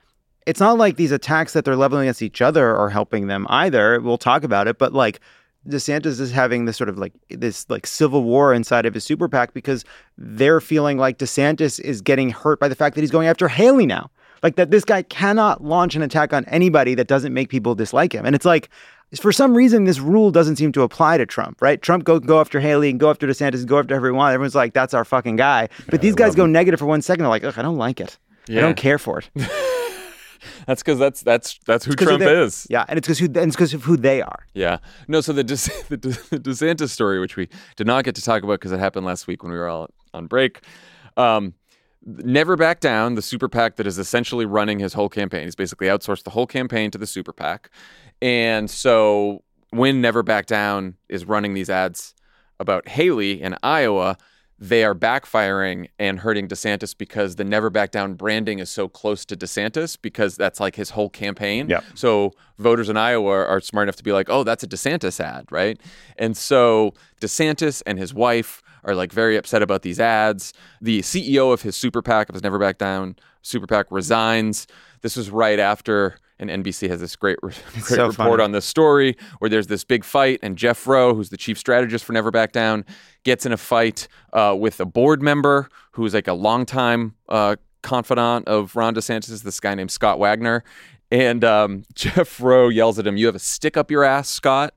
it's 0.46 0.61
not 0.61 0.78
like 0.78 0.96
these 0.96 1.12
attacks 1.12 1.52
that 1.54 1.64
they're 1.64 1.76
leveling 1.76 2.02
against 2.02 2.22
each 2.22 2.42
other 2.42 2.74
are 2.76 2.90
helping 2.90 3.26
them 3.26 3.46
either. 3.48 4.00
We'll 4.00 4.18
talk 4.18 4.44
about 4.44 4.68
it, 4.68 4.78
but 4.78 4.92
like 4.92 5.20
DeSantis 5.68 6.20
is 6.20 6.30
having 6.30 6.66
this 6.66 6.76
sort 6.76 6.88
of 6.88 6.98
like 6.98 7.14
this 7.30 7.68
like 7.70 7.87
civil 7.87 8.22
war 8.22 8.52
inside 8.52 8.85
of 8.85 8.94
his 8.94 9.04
super 9.04 9.28
PAC 9.28 9.54
because 9.54 9.85
they're 10.18 10.61
feeling 10.61 10.98
like 10.98 11.18
DeSantis 11.18 11.80
is 11.80 12.00
getting 12.00 12.30
hurt 12.30 12.61
by 12.61 12.68
the 12.68 12.74
fact 12.74 12.94
that 12.94 13.00
he's 13.00 13.11
going 13.11 13.28
after 13.28 13.48
Haley 13.48 13.87
now. 13.87 14.11
Like 14.42 14.57
that 14.57 14.70
this 14.70 14.85
guy 14.85 15.02
cannot 15.02 15.64
launch 15.64 15.94
an 15.94 16.02
attack 16.02 16.35
on 16.35 16.44
anybody 16.46 16.94
that 16.96 17.07
doesn't 17.07 17.33
make 17.33 17.48
people 17.48 17.74
dislike 17.74 18.12
him. 18.12 18.26
And 18.26 18.35
it's 18.35 18.44
like 18.44 18.68
for 19.18 19.33
some 19.33 19.57
reason 19.57 19.85
this 19.85 20.00
rule 20.00 20.30
doesn't 20.30 20.57
seem 20.57 20.72
to 20.72 20.83
apply 20.83 21.16
to 21.16 21.24
Trump, 21.24 21.62
right? 21.62 21.80
Trump 21.80 22.04
go 22.04 22.20
go 22.20 22.40
after 22.40 22.61
Haley 22.61 22.90
and 22.90 23.00
go 23.00 23.09
after 23.09 23.26
DeSantis 23.26 23.61
and 23.61 23.68
go 23.68 23.78
after 23.78 23.94
everyone. 23.94 24.35
Everyone's 24.35 24.54
like, 24.54 24.74
that's 24.74 24.92
our 24.92 25.07
fucking 25.07 25.37
guy. 25.37 25.70
But 25.88 26.02
these 26.02 26.14
guys 26.14 26.35
go 26.35 26.44
negative 26.44 26.78
for 26.78 26.87
one 26.87 27.00
second. 27.00 27.22
They're 27.22 27.30
like, 27.30 27.44
ugh, 27.44 27.54
I 27.57 27.62
don't 27.62 27.78
like 27.78 28.00
it. 28.00 28.18
I 28.50 28.61
don't 28.61 28.76
care 28.76 28.98
for 28.98 29.20
it. 29.20 29.30
That's 30.66 30.83
because 30.83 30.98
that's 30.98 31.22
that's 31.22 31.59
that's 31.66 31.85
who 31.85 31.92
Trump 31.94 32.22
is. 32.22 32.66
Yeah, 32.70 32.85
and 32.88 32.98
it's 32.98 33.07
because 33.07 33.18
who 33.18 33.27
and 33.27 33.37
it's 33.37 33.57
because 33.57 33.74
of 33.74 33.85
who 33.85 33.96
they 33.96 34.22
are. 34.22 34.46
Yeah. 34.55 34.79
No, 35.09 35.20
so 35.20 35.33
the, 35.33 35.44
De- 35.44 35.55
the, 35.88 35.96
De- 35.96 36.09
the 36.09 36.40
DeSantis 36.40 36.90
story, 36.90 37.20
which 37.20 37.37
we 37.37 37.48
did 37.77 37.87
not 37.87 38.05
get 38.05 38.14
to 38.16 38.22
talk 38.22 38.42
about 38.42 38.55
because 38.55 38.72
it 38.72 38.81
happened 38.81 39.07
last 39.07 39.27
week 39.27 39.42
when 39.42 39.53
we 39.53 39.59
were 39.59 39.68
all 39.68 39.90
on 40.12 40.27
break. 40.27 40.61
Um, 41.16 41.55
Never 42.07 42.57
Back 42.57 42.81
Down, 42.81 43.14
the 43.14 43.22
super 43.22 43.48
PAC 43.48 43.77
that 43.77 43.87
is 43.87 43.98
essentially 43.98 44.44
running 44.44 44.79
his 44.79 44.92
whole 44.92 45.09
campaign. 45.09 45.44
He's 45.44 45.55
basically 45.55 45.87
outsourced 45.87 46.24
the 46.24 46.31
whole 46.31 46.46
campaign 46.46 46.90
to 46.90 46.98
the 46.98 47.07
super 47.07 47.33
PAC. 47.33 47.70
And 48.20 48.70
so 48.70 49.42
when 49.70 50.00
Never 50.00 50.22
Back 50.22 50.46
Down 50.46 50.96
is 51.09 51.24
running 51.24 51.55
these 51.55 51.70
ads 51.70 52.14
about 52.61 52.88
Haley 52.88 53.40
in 53.40 53.57
Iowa, 53.62 54.18
they 54.68 54.83
are 54.83 54.94
backfiring 54.94 55.90
and 55.98 56.20
hurting 56.20 56.48
DeSantis 56.48 56.96
because 56.96 57.37
the 57.37 57.44
Never 57.44 57.68
Back 57.68 57.90
Down 57.90 58.14
branding 58.14 58.61
is 58.61 58.70
so 58.70 58.88
close 58.88 59.27
to 59.27 59.37
DeSantis 59.37 59.98
because 60.00 60.37
that's 60.37 60.59
like 60.59 60.74
his 60.77 60.90
whole 60.90 61.11
campaign. 61.11 61.68
Yeah. 61.68 61.81
So 61.94 62.33
voters 62.59 62.88
in 62.88 62.96
Iowa 62.96 63.44
are 63.44 63.61
smart 63.61 63.85
enough 63.85 63.96
to 63.96 64.03
be 64.03 64.12
like, 64.12 64.31
oh, 64.31 64.42
that's 64.42 64.62
a 64.62 64.66
DeSantis 64.66 65.20
ad, 65.20 65.44
right? 65.50 65.79
And 66.16 66.35
so 66.35 66.94
DeSantis 67.20 67.83
and 67.85 67.98
his 67.98 68.14
wife 68.14 68.62
are 68.85 68.94
like 68.94 69.12
very 69.12 69.37
upset 69.37 69.61
about 69.61 69.83
these 69.83 70.00
ads. 70.00 70.55
The 70.81 71.00
CEO 71.00 71.53
of 71.53 71.61
his 71.61 71.77
super 71.77 72.00
PAC, 72.00 72.31
of 72.31 72.35
his 72.35 72.42
Never 72.42 72.59
Back 72.59 72.79
Down 72.79 73.16
super 73.42 73.66
PAC, 73.66 73.87
resigns. 73.90 74.66
This 75.03 75.14
was 75.14 75.29
right 75.29 75.59
after, 75.59 76.16
and 76.38 76.51
NBC 76.51 76.88
has 76.88 77.01
this 77.01 77.16
great, 77.16 77.38
great 77.40 77.55
so 77.83 78.09
report 78.09 78.16
funny. 78.16 78.42
on 78.42 78.53
this 78.53 78.64
story 78.64 79.16
where 79.38 79.49
there's 79.49 79.66
this 79.66 79.85
big 79.85 80.05
fight, 80.05 80.40
and 80.42 80.57
Jeff 80.59 80.87
Roe, 80.87 81.14
who's 81.14 81.31
the 81.31 81.37
chief 81.37 81.59
strategist 81.59 82.05
for 82.05 82.12
Never 82.12 82.31
Back 82.31 82.53
Down, 82.53 82.85
gets 83.25 83.47
in 83.47 83.53
a 83.53 83.57
fight 83.57 84.09
uh, 84.33 84.57
with 84.59 84.81
a 84.81 84.85
board 84.85 85.23
member 85.23 85.68
who's 85.92 86.14
like 86.14 86.29
a 86.29 86.35
longtime 86.35 87.14
uh, 87.29 87.57
confidant 87.83 88.49
of 88.49 88.75
Ron 88.75 88.94
DeSantis, 88.94 89.42
this 89.42 89.61
guy 89.61 89.75
named 89.75 89.90
Scott 89.90 90.18
Wagner. 90.18 90.64
And 91.11 91.44
um, 91.44 91.85
Jeff 91.94 92.40
Roe 92.40 92.68
yells 92.68 92.99
at 92.99 93.07
him, 93.07 93.16
You 93.16 93.27
have 93.27 93.37
a 93.37 93.40
stick 93.40 93.77
up 93.77 93.90
your 93.90 94.03
ass, 94.03 94.29
Scott. 94.29 94.75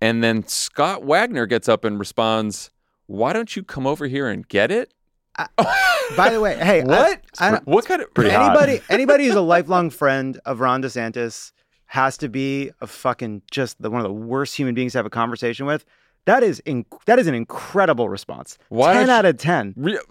And 0.00 0.22
then 0.22 0.46
Scott 0.46 1.04
Wagner 1.04 1.46
gets 1.46 1.68
up 1.68 1.84
and 1.84 1.98
responds, 1.98 2.70
Why 3.06 3.32
don't 3.32 3.54
you 3.54 3.62
come 3.62 3.86
over 3.86 4.06
here 4.06 4.28
and 4.28 4.46
get 4.46 4.70
it? 4.70 4.92
By 6.16 6.30
the 6.30 6.40
way, 6.40 6.56
hey, 6.56 6.82
What? 6.82 7.20
I, 7.38 7.50
don't- 7.50 7.66
what 7.66 7.84
kind 7.86 8.02
of 8.02 8.08
anybody 8.18 8.80
anybody 8.88 9.26
who's 9.26 9.34
a 9.34 9.40
lifelong 9.40 9.90
friend 9.90 10.40
of 10.46 10.60
Ron 10.60 10.82
DeSantis 10.82 11.52
has 11.86 12.16
to 12.18 12.28
be 12.28 12.70
a 12.80 12.86
fucking 12.86 13.42
just 13.50 13.80
the 13.80 13.90
one 13.90 14.00
of 14.00 14.06
the 14.06 14.12
worst 14.12 14.56
human 14.56 14.74
beings 14.74 14.92
to 14.92 14.98
have 14.98 15.06
a 15.06 15.10
conversation 15.10 15.66
with. 15.66 15.84
That 16.24 16.42
is 16.42 16.58
in, 16.60 16.84
that 17.06 17.18
is 17.20 17.26
an 17.28 17.34
incredible 17.34 18.08
response. 18.08 18.58
Why 18.68 18.94
ten 18.94 19.10
out 19.10 19.24
of 19.24 19.36
ten. 19.36 19.74
Re- 19.76 19.98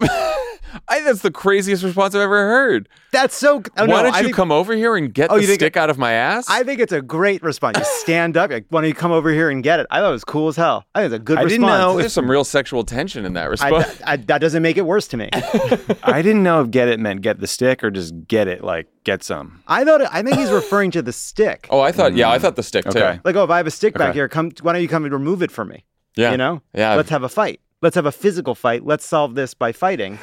I 0.88 1.00
that's 1.02 1.22
the 1.22 1.30
craziest 1.30 1.82
response 1.82 2.14
I've 2.14 2.20
ever 2.22 2.48
heard. 2.48 2.88
That's 3.12 3.34
so. 3.34 3.62
Oh, 3.76 3.86
Why 3.86 3.86
no, 3.86 4.02
don't 4.04 4.14
I 4.14 4.18
you 4.18 4.24
think, 4.24 4.36
come 4.36 4.52
over 4.52 4.74
here 4.74 4.96
and 4.96 5.12
get 5.12 5.30
Oh, 5.30 5.36
the 5.36 5.40
you 5.42 5.46
think- 5.46 5.60
stick 5.60 5.76
out 5.76 5.90
of 5.90 5.98
my 5.98 6.12
ass? 6.12 6.46
I 6.48 6.62
think 6.64 6.80
it's 6.80 6.92
a 6.92 7.00
great 7.00 7.42
response. 7.42 7.78
You 7.78 7.84
stand 7.84 8.36
up. 8.36 8.50
Like, 8.50 8.66
Why 8.68 8.80
don't 8.82 8.88
you 8.88 8.94
come 8.94 9.12
over 9.12 9.30
here 9.30 9.48
and 9.48 9.62
get 9.62 9.80
it? 9.80 9.86
I 9.90 10.00
thought 10.00 10.10
it 10.10 10.12
was 10.12 10.24
cool 10.24 10.48
as 10.48 10.56
hell. 10.56 10.84
I 10.94 11.00
think 11.00 11.12
it's 11.12 11.20
a 11.20 11.24
good 11.24 11.38
I 11.38 11.44
didn't 11.44 11.62
response. 11.62 11.80
know 11.80 11.96
There's 11.98 12.12
some 12.12 12.30
real 12.30 12.44
sexual 12.44 12.84
tension 12.84 13.24
in 13.24 13.32
that 13.34 13.44
I, 13.44 13.46
response. 13.46 14.00
I- 14.06 14.16
that 14.16 14.38
doesn't 14.40 14.62
make 14.62 14.76
it 14.76 14.84
worse 14.86 15.08
to 15.08 15.16
me. 15.16 15.30
I 16.02 16.22
didn't 16.22 16.42
know 16.42 16.60
if 16.62 16.70
get 16.70 16.88
it 16.88 17.00
meant 17.00 17.22
get 17.22 17.40
the 17.40 17.46
stick 17.46 17.82
or 17.82 17.90
just 17.90 18.14
get 18.26 18.48
it 18.48 18.62
like 18.62 18.86
get 19.04 19.22
some. 19.22 19.62
I 19.66 19.84
thought. 19.84 20.02
I 20.12 20.22
think 20.22 20.36
he's 20.36 20.50
referring 20.50 20.90
to 20.92 21.02
the 21.02 21.12
stick. 21.12 21.66
oh, 21.70 21.80
I 21.80 21.92
thought, 21.92 22.14
yeah, 22.14 22.30
I 22.30 22.38
mm. 22.38 22.40
thought 22.40 22.56
the 22.56 22.62
stick 22.62 22.84
too. 22.84 22.98
Like, 23.00 23.36
oh, 23.36 23.44
if 23.44 23.50
I 23.50 23.56
have 23.56 23.66
a 23.66 23.70
stick 23.70 23.94
back 23.94 24.14
here, 24.14 24.28
come. 24.28 24.50
Why 24.62 24.72
don't 24.72 24.82
you 24.82 24.88
come 24.88 25.04
and 25.04 25.12
remove 25.12 25.42
it 25.42 25.50
for 25.50 25.64
me? 25.64 25.84
Yeah. 26.16 26.30
You 26.32 26.36
know. 26.36 26.62
Yeah. 26.74 26.94
Let's 26.94 27.10
have 27.10 27.22
a 27.22 27.28
fight. 27.28 27.60
Let's 27.82 27.94
have 27.94 28.06
a 28.06 28.12
physical 28.12 28.54
fight. 28.54 28.84
Let's 28.84 29.04
solve 29.04 29.34
this 29.34 29.52
by 29.54 29.72
fighting. 29.72 30.18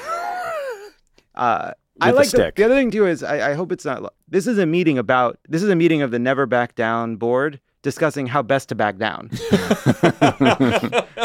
Uh, 1.35 1.71
I 2.01 2.07
With 2.07 2.15
a 2.15 2.17
like 2.17 2.25
the, 2.25 2.29
stick. 2.37 2.55
the 2.55 2.63
other 2.63 2.75
thing 2.75 2.89
too 2.91 3.05
is 3.05 3.23
I, 3.23 3.51
I 3.51 3.53
hope 3.53 3.71
it's 3.71 3.85
not. 3.85 4.13
This 4.27 4.47
is 4.47 4.57
a 4.57 4.65
meeting 4.65 4.97
about. 4.97 5.37
This 5.47 5.61
is 5.63 5.69
a 5.69 5.75
meeting 5.75 6.01
of 6.01 6.11
the 6.11 6.19
Never 6.19 6.45
Back 6.45 6.75
Down 6.75 7.15
board 7.17 7.59
discussing 7.83 8.25
how 8.27 8.41
best 8.41 8.69
to 8.69 8.75
back 8.75 8.97
down. 8.97 9.29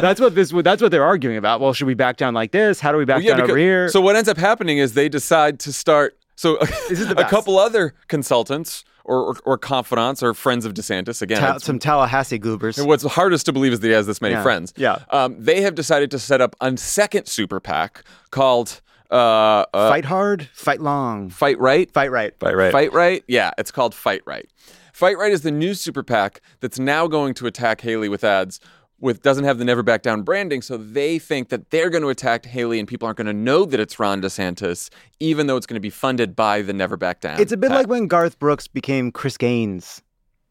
that's 0.00 0.20
what 0.20 0.34
this. 0.34 0.50
That's 0.52 0.82
what 0.82 0.90
they're 0.90 1.04
arguing 1.04 1.36
about. 1.36 1.60
Well, 1.60 1.72
should 1.72 1.86
we 1.86 1.94
back 1.94 2.16
down 2.16 2.34
like 2.34 2.52
this? 2.52 2.80
How 2.80 2.92
do 2.92 2.98
we 2.98 3.04
back 3.04 3.16
Well, 3.16 3.24
yeah, 3.24 3.30
down 3.30 3.36
because- 3.40 3.50
over 3.50 3.58
here? 3.58 3.88
So 3.88 4.00
what 4.00 4.16
ends 4.16 4.28
up 4.28 4.36
happening 4.36 4.78
is 4.78 4.94
they 4.94 5.08
decide 5.08 5.58
to 5.60 5.72
start. 5.72 6.18
So 6.36 6.56
This 6.88 7.00
is 7.00 7.08
the 7.08 7.18
a 7.18 7.28
couple 7.28 7.58
other 7.58 7.94
consultants 8.08 8.84
or, 9.04 9.28
or, 9.30 9.36
or 9.44 9.58
confidants 9.58 10.22
or 10.22 10.34
friends 10.34 10.64
of 10.64 10.74
DeSantis 10.74 11.22
again. 11.22 11.38
Ta- 11.40 11.58
some 11.58 11.78
Tallahassee 11.78 12.38
goobers. 12.38 12.78
and 12.78 12.86
what's 12.86 13.04
hardest 13.04 13.46
to 13.46 13.52
believe 13.52 13.72
is 13.72 13.80
that 13.80 13.86
he 13.88 13.92
has 13.94 14.06
this 14.06 14.20
many 14.20 14.34
Yeah, 14.34 14.42
friends. 14.42 14.72
yeah. 14.76 14.98
Um, 15.10 15.36
they 15.38 15.62
have 15.62 15.74
decided 15.74 16.10
to 16.12 16.18
set 16.18 16.40
up 16.40 16.54
a 16.60 16.76
second 16.76 17.26
super 17.26 17.58
PAC 17.58 18.04
called 18.30 18.80
uh, 19.10 19.64
uh, 19.74 19.88
fight 19.90 20.04
hard, 20.04 20.48
fight 20.52 20.80
long, 20.80 21.30
Fight 21.30 21.58
Right. 21.58 21.90
fight 21.90 22.10
right. 22.10 22.38
Fight 22.38 22.56
right. 22.56 22.72
Fight 22.72 22.92
Right? 22.92 23.24
Yeah, 23.28 23.50
it's 23.58 23.70
called 23.70 23.94
Fight 23.94 24.22
Right. 24.26 24.46
Fight 24.92 25.16
Right 25.16 25.32
is 25.32 25.42
the 25.42 25.50
new 25.50 25.74
super 25.74 26.02
PAC 26.02 26.40
that's 26.60 26.78
now 26.78 27.06
going 27.06 27.34
to 27.34 27.46
attack 27.46 27.80
Haley 27.80 28.08
with 28.08 28.24
ads 28.24 28.60
with 29.00 29.22
doesn't 29.22 29.44
have 29.44 29.58
the 29.58 29.64
Never 29.64 29.84
Back 29.84 30.02
Down 30.02 30.22
branding, 30.22 30.60
so 30.60 30.76
they 30.76 31.20
think 31.20 31.50
that 31.50 31.70
they're 31.70 31.88
going 31.88 32.02
to 32.02 32.08
attack 32.08 32.44
Haley 32.44 32.80
and 32.80 32.88
people 32.88 33.06
aren't 33.06 33.16
going 33.16 33.28
to 33.28 33.32
know 33.32 33.64
that 33.64 33.78
it's 33.78 34.00
Ron 34.00 34.20
DeSantis, 34.20 34.90
even 35.20 35.46
though 35.46 35.56
it's 35.56 35.66
going 35.66 35.76
to 35.76 35.80
be 35.80 35.88
funded 35.90 36.34
by 36.34 36.62
the 36.62 36.72
Never 36.72 36.96
Back 36.96 37.20
Down. 37.20 37.40
It's 37.40 37.52
a 37.52 37.56
bit 37.56 37.68
PAC. 37.68 37.76
like 37.78 37.86
when 37.86 38.08
Garth 38.08 38.40
Brooks 38.40 38.66
became 38.66 39.12
Chris 39.12 39.36
Gaines. 39.36 40.02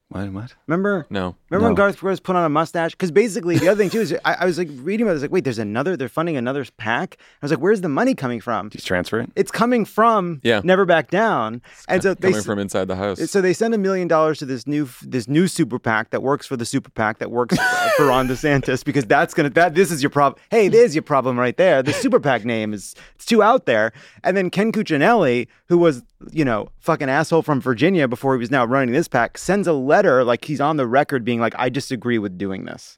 What? 0.08 0.32
What? 0.32 0.56
Remember? 0.66 1.06
no. 1.10 1.36
Remember 1.50 1.68
when 1.70 1.76
Garth 1.76 2.00
Brooks 2.00 2.20
put 2.20 2.36
on 2.36 2.44
a 2.44 2.50
mustache? 2.50 2.92
Because 2.92 3.12
basically, 3.12 3.58
the 3.58 3.70
other 3.70 3.82
thing 3.82 3.90
too 3.90 4.02
is 4.02 4.14
I, 4.26 4.34
I 4.34 4.46
was 4.46 4.58
like 4.58 4.68
reading 4.74 5.06
about. 5.06 5.12
It, 5.12 5.14
I 5.14 5.14
was 5.14 5.22
like, 5.22 5.32
wait, 5.32 5.44
there's 5.46 5.60
another. 5.60 5.96
They're 5.96 6.10
funding 6.10 6.36
another 6.36 6.66
pack. 6.78 7.18
I 7.20 7.46
was 7.46 7.52
like, 7.52 7.62
where's 7.62 7.82
the 7.82 7.90
money 7.90 8.16
coming 8.16 8.42
from? 8.42 8.70
He's 8.72 8.84
transfer 8.84 9.20
it. 9.22 9.32
It's 9.36 9.52
coming 9.52 9.86
from 9.86 10.42
Yeah. 10.44 10.60
Never 10.64 10.86
Back 10.86 11.10
Down. 11.10 11.62
And 11.88 12.04
so 12.04 12.14
they 12.14 12.32
Coming 12.32 12.44
from 12.44 12.60
inside 12.60 12.90
the 12.90 12.96
house. 12.98 13.32
so 13.32 13.40
they 13.40 13.54
send 13.54 13.74
a 13.74 13.78
million 13.78 14.08
dollars 14.08 14.40
to 14.40 14.46
this 14.46 14.68
new 14.68 14.90
this 15.04 15.28
new 15.30 15.48
super 15.48 15.80
PAC 15.80 16.10
that 16.10 16.22
works 16.22 16.46
for 16.46 16.58
the 16.58 16.66
super 16.66 16.90
PAC 16.90 17.20
that 17.20 17.32
works 17.32 17.56
for 17.98 18.08
Ron 18.08 18.28
DeSantis 18.28 18.84
because 18.84 19.06
that's 19.06 19.34
gonna 19.34 19.50
that 19.52 19.74
this 19.74 19.92
is 19.92 20.04
your 20.04 20.10
problem. 20.10 20.42
Hey, 20.52 20.68
there's 20.68 20.96
your 20.96 21.04
problem 21.04 21.40
right 21.40 21.56
there. 21.56 21.82
The 21.82 21.94
super 21.94 22.20
PAC 22.20 22.44
name 22.44 22.74
is 22.74 22.94
it's 23.16 23.26
too 23.26 23.42
out 23.42 23.66
there. 23.66 23.94
And 24.24 24.36
then 24.36 24.50
Ken 24.50 24.72
Cuccinelli, 24.74 25.48
who 25.68 25.78
was 25.78 26.04
you 26.32 26.44
know 26.44 26.68
fucking 26.80 27.10
asshole 27.10 27.42
from 27.44 27.62
Virginia 27.62 28.08
before 28.08 28.34
he 28.36 28.40
was 28.40 28.52
now 28.52 28.66
running 28.66 28.94
this 28.94 29.08
pack, 29.08 29.38
sends 29.38 29.68
a 29.68 29.74
letter 29.74 30.24
like 30.24 30.44
he's 30.46 30.60
on 30.60 30.78
the 30.78 30.88
record 30.88 31.24
being 31.24 31.37
like, 31.40 31.54
I 31.58 31.70
disagree 31.70 32.18
with 32.20 32.38
doing 32.38 32.66
this. 32.66 32.98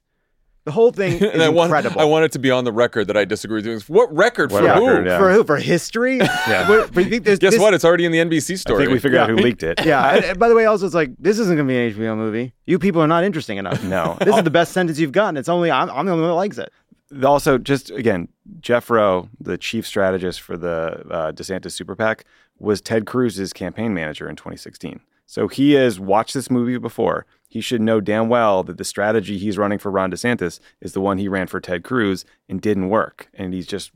The 0.66 0.72
whole 0.74 0.92
thing 0.92 1.14
is 1.22 1.22
and 1.22 1.42
I 1.42 1.50
want, 1.50 1.70
incredible. 1.70 2.00
I 2.02 2.04
want 2.04 2.26
it 2.26 2.32
to 2.34 2.40
be 2.40 2.52
on 2.52 2.64
the 2.64 2.72
record 2.72 3.08
that 3.08 3.18
I 3.18 3.26
disagree 3.26 3.56
with 3.56 3.64
doing 3.64 3.78
this. 3.78 3.90
What 3.90 4.14
record 4.16 4.52
for 4.52 4.62
What 4.62 4.76
who? 4.78 5.06
yeah. 5.06 5.18
for 5.18 5.32
who? 5.32 5.44
For 5.44 5.58
history? 5.58 6.18
yeah. 6.18 6.70
What, 6.70 6.94
but 6.94 7.06
you 7.06 7.10
think 7.10 7.24
there's- 7.24 7.40
Guess 7.40 7.54
this- 7.54 7.62
what? 7.62 7.74
It's 7.74 7.86
already 7.86 8.06
in 8.06 8.12
the 8.12 8.20
NBC 8.20 8.52
I 8.52 8.56
story. 8.58 8.80
think 8.84 8.92
we 8.94 9.00
figured 9.00 9.22
out 9.22 9.30
who 9.30 9.38
leaked 9.38 9.64
it. 9.64 9.80
Yeah. 9.86 10.16
and, 10.16 10.26
and 10.26 10.40
by 10.40 10.50
the 10.50 10.56
way, 10.56 10.66
also 10.66 10.86
it's 10.86 10.94
like 10.96 11.12
this 11.18 11.40
isn't 11.40 11.56
gonna 11.56 11.68
be 11.68 11.78
an 11.78 11.94
HBO 11.94 12.16
movie. 12.18 12.54
You 12.68 12.78
people 12.78 13.02
are 13.02 13.08
not 13.08 13.24
interesting 13.24 13.58
enough. 13.58 13.82
No. 13.84 14.18
This 14.20 14.36
is 14.36 14.44
the 14.44 14.52
best 14.52 14.74
sentence 14.74 15.00
you've 15.00 15.12
gotten. 15.14 15.38
It's 15.38 15.50
only 15.50 15.72
I'm, 15.72 15.90
I'm 15.90 16.06
the 16.06 16.12
only 16.12 16.22
one 16.24 16.32
that 16.32 16.36
likes 16.36 16.58
it. 16.58 16.72
also 17.24 17.58
just 17.58 17.90
again 17.90 18.28
jeff 18.60 18.90
roe 18.92 19.28
the 19.40 19.58
chief 19.58 19.88
strategist 19.88 20.40
for 20.42 20.56
the 20.58 21.04
uh, 21.10 21.32
desantis 21.32 21.72
super 21.72 21.96
pac 21.96 22.24
was 22.60 22.82
ted 22.82 23.08
cruz's 23.08 23.52
campaign 23.52 23.96
manager 23.96 24.30
in 24.30 24.36
2016 24.36 25.00
so 25.26 25.48
he 25.48 25.72
has 25.74 26.00
watched 26.00 26.36
this 26.36 26.52
movie 26.52 26.78
before 26.78 27.26
he 27.50 27.60
should 27.62 27.82
know 27.82 28.00
damn 28.00 28.30
well 28.30 28.64
that 28.64 28.78
the 28.78 28.86
strategy 28.86 29.38
he's 29.38 29.58
running 29.58 29.80
for 29.80 29.92
ron 29.92 30.12
desantis 30.12 30.60
is 30.80 30.94
the 30.94 31.02
one 31.02 31.18
he 31.18 31.28
ran 31.28 31.48
for 31.48 31.60
ted 31.60 31.84
cruz 31.84 32.24
and 32.48 32.62
didn't 32.62 32.88
work 32.90 33.28
and 33.34 33.54
he's 33.54 33.68
just 33.68 33.92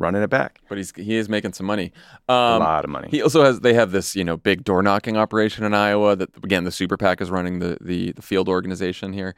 running 0.00 0.22
it 0.22 0.30
back. 0.30 0.60
But 0.68 0.78
he's 0.78 0.92
he 0.94 1.16
is 1.16 1.28
making 1.28 1.54
some 1.54 1.66
money. 1.66 1.92
a 2.28 2.32
Um, 2.32 2.60
lot 2.60 2.84
of 2.84 2.90
money. 2.90 3.08
He 3.10 3.20
also 3.20 3.42
has 3.42 3.60
they 3.60 3.74
have 3.74 3.90
this 3.90 4.14
you 4.14 4.22
know 4.22 4.36
big 4.36 4.62
door 4.62 4.80
knocking 4.80 5.16
operation 5.16 5.64
in 5.64 5.74
Iowa 5.74 6.14
that 6.14 6.30
again 6.44 6.62
the 6.62 6.70
Super 6.70 6.96
PAC 6.96 7.20
is 7.20 7.30
running 7.32 7.58
the, 7.58 7.78
the 7.80 8.12
the 8.12 8.22
field 8.22 8.48
organization 8.48 9.12
here, 9.12 9.34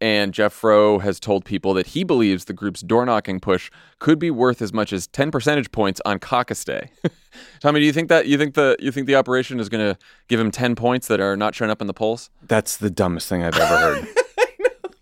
and 0.00 0.34
Jeff 0.34 0.62
Roe 0.62 0.98
has 0.98 1.20
told 1.20 1.44
people 1.44 1.74
that 1.74 1.88
he 1.88 2.04
believes 2.04 2.44
the 2.44 2.52
group's 2.52 2.80
door 2.80 3.06
knocking 3.06 3.40
push 3.40 3.70
could 3.98 4.18
be 4.18 4.30
worth 4.30 4.60
as 4.60 4.72
much 4.72 4.92
as 4.92 5.06
ten 5.06 5.30
percentage 5.30 5.70
points 5.72 6.00
on 6.04 6.18
caucus 6.18 6.64
day. 6.64 6.90
Tommy, 7.60 7.80
do 7.80 7.86
you 7.86 7.92
think 7.92 8.08
that 8.08 8.26
you 8.26 8.38
think 8.38 8.54
the 8.54 8.76
you 8.80 8.92
think 8.92 9.06
the 9.06 9.16
operation 9.16 9.60
is 9.60 9.68
going 9.68 9.94
to 9.94 9.98
give 10.28 10.40
him 10.40 10.50
ten 10.50 10.74
points 10.74 11.08
that 11.08 11.20
are 11.20 11.36
not 11.36 11.54
showing 11.54 11.70
up 11.70 11.80
in 11.80 11.86
the 11.86 11.94
polls? 11.94 12.30
That's 12.42 12.76
the 12.76 12.90
dumbest 12.90 13.28
thing 13.28 13.42
I've 13.42 13.56
ever 13.56 13.76
heard. 13.76 14.08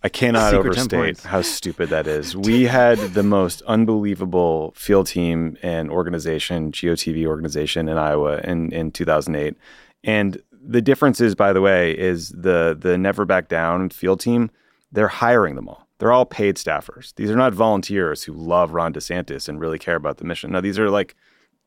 I 0.05 0.09
cannot 0.09 0.51
Secret 0.51 0.67
overstate 0.67 1.21
how 1.21 1.43
stupid 1.43 1.91
that 1.91 2.07
is. 2.07 2.37
We 2.43 2.65
had 2.65 2.99
the 2.99 3.23
most 3.23 3.63
unbelievable 3.63 4.73
field 4.77 5.07
team 5.07 5.57
and 5.63 5.91
organization, 5.91 6.73
GOTV 6.73 7.25
organization 7.25 7.89
in 7.89 7.99
Iowa 7.99 8.41
in, 8.43 8.73
in 8.73 8.91
2008. 8.91 9.57
And 10.03 10.43
the 10.61 10.83
difference 10.83 11.21
is, 11.21 11.37
by 11.37 11.53
the 11.53 11.61
way, 11.61 11.97
is 11.97 12.31
the 12.31 12.77
the 12.79 12.99
Never 12.99 13.25
Back 13.25 13.49
Down 13.49 13.91
field 13.91 14.21
team. 14.21 14.51
They're 14.93 15.09
hiring 15.09 15.57
them 15.57 15.69
all. 15.69 15.89
They're 15.99 16.13
all 16.13 16.27
paid 16.27 16.57
staffers. 16.57 17.15
These 17.15 17.31
are 17.31 17.37
not 17.37 17.55
volunteers 17.55 18.25
who 18.25 18.33
love 18.33 18.73
Ron 18.73 18.93
DeSantis 18.93 19.49
and 19.49 19.61
really 19.61 19.79
care 19.79 19.97
about 19.97 20.19
the 20.19 20.25
mission. 20.25 20.53
No, 20.53 20.61
these 20.61 20.79
are 20.79 20.91
like 20.91 21.17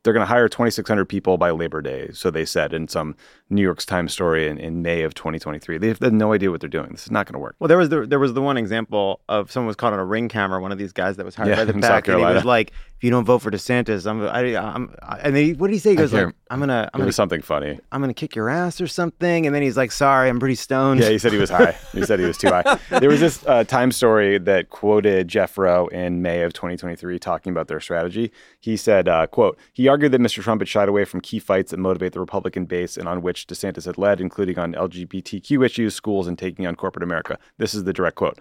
they're 0.04 0.14
going 0.14 0.22
to 0.22 0.32
hire 0.32 0.48
2,600 0.48 1.06
people 1.06 1.38
by 1.38 1.50
Labor 1.50 1.82
Day, 1.82 2.12
so 2.14 2.30
they 2.30 2.46
said 2.46 2.74
in 2.74 2.88
some 2.88 3.16
New 3.50 3.62
York 3.62 3.80
Times 3.84 4.12
story 4.12 4.48
in, 4.48 4.58
in 4.58 4.82
May 4.82 5.04
of 5.04 5.14
2023. 5.14 5.78
They 5.78 5.89
have, 5.89 6.00
they 6.00 6.08
have 6.08 6.14
no 6.14 6.34
idea 6.34 6.50
what 6.50 6.62
they're 6.62 6.70
doing. 6.70 6.89
This 6.91 7.04
is 7.04 7.12
not 7.12 7.28
going 7.28 7.34
to 7.34 7.39
work. 7.39 7.56
Well, 7.60 7.68
there 7.68 7.78
was 7.78 7.89
the 7.89 8.06
there 8.06 8.18
was 8.18 8.34
the 8.34 8.41
one 8.41 8.58
example 8.58 9.22
of 9.30 9.52
someone 9.52 9.68
was 9.68 9.76
caught 9.76 9.93
on 9.93 10.00
a 10.00 10.06
ring 10.06 10.30
camera. 10.30 10.60
One 10.60 10.72
of 10.72 10.78
these 10.78 10.91
guys 10.91 11.18
that 11.18 11.26
was 11.26 11.36
hired 11.36 11.50
Yeah, 11.50 11.56
by 11.58 11.66
the 11.66 11.74
back, 11.74 12.08
and 12.08 12.18
he 12.18 12.26
was 12.26 12.43
like, 12.43 12.72
"If 12.98 13.04
you 13.04 13.12
don't 13.12 13.26
vote 13.26 13.39
for 13.39 13.52
DeSantis, 13.52 14.10
I'm, 14.10 14.24
I, 14.24 14.58
I'm." 14.58 14.96
And 15.22 15.36
then 15.36 15.43
he, 15.43 15.54
what 15.54 15.68
did 15.68 15.74
he 15.74 15.80
say? 15.80 15.91
He 15.91 15.96
goes 15.96 16.12
like, 16.12 16.34
"I'm 16.50 16.60
gonna, 16.60 16.89
I'm 16.93 17.00
gonna, 17.00 17.06
was 17.06 17.16
something 17.16 17.41
funny. 17.41 17.80
I'm 17.91 18.02
gonna 18.02 18.16
kick 18.16 18.36
your 18.36 18.50
ass 18.50 18.82
or 18.82 18.88
something." 18.88 19.46
And 19.46 19.54
then 19.54 19.62
he's 19.62 19.78
like, 19.78 19.91
"Sorry, 19.91 20.28
I'm 20.28 20.39
pretty 20.39 20.56
stoned." 20.56 21.02
Yeah, 21.02 21.10
he 21.10 21.20
said 21.20 21.32
he 21.32 21.38
was 21.38 21.52
high. 21.52 21.76
He 21.91 22.04
said 22.04 22.20
he 22.20 22.26
was 22.26 22.38
too 22.38 22.50
high. 22.50 22.80
There 23.00 23.10
was 23.10 23.20
this 23.20 23.46
uh, 23.46 23.64
Time 23.64 23.91
story 23.91 24.38
that 24.39 24.70
quoted 24.70 25.28
Jeff 25.28 25.58
Roe 25.58 25.88
in 25.88 26.22
May 26.22 26.41
of 26.41 26.54
2023 26.54 27.20
talking 27.20 27.52
about 27.52 27.68
their 27.68 27.80
strategy. 27.80 28.32
He 28.60 28.76
said, 28.78 29.08
uh, 29.08 29.28
"quote 29.28 29.60
He 29.74 29.88
argued 29.88 30.12
that 30.14 30.22
Mr. 30.22 30.41
Trump 30.41 30.62
had 30.62 30.68
shied 30.68 30.89
away 30.89 31.06
from 31.06 31.22
key 31.22 31.38
fights 31.39 31.72
that 31.72 31.78
motivate 31.78 32.14
the 32.14 32.20
Republican 32.20 32.66
base 32.66 32.98
and 32.98 33.08
on 33.08 33.22
which 33.22 33.35
DeSantis 33.44 33.86
had 33.86 33.98
led, 33.98 34.22
including 34.22 34.58
on 34.58 34.74
LGBTQ 34.74 35.66
issues, 35.66 35.94
schools, 35.94 36.28
and 36.28 36.38
taking 36.38 36.66
on 36.66 36.76
corporate 36.76 37.04
America." 37.04 37.38
This 37.58 37.74
is 37.74 37.84
the 37.84 37.94
direct 37.94 38.16
quote. 38.16 38.40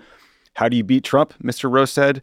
How 0.54 0.68
do 0.68 0.76
you 0.76 0.84
beat 0.84 1.04
Trump? 1.04 1.34
Mr. 1.42 1.70
Roe 1.70 1.84
said. 1.84 2.22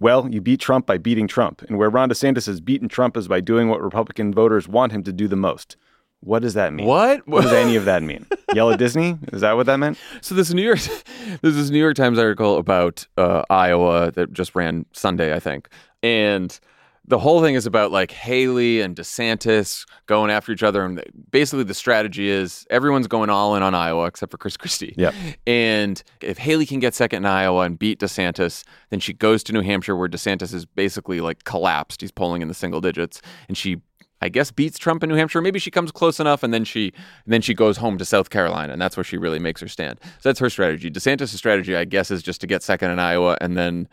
Well, 0.00 0.28
you 0.28 0.40
beat 0.40 0.58
Trump 0.58 0.86
by 0.86 0.98
beating 0.98 1.28
Trump. 1.28 1.62
And 1.62 1.78
where 1.78 1.88
Ron 1.88 2.08
DeSantis 2.08 2.46
has 2.46 2.60
beaten 2.60 2.88
Trump 2.88 3.16
is 3.16 3.28
by 3.28 3.40
doing 3.40 3.68
what 3.68 3.80
Republican 3.80 4.34
voters 4.34 4.66
want 4.66 4.90
him 4.90 5.04
to 5.04 5.12
do 5.12 5.28
the 5.28 5.36
most. 5.36 5.76
What 6.24 6.40
does 6.40 6.54
that 6.54 6.72
mean? 6.72 6.86
What? 6.86 7.28
What 7.28 7.42
does 7.42 7.52
any 7.52 7.76
of 7.76 7.84
that 7.84 8.02
mean? 8.02 8.26
Yell 8.54 8.70
at 8.70 8.78
Disney? 8.78 9.18
Is 9.32 9.42
that 9.42 9.56
what 9.56 9.66
that 9.66 9.76
meant? 9.76 9.98
So 10.22 10.34
this 10.34 10.52
New 10.52 10.62
York, 10.62 10.78
this 11.42 11.54
is 11.54 11.70
New 11.70 11.78
York 11.78 11.96
Times 11.96 12.18
article 12.18 12.56
about 12.56 13.06
uh, 13.18 13.42
Iowa 13.50 14.10
that 14.12 14.32
just 14.32 14.54
ran 14.54 14.86
Sunday, 14.92 15.34
I 15.34 15.38
think, 15.38 15.68
and 16.02 16.58
the 17.06 17.18
whole 17.18 17.42
thing 17.42 17.54
is 17.54 17.66
about 17.66 17.92
like 17.92 18.10
Haley 18.10 18.80
and 18.80 18.96
DeSantis 18.96 19.86
going 20.06 20.30
after 20.30 20.52
each 20.52 20.62
other, 20.62 20.84
and 20.84 21.02
basically 21.30 21.64
the 21.64 21.74
strategy 21.74 22.28
is 22.28 22.66
everyone's 22.70 23.06
going 23.06 23.28
all 23.28 23.54
in 23.56 23.62
on 23.62 23.74
Iowa 23.74 24.06
except 24.06 24.32
for 24.32 24.38
Chris 24.38 24.56
Christie. 24.64 24.94
Yep. 24.96 25.14
And 25.46 26.02
if 26.20 26.38
Haley 26.38 26.66
can 26.66 26.80
get 26.80 26.94
second 26.94 27.18
in 27.18 27.26
Iowa 27.26 27.62
and 27.62 27.78
beat 27.78 28.00
DeSantis, 28.00 28.64
then 28.90 29.00
she 29.00 29.12
goes 29.12 29.42
to 29.44 29.52
New 29.52 29.60
Hampshire 29.60 29.96
where 29.96 30.08
DeSantis 30.08 30.54
is 30.54 30.64
basically 30.64 31.20
like 31.20 31.44
collapsed. 31.44 32.00
He's 32.00 32.12
polling 32.12 32.42
in 32.42 32.48
the 32.48 32.54
single 32.54 32.80
digits, 32.80 33.20
and 33.48 33.56
she. 33.56 33.78
I 34.20 34.30
guess 34.30 34.50
beats 34.50 34.78
Trump 34.78 35.02
in 35.02 35.10
New 35.10 35.16
Hampshire. 35.16 35.42
Maybe 35.42 35.58
she 35.58 35.70
comes 35.70 35.92
close 35.92 36.18
enough, 36.18 36.42
and 36.42 36.54
then 36.54 36.64
she 36.64 36.94
and 37.24 37.32
then 37.34 37.42
she 37.42 37.52
goes 37.52 37.76
home 37.76 37.98
to 37.98 38.06
South 38.06 38.30
Carolina, 38.30 38.72
and 38.72 38.80
that's 38.80 38.96
where 38.96 39.04
she 39.04 39.18
really 39.18 39.40
makes 39.40 39.60
her 39.60 39.68
stand. 39.68 40.00
So 40.02 40.30
that's 40.30 40.38
her 40.38 40.48
strategy. 40.48 40.90
DeSantis' 40.90 41.28
strategy, 41.36 41.76
I 41.76 41.84
guess, 41.84 42.10
is 42.10 42.22
just 42.22 42.40
to 42.40 42.46
get 42.46 42.62
second 42.62 42.90
in 42.90 42.98
Iowa, 42.98 43.36
and 43.42 43.54
then 43.54 43.86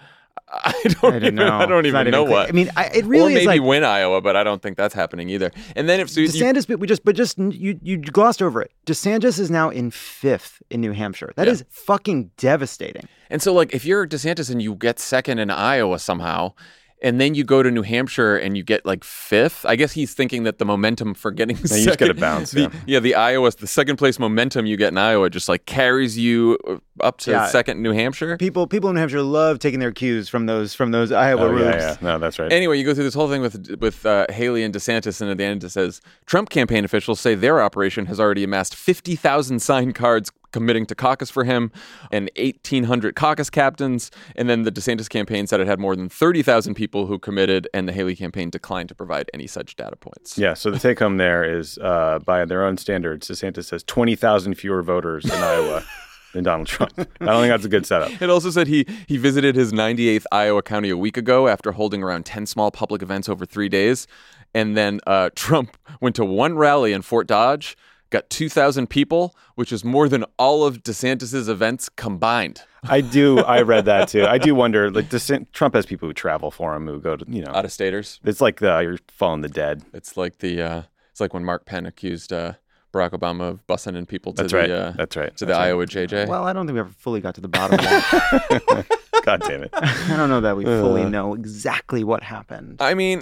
I 0.54 0.74
don't, 0.84 1.04
I 1.04 1.10
don't 1.12 1.16
even, 1.24 1.36
know. 1.36 1.58
I 1.58 1.66
don't 1.66 1.86
even 1.86 2.12
know 2.12 2.24
what. 2.26 2.50
I 2.50 2.52
mean, 2.52 2.70
I, 2.76 2.88
it 2.88 3.06
really 3.06 3.34
or 3.34 3.36
maybe 3.36 3.46
like 3.48 3.62
win 3.62 3.84
Iowa, 3.86 4.20
but 4.22 4.36
I 4.36 4.44
don't 4.44 4.62
think 4.62 4.76
that's 4.76 4.94
happening 4.94 5.30
either. 5.30 5.50
And 5.78 5.88
then 5.88 6.00
if 6.02 6.10
so 6.10 6.20
you- 6.20 6.28
DeSantis, 6.28 6.68
but 6.68 6.80
we 6.80 6.88
just, 6.88 7.06
but 7.06 7.16
just 7.16 7.38
you, 7.38 7.80
you 7.82 7.98
glossed 7.98 8.42
over 8.42 8.62
it. 8.62 8.72
DeSantis 8.86 9.40
is 9.40 9.50
now 9.50 9.70
in 9.70 9.92
fifth 9.92 10.62
in 10.70 10.82
New 10.82 10.92
Hampshire. 10.92 11.32
That 11.38 11.48
Yeah. 11.48 11.54
is 11.54 11.64
fucking 11.70 12.32
devastating. 12.38 13.08
And 13.30 13.42
so, 13.42 13.54
like, 13.54 13.74
if 13.74 13.86
you're 13.86 14.06
DeSantis 14.06 14.52
and 14.52 14.62
you 14.62 14.76
get 14.76 15.00
second 15.00 15.40
in 15.40 15.50
Iowa 15.50 16.00
somehow, 16.00 16.54
and 17.02 17.20
then 17.20 17.34
you 17.36 17.44
go 17.44 17.64
to 17.64 17.72
New 17.72 17.82
Hampshire 17.82 18.38
and 18.38 18.56
you 18.56 18.64
get 18.64 18.86
like 18.86 19.04
fifth, 19.04 19.66
I 19.66 19.76
guess 19.76 19.92
he's 19.94 20.14
thinking 20.14 20.44
that 20.44 20.60
the 20.60 20.66
momentum 20.66 21.14
for 21.14 21.32
getting 21.32 21.58
you 21.58 21.66
second, 21.68 21.84
just 21.86 22.00
get 22.00 22.10
a 22.10 22.14
bounce, 22.14 22.52
The, 22.52 22.62
yeah. 22.62 22.70
yeah, 22.86 23.00
the 23.00 23.16
Iowa, 23.16 23.50
the 23.52 23.68
second 23.68 23.98
place 23.98 24.20
momentum 24.20 24.66
you 24.66 24.78
get 24.78 24.90
in 24.90 24.98
Iowa 24.98 25.30
just 25.30 25.50
like 25.50 25.66
carries 25.66 26.18
you 26.18 26.58
uh, 26.68 26.78
up 27.04 27.18
to 27.20 27.32
Yeah. 27.32 27.48
second 27.48 27.82
New 27.82 27.92
Hampshire. 27.92 28.38
People, 28.38 28.68
people 28.68 28.90
in 28.90 28.96
New 28.96 29.00
Hampshire 29.00 29.22
love 29.24 29.60
taking 29.60 29.80
their 29.80 29.92
cues 29.92 30.30
from 30.30 30.46
those, 30.46 30.74
from 30.74 30.92
those 30.92 31.12
Iowa 31.12 31.42
Oh, 31.44 31.50
rubes. 31.50 31.64
yeah, 31.66 31.78
yeah. 31.92 31.98
No, 32.02 32.20
that's 32.20 32.38
right. 32.38 32.52
Anyway, 32.52 32.78
you 32.78 32.86
go 32.86 32.94
through 32.94 33.06
this 33.06 33.14
whole 33.16 33.30
thing 33.30 33.42
with 33.42 33.78
with 33.80 34.06
uh, 34.06 34.28
Haley 34.30 34.64
and 34.64 34.74
DeSantis, 34.74 35.22
and 35.22 35.30
at 35.32 35.38
the 35.38 35.44
end 35.44 35.64
it 35.64 35.70
says 35.72 36.02
Trump 36.26 36.50
campaign 36.50 36.86
officials 36.86 37.20
say 37.20 37.34
their 37.36 37.62
operation 37.62 38.06
has 38.06 38.20
already 38.20 38.44
amassed 38.44 38.76
fifty 38.76 39.16
thousand 39.16 39.60
signed 39.62 39.96
cards 39.96 40.32
committing 40.52 40.86
to 40.88 40.96
caucus 40.96 41.30
for 41.30 41.44
him, 41.44 41.72
and 42.12 42.30
eighteen 42.36 42.86
hundred 42.86 43.16
caucus 43.16 43.50
captains. 43.50 44.12
And 44.36 44.50
then 44.50 44.64
the 44.64 44.72
DeSantis 44.72 45.10
campaign 45.10 45.48
said 45.48 45.60
it 45.60 45.68
had 45.68 45.80
more 45.80 45.96
than 45.96 46.10
thirty 46.10 46.44
thousand 46.44 46.76
people 46.76 47.06
who 47.08 47.20
committed, 47.20 47.68
and 47.74 47.88
the 47.88 47.94
Haley 47.94 48.16
campaign 48.16 48.50
declined 48.50 48.90
to 48.90 48.96
provide 48.96 49.30
any 49.34 49.48
such 49.48 49.76
data 49.76 49.96
points. 49.96 50.38
yeah, 50.38 50.54
so 50.54 50.72
the 50.72 50.80
take 50.80 51.00
home 51.00 51.18
there 51.18 51.44
is 51.44 51.78
uh, 51.80 52.20
by 52.26 52.46
their 52.46 52.66
own 52.66 52.78
standards, 52.78 53.28
DeSantis 53.28 53.72
has 53.72 53.84
20,000 53.84 54.56
fewer 54.56 54.82
voters 54.84 55.26
in 55.26 55.32
Iowa 55.32 55.84
than 56.34 56.44
Donald 56.44 56.68
Trump. 56.68 56.94
I 56.98 57.26
don't 57.26 57.42
think 57.42 57.52
that's 57.52 57.66
a 57.66 57.70
good 57.70 57.86
setup. 57.86 58.22
It 58.22 58.30
also 58.30 58.50
said 58.50 58.68
he 58.68 58.86
he 59.08 59.18
visited 59.18 59.56
his 59.56 59.74
98th 59.74 60.26
Iowa 60.32 60.62
county 60.62 60.90
a 60.90 60.98
week 60.98 61.18
ago 61.18 61.48
after 61.48 61.72
holding 61.72 62.04
around 62.04 62.26
10 62.26 62.46
small 62.46 62.72
public 62.72 63.02
events 63.02 63.28
over 63.30 63.46
three 63.46 63.70
days. 63.70 64.08
And 64.54 64.76
then 64.76 65.00
uh, 65.08 65.30
Trump 65.36 65.78
went 66.02 66.16
to 66.18 66.26
one 66.26 66.56
rally 66.56 66.94
in 66.94 67.02
Fort 67.02 67.28
Dodge, 67.28 67.78
got 68.12 68.30
2,000 68.30 68.88
people, 68.88 69.36
which 69.56 69.72
is 69.72 69.84
more 69.84 70.08
than 70.08 70.24
all 70.38 70.64
of 70.64 70.84
DeSantis's 70.84 71.50
events 71.50 71.90
combined. 71.90 72.62
I 72.84 73.02
do. 73.02 73.40
I 73.40 73.62
read 73.74 73.86
that 73.86 74.10
too. 74.10 74.26
I 74.26 74.38
do 74.38 74.54
wonder. 74.54 74.92
Like 74.92 75.10
DeSant- 75.10 75.52
Trump 75.54 75.74
has 75.74 75.86
people 75.88 76.08
who 76.08 76.14
travel 76.14 76.52
for 76.52 76.76
him 76.76 76.86
who 76.88 77.00
go 77.02 77.16
to 77.16 77.26
you 77.28 77.42
know. 77.44 77.52
Out 77.52 77.66
of 77.66 77.72
staters. 77.72 78.20
It's 78.24 78.42
like 78.42 78.60
the 78.60 78.80
you're 78.80 78.98
following 79.08 79.42
the 79.42 79.50
dead. 79.50 79.82
It's 79.94 80.16
like 80.18 80.38
the 80.38 80.62
uh, 80.62 80.82
it's 81.10 81.20
like 81.20 81.34
when 81.34 81.44
Mark 81.44 81.66
Penn 81.66 81.86
accused 81.86 82.32
uh, 82.34 82.54
Barack 82.94 83.12
Obama 83.12 83.50
of 83.50 83.66
bussing 83.68 83.96
in 83.96 84.06
people 84.06 84.34
to 84.34 84.44
That's 84.44 84.52
the 84.52 84.58
right. 84.58 84.70
uh, 84.70 84.92
That's 84.98 85.16
right. 85.16 85.36
to 85.38 85.46
the 85.46 85.54
right. 85.54 85.68
Iowa 85.68 85.86
JJ. 85.86 86.28
Well, 86.28 86.44
I 86.46 86.54
don't 86.54 86.66
think 86.68 86.74
we 86.76 86.80
ever 86.82 86.90
fully 86.98 87.22
got 87.22 87.36
to 87.36 87.42
the 87.42 87.48
bottom 87.48 87.80
of 87.80 87.86
that. 87.86 88.86
God 89.24 89.42
damn 89.48 89.64
it. 89.64 89.70
I 89.74 90.16
don't 90.18 90.30
know 90.30 90.42
that 90.42 90.58
we 90.58 90.66
fully 90.66 91.04
Uh. 91.04 91.10
know 91.10 91.34
exactly 91.36 92.04
what 92.04 92.24
happened. 92.24 92.78
I 92.82 92.94
mean, 92.96 93.22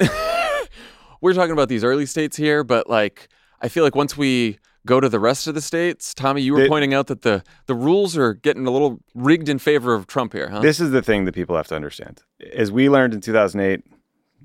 we're 1.21 1.33
talking 1.33 1.51
about 1.51 1.69
these 1.69 1.83
early 1.83 2.05
states 2.05 2.37
here, 2.37 2.63
but 2.63 2.89
like, 2.89 3.27
I 3.61 3.67
feel 3.67 3.83
like 3.83 3.95
once 3.95 4.15
we 4.17 4.57
go 4.85 4.99
to 4.99 5.09
the 5.09 5.19
rest 5.19 5.47
of 5.47 5.55
the 5.55 5.61
states, 5.61 6.13
Tommy, 6.13 6.41
you 6.41 6.53
were 6.53 6.67
pointing 6.67 6.93
out 6.93 7.07
that 7.07 7.21
the 7.21 7.43
the 7.67 7.75
rules 7.75 8.17
are 8.17 8.33
getting 8.33 8.65
a 8.67 8.71
little 8.71 8.99
rigged 9.13 9.49
in 9.49 9.59
favor 9.59 9.93
of 9.93 10.07
Trump 10.07 10.33
here, 10.33 10.49
huh? 10.49 10.59
This 10.59 10.79
is 10.79 10.91
the 10.91 11.01
thing 11.01 11.25
that 11.25 11.33
people 11.33 11.55
have 11.55 11.67
to 11.67 11.75
understand. 11.75 12.23
As 12.53 12.71
we 12.71 12.89
learned 12.89 13.13
in 13.13 13.21
2008, 13.21 13.83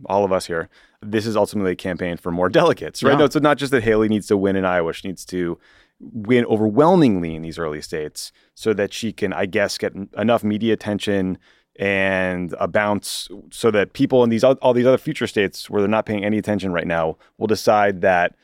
all 0.06 0.24
of 0.24 0.32
us 0.32 0.46
here, 0.46 0.68
this 1.00 1.26
is 1.26 1.36
ultimately 1.36 1.72
a 1.72 1.76
campaign 1.76 2.16
for 2.16 2.30
more 2.30 2.48
delegates, 2.60 3.02
right? 3.02 3.12
Yeah. 3.12 3.18
No, 3.18 3.24
it's 3.24 3.36
not 3.36 3.58
just 3.58 3.72
that 3.72 3.82
Haley 3.82 4.08
needs 4.08 4.26
to 4.28 4.36
win 4.36 4.56
in 4.56 4.64
Iowa. 4.64 4.92
She 4.92 5.08
needs 5.08 5.24
to 5.26 5.58
win 6.00 6.44
overwhelmingly 6.46 7.34
in 7.34 7.42
these 7.42 7.58
early 7.58 7.80
states 7.80 8.32
so 8.54 8.74
that 8.74 8.92
she 8.92 9.12
can, 9.12 9.32
I 9.32 9.46
guess, 9.46 9.78
get 9.78 9.94
enough 10.16 10.42
media 10.44 10.74
attention 10.74 11.38
and 11.76 12.54
a 12.60 12.68
bounce 12.68 13.28
so 13.50 13.70
that 13.70 13.94
people 13.94 14.22
in 14.22 14.30
these 14.30 14.44
all 14.44 14.72
these 14.72 14.86
other 14.86 14.98
future 14.98 15.26
states 15.26 15.68
where 15.68 15.82
they're 15.82 15.88
not 15.88 16.06
paying 16.06 16.24
any 16.24 16.38
attention 16.38 16.72
right 16.72 16.86
now 16.86 17.16
will 17.38 17.48
decide 17.48 18.00
that 18.00 18.36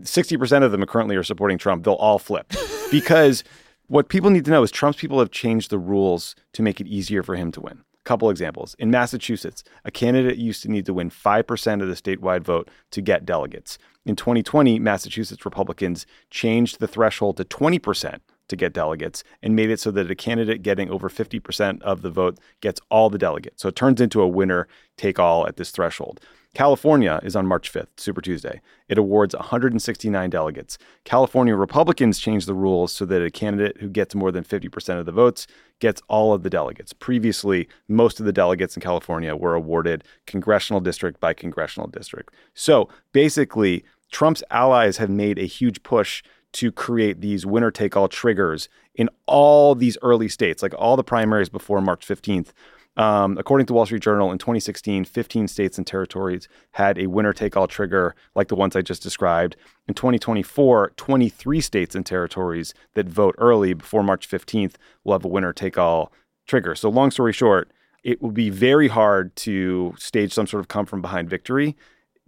60% 0.00 0.62
of 0.62 0.72
them 0.72 0.84
currently 0.86 1.16
are 1.16 1.22
supporting 1.22 1.58
Trump. 1.58 1.84
They'll 1.84 1.94
all 1.94 2.18
flip 2.18 2.52
because 2.90 3.44
what 3.86 4.08
people 4.08 4.30
need 4.30 4.44
to 4.46 4.50
know 4.50 4.62
is 4.62 4.70
Trump's 4.70 4.98
people 4.98 5.18
have 5.18 5.30
changed 5.30 5.70
the 5.70 5.78
rules 5.78 6.34
to 6.52 6.62
make 6.62 6.80
it 6.80 6.86
easier 6.86 7.22
for 7.22 7.36
him 7.36 7.52
to 7.52 7.60
win. 7.60 7.80
A 8.00 8.04
couple 8.04 8.30
examples. 8.30 8.74
In 8.78 8.90
Massachusetts, 8.90 9.64
a 9.84 9.90
candidate 9.90 10.38
used 10.38 10.62
to 10.62 10.70
need 10.70 10.86
to 10.86 10.94
win 10.94 11.10
5% 11.10 11.82
of 11.82 11.88
the 11.88 11.94
statewide 11.94 12.42
vote 12.42 12.70
to 12.90 13.00
get 13.00 13.26
delegates. 13.26 13.78
In 14.06 14.16
2020, 14.16 14.78
Massachusetts 14.78 15.44
Republicans 15.44 16.06
changed 16.30 16.80
the 16.80 16.88
threshold 16.88 17.36
to 17.38 17.44
20% 17.44 18.20
to 18.48 18.56
get 18.56 18.72
delegates 18.72 19.24
and 19.42 19.56
made 19.56 19.70
it 19.70 19.80
so 19.80 19.90
that 19.90 20.10
a 20.10 20.14
candidate 20.14 20.62
getting 20.62 20.90
over 20.90 21.08
50% 21.08 21.82
of 21.82 22.02
the 22.02 22.10
vote 22.10 22.38
gets 22.60 22.80
all 22.90 23.10
the 23.10 23.18
delegates. 23.18 23.62
So 23.62 23.68
it 23.68 23.76
turns 23.76 24.00
into 24.00 24.20
a 24.22 24.28
winner 24.28 24.68
take 24.96 25.18
all 25.18 25.46
at 25.46 25.56
this 25.56 25.70
threshold. 25.70 26.20
California 26.54 27.18
is 27.24 27.34
on 27.34 27.48
March 27.48 27.72
5th, 27.72 27.88
Super 27.96 28.20
Tuesday. 28.20 28.60
It 28.88 28.96
awards 28.96 29.34
169 29.34 30.30
delegates. 30.30 30.78
California 31.04 31.56
Republicans 31.56 32.20
changed 32.20 32.46
the 32.46 32.54
rules 32.54 32.92
so 32.92 33.04
that 33.06 33.24
a 33.24 33.30
candidate 33.30 33.78
who 33.80 33.88
gets 33.88 34.14
more 34.14 34.30
than 34.30 34.44
50% 34.44 35.00
of 35.00 35.04
the 35.04 35.10
votes 35.10 35.48
gets 35.80 36.00
all 36.06 36.32
of 36.32 36.44
the 36.44 36.50
delegates. 36.50 36.92
Previously, 36.92 37.68
most 37.88 38.20
of 38.20 38.26
the 38.26 38.32
delegates 38.32 38.76
in 38.76 38.82
California 38.82 39.34
were 39.34 39.56
awarded 39.56 40.04
congressional 40.28 40.80
district 40.80 41.18
by 41.18 41.34
congressional 41.34 41.88
district. 41.88 42.32
So 42.54 42.88
basically, 43.12 43.84
Trump's 44.12 44.44
allies 44.52 44.98
have 44.98 45.10
made 45.10 45.40
a 45.40 45.46
huge 45.46 45.82
push 45.82 46.22
to 46.54 46.72
create 46.72 47.20
these 47.20 47.44
winner 47.44 47.70
take 47.70 47.96
all 47.96 48.08
triggers 48.08 48.68
in 48.94 49.08
all 49.26 49.74
these 49.74 49.98
early 50.02 50.28
states, 50.28 50.62
like 50.62 50.74
all 50.78 50.96
the 50.96 51.04
primaries 51.04 51.48
before 51.48 51.80
March 51.80 52.06
15th. 52.06 52.52
Um, 52.96 53.36
according 53.38 53.66
to 53.66 53.72
Wall 53.72 53.86
Street 53.86 54.02
Journal, 54.02 54.30
in 54.30 54.38
2016, 54.38 55.04
15 55.04 55.48
states 55.48 55.78
and 55.78 55.86
territories 55.86 56.48
had 56.72 56.96
a 56.96 57.08
winner 57.08 57.32
take 57.32 57.56
all 57.56 57.66
trigger 57.66 58.14
like 58.36 58.46
the 58.46 58.54
ones 58.54 58.76
I 58.76 58.82
just 58.82 59.02
described. 59.02 59.56
In 59.88 59.94
2024, 59.94 60.92
23 60.96 61.60
states 61.60 61.96
and 61.96 62.06
territories 62.06 62.72
that 62.94 63.08
vote 63.08 63.34
early 63.38 63.74
before 63.74 64.04
March 64.04 64.28
15th 64.28 64.74
will 65.02 65.14
have 65.14 65.24
a 65.24 65.28
winner 65.28 65.52
take 65.52 65.76
all 65.76 66.12
trigger. 66.46 66.76
So, 66.76 66.88
long 66.88 67.10
story 67.10 67.32
short, 67.32 67.68
it 68.04 68.22
will 68.22 68.30
be 68.30 68.50
very 68.50 68.86
hard 68.86 69.34
to 69.36 69.94
stage 69.98 70.32
some 70.32 70.46
sort 70.46 70.60
of 70.60 70.68
come 70.68 70.86
from 70.86 71.02
behind 71.02 71.28
victory 71.28 71.76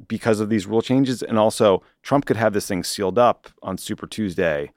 because 0.08 0.40
of 0.40 0.48
these 0.48 0.66
rule 0.66 0.82
changes. 0.82 1.22
And 1.22 1.38
also, 1.38 1.82
Trump 2.02 2.26
could 2.26 2.36
have 2.36 2.52
this 2.52 2.66
thing 2.68 2.84
sealed 2.84 3.18
up 3.18 3.48
on 3.62 3.78
Super 3.78 4.06
Tuesday 4.06 4.70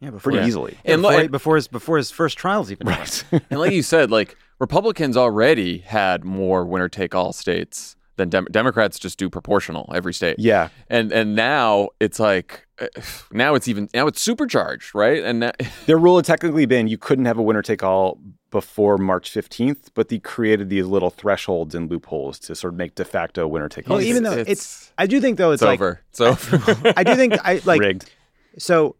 Yeah, 0.00 0.10
before 0.10 0.20
pretty 0.32 0.38
Yeah. 0.38 0.46
easily. 0.46 0.78
And 0.84 1.02
before, 1.02 1.18
lo- 1.20 1.28
before 1.28 1.56
his 1.56 1.68
before 1.68 1.96
his 1.96 2.10
first 2.10 2.38
trials 2.38 2.70
even. 2.72 2.86
Right. 2.86 3.24
and 3.50 3.60
like 3.60 3.72
you 3.72 3.82
said, 3.82 4.10
like 4.10 4.36
Republicans 4.60 5.16
already 5.16 5.78
had 5.78 6.24
more 6.24 6.64
winner 6.64 6.88
take 6.88 7.14
all 7.14 7.32
states 7.32 7.96
than 8.16 8.28
Dem- 8.28 8.46
Democrats 8.50 8.98
just 8.98 9.18
do 9.18 9.28
proportional 9.28 9.90
every 9.94 10.14
state. 10.14 10.36
yeah. 10.38 10.68
And 10.88 11.12
and 11.12 11.34
now 11.34 11.88
it's 12.00 12.18
like 12.20 12.63
now 13.32 13.54
it's 13.54 13.68
even 13.68 13.88
now 13.94 14.06
it's 14.06 14.20
supercharged, 14.20 14.94
right? 14.94 15.22
And 15.22 15.42
that, 15.42 15.60
Their 15.86 15.98
rule 15.98 16.16
had 16.16 16.24
technically 16.24 16.66
been 16.66 16.88
you 16.88 16.98
couldn't 16.98 17.24
have 17.26 17.38
a 17.38 17.42
winner 17.42 17.62
take 17.62 17.82
all 17.82 18.18
before 18.50 18.98
March 18.98 19.30
15th, 19.32 19.88
but 19.94 20.08
they 20.08 20.18
created 20.20 20.68
these 20.68 20.86
little 20.86 21.10
thresholds 21.10 21.74
and 21.74 21.90
loopholes 21.90 22.38
to 22.38 22.54
sort 22.54 22.72
of 22.72 22.78
make 22.78 22.94
de 22.94 23.04
facto 23.04 23.48
winner 23.48 23.68
take 23.68 23.90
all. 23.90 23.96
Well, 23.96 24.04
even 24.06 24.22
though 24.22 24.32
It's- 24.32 24.48
it's, 24.48 24.92
I 24.96 25.06
do 25.06 25.20
think 25.20 25.38
though 25.38 25.50
it's, 25.52 25.60
it's 25.62 25.66
like 25.66 25.80
over. 25.80 26.00
It's 26.10 26.20
over. 26.20 26.92
I 26.96 27.02
do 27.02 27.14
think 27.16 27.34
I 27.44 27.60
like 27.64 27.80
rigged. 27.80 28.10
so 28.58 28.96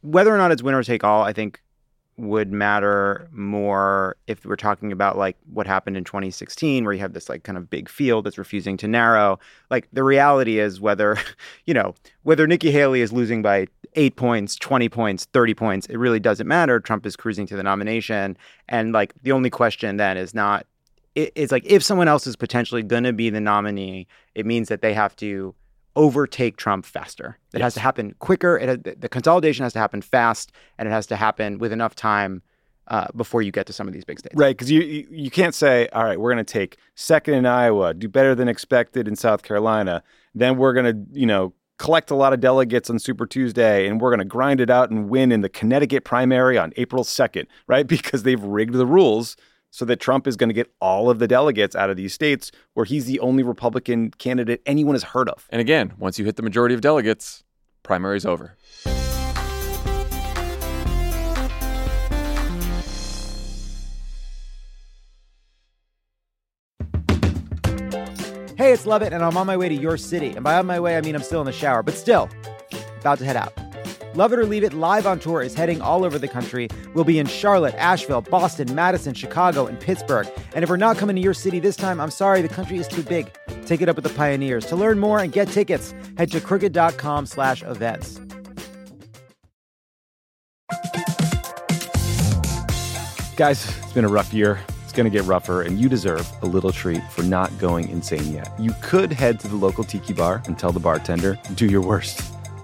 whether 0.00 0.34
or 0.34 0.38
not 0.38 0.50
it's 0.52 0.62
winner 0.62 0.82
take 0.82 1.04
all, 1.04 1.22
I 1.22 1.32
think 1.32 1.60
would 2.18 2.52
matter 2.52 3.28
more 3.30 4.16
if 4.26 4.44
we're 4.44 4.56
talking 4.56 4.90
about 4.90 5.16
like 5.16 5.36
what 5.52 5.68
happened 5.68 5.96
in 5.96 6.02
2016 6.02 6.84
where 6.84 6.92
you 6.92 6.98
have 6.98 7.12
this 7.12 7.28
like 7.28 7.44
kind 7.44 7.56
of 7.56 7.70
big 7.70 7.88
field 7.88 8.26
that's 8.26 8.36
refusing 8.36 8.76
to 8.76 8.88
narrow. 8.88 9.38
Like 9.70 9.88
the 9.92 10.02
reality 10.02 10.58
is 10.58 10.80
whether 10.80 11.16
you 11.64 11.74
know 11.74 11.94
whether 12.24 12.46
Nikki 12.46 12.72
Haley 12.72 13.00
is 13.00 13.12
losing 13.12 13.40
by 13.40 13.68
8 13.94 14.16
points 14.16 14.56
20 14.56 14.88
points 14.88 15.24
30 15.26 15.54
points 15.54 15.86
it 15.86 15.96
really 15.96 16.20
doesn't 16.20 16.48
matter. 16.48 16.80
Trump 16.80 17.06
is 17.06 17.14
cruising 17.14 17.46
to 17.46 17.56
the 17.56 17.62
nomination. 17.62 18.36
And 18.68 18.92
like 18.92 19.14
the 19.22 19.32
only 19.32 19.50
question 19.50 19.96
then 19.96 20.16
is 20.16 20.34
not 20.34 20.66
it, 21.14 21.32
it's 21.36 21.52
like 21.52 21.64
if 21.64 21.84
someone 21.84 22.08
else 22.08 22.26
is 22.26 22.34
potentially 22.34 22.82
going 22.82 23.04
to 23.04 23.12
be 23.12 23.30
the 23.30 23.40
nominee 23.40 24.08
it 24.34 24.44
means 24.44 24.68
that 24.68 24.82
they 24.82 24.92
have 24.92 25.14
to 25.16 25.54
overtake 25.98 26.56
Trump 26.56 26.86
faster. 26.86 27.36
It 27.52 27.60
has 27.60 27.74
to 27.74 27.80
happen 27.80 28.14
quicker. 28.20 28.56
It 28.56 28.68
has, 28.68 28.96
the 28.98 29.08
consolidation 29.08 29.64
has 29.64 29.72
to 29.74 29.80
happen 29.80 30.00
fast, 30.00 30.52
and 30.78 30.88
it 30.88 30.92
has 30.92 31.06
to 31.08 31.16
happen 31.16 31.58
with 31.58 31.72
enough 31.72 31.94
time 31.96 32.40
uh, 32.86 33.08
before 33.16 33.42
you 33.42 33.50
get 33.50 33.66
to 33.66 33.72
some 33.72 33.88
of 33.88 33.92
these 33.92 34.04
big 34.04 34.20
states. 34.20 34.34
Right, 34.36 34.56
because 34.56 34.70
you 34.70 34.80
you 34.80 35.06
you 35.10 35.30
can't 35.30 35.54
say, 35.54 35.88
all 35.92 36.04
right, 36.04 36.18
we're 36.18 36.32
going 36.32 36.44
to 36.44 36.52
take 36.52 36.78
second 36.94 37.34
in 37.34 37.46
Iowa, 37.46 37.92
do 37.92 38.08
better 38.08 38.34
than 38.34 38.48
expected 38.48 39.08
in 39.08 39.16
South 39.16 39.42
Carolina, 39.42 40.02
then 40.34 40.56
we're 40.56 40.72
going 40.72 40.86
to 40.86 41.18
you 41.20 41.26
know 41.26 41.52
collect 41.78 42.10
a 42.10 42.14
lot 42.14 42.32
of 42.32 42.40
delegates 42.40 42.88
on 42.88 42.98
Super 43.00 43.26
Tuesday, 43.26 43.86
and 43.86 44.00
we're 44.00 44.10
going 44.10 44.20
to 44.20 44.24
grind 44.24 44.60
it 44.60 44.70
out 44.70 44.90
and 44.90 45.10
win 45.10 45.32
in 45.32 45.40
the 45.40 45.48
Connecticut 45.48 46.04
primary 46.04 46.56
on 46.56 46.72
April 46.76 47.02
second, 47.02 47.48
right? 47.66 47.86
Because 47.98 48.22
they've 48.22 48.42
rigged 48.42 48.74
the 48.74 48.86
rules 48.86 49.36
so 49.70 49.84
that 49.84 50.00
Trump 50.00 50.26
is 50.26 50.36
going 50.36 50.48
to 50.48 50.54
get 50.54 50.72
all 50.80 51.10
of 51.10 51.18
the 51.18 51.28
delegates 51.28 51.76
out 51.76 51.90
of 51.90 51.96
these 51.96 52.12
states 52.12 52.50
where 52.74 52.84
he's 52.84 53.06
the 53.06 53.20
only 53.20 53.42
Republican 53.42 54.10
candidate 54.12 54.62
anyone 54.66 54.94
has 54.94 55.02
heard 55.02 55.28
of. 55.28 55.46
and 55.50 55.60
again, 55.60 55.92
once 55.98 56.18
you 56.18 56.24
hit 56.24 56.36
the 56.36 56.42
majority 56.42 56.74
of 56.74 56.80
delegates, 56.80 57.44
primary's 57.82 58.26
over. 58.26 58.56
Hey, 68.58 68.72
it's 68.72 68.86
Lovett, 68.86 69.12
and 69.12 69.24
I'm 69.24 69.36
on 69.36 69.46
my 69.46 69.56
way 69.56 69.68
to 69.68 69.74
your 69.74 69.96
city. 69.96 70.30
And 70.30 70.42
by 70.42 70.56
on 70.56 70.66
my 70.66 70.80
way, 70.80 70.96
I 70.96 71.00
mean 71.00 71.14
I'm 71.14 71.22
still 71.22 71.40
in 71.40 71.46
the 71.46 71.52
shower, 71.52 71.84
but 71.84 71.94
still, 71.94 72.28
about 73.00 73.18
to 73.18 73.24
head 73.24 73.36
out. 73.36 73.67
Love 74.18 74.32
It 74.32 74.40
or 74.40 74.46
Leave 74.46 74.64
It 74.64 74.72
live 74.72 75.06
on 75.06 75.20
tour 75.20 75.42
is 75.42 75.54
heading 75.54 75.80
all 75.80 76.04
over 76.04 76.18
the 76.18 76.26
country. 76.26 76.66
We'll 76.92 77.04
be 77.04 77.20
in 77.20 77.26
Charlotte, 77.28 77.76
Asheville, 77.76 78.22
Boston, 78.22 78.74
Madison, 78.74 79.14
Chicago, 79.14 79.66
and 79.66 79.78
Pittsburgh. 79.78 80.28
And 80.54 80.64
if 80.64 80.68
we're 80.68 80.76
not 80.76 80.98
coming 80.98 81.14
to 81.14 81.22
your 81.22 81.34
city 81.34 81.60
this 81.60 81.76
time, 81.76 82.00
I'm 82.00 82.10
sorry, 82.10 82.42
the 82.42 82.48
country 82.48 82.78
is 82.78 82.88
too 82.88 83.04
big. 83.04 83.30
Take 83.64 83.80
it 83.80 83.88
up 83.88 83.94
with 83.94 84.02
the 84.02 84.12
pioneers. 84.12 84.66
To 84.66 84.74
learn 84.74 84.98
more 84.98 85.20
and 85.20 85.30
get 85.32 85.46
tickets, 85.46 85.94
head 86.16 86.32
to 86.32 86.40
crooked.com 86.40 87.26
slash 87.26 87.62
events. 87.62 88.20
Guys, 93.36 93.68
it's 93.84 93.92
been 93.92 94.04
a 94.04 94.08
rough 94.08 94.34
year. 94.34 94.58
It's 94.82 94.92
going 94.92 95.08
to 95.08 95.16
get 95.16 95.26
rougher, 95.26 95.62
and 95.62 95.78
you 95.78 95.88
deserve 95.88 96.28
a 96.42 96.46
little 96.46 96.72
treat 96.72 97.04
for 97.12 97.22
not 97.22 97.56
going 97.60 97.88
insane 97.88 98.32
yet. 98.32 98.52
You 98.58 98.74
could 98.82 99.12
head 99.12 99.38
to 99.38 99.46
the 99.46 99.54
local 99.54 99.84
tiki 99.84 100.12
bar 100.12 100.42
and 100.46 100.58
tell 100.58 100.72
the 100.72 100.80
bartender, 100.80 101.38
do 101.54 101.66
your 101.66 101.82
worst. 101.82 102.20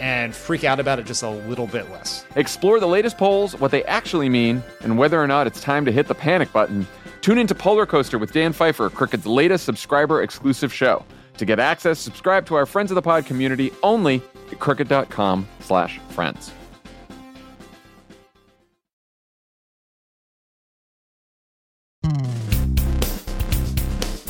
and 0.00 0.34
freak 0.34 0.64
out 0.64 0.80
about 0.80 0.98
it 0.98 1.06
just 1.06 1.22
a 1.22 1.30
little 1.30 1.66
bit 1.66 1.90
less. 1.90 2.24
Explore 2.36 2.80
the 2.80 2.86
latest 2.86 3.18
polls, 3.18 3.58
what 3.58 3.70
they 3.70 3.84
actually 3.84 4.28
mean, 4.28 4.62
and 4.80 4.98
whether 4.98 5.22
or 5.22 5.26
not 5.26 5.46
it's 5.46 5.60
time 5.60 5.84
to 5.84 5.92
hit 5.92 6.08
the 6.08 6.14
panic 6.14 6.52
button. 6.52 6.86
Tune 7.20 7.38
into 7.38 7.54
Polar 7.54 7.86
Coaster 7.86 8.18
with 8.18 8.32
Dan 8.32 8.52
Pfeiffer, 8.52 8.90
Crooked's 8.90 9.26
latest 9.26 9.64
subscriber 9.64 10.22
exclusive 10.22 10.72
show. 10.72 11.04
To 11.38 11.44
get 11.44 11.58
access, 11.58 11.98
subscribe 11.98 12.46
to 12.46 12.54
our 12.54 12.66
Friends 12.66 12.90
of 12.90 12.94
the 12.94 13.02
Pod 13.02 13.26
community 13.26 13.70
only 13.82 14.22
at 14.50 14.58
crooked.com 14.58 15.46
slash 15.60 15.98
friends. 16.10 16.52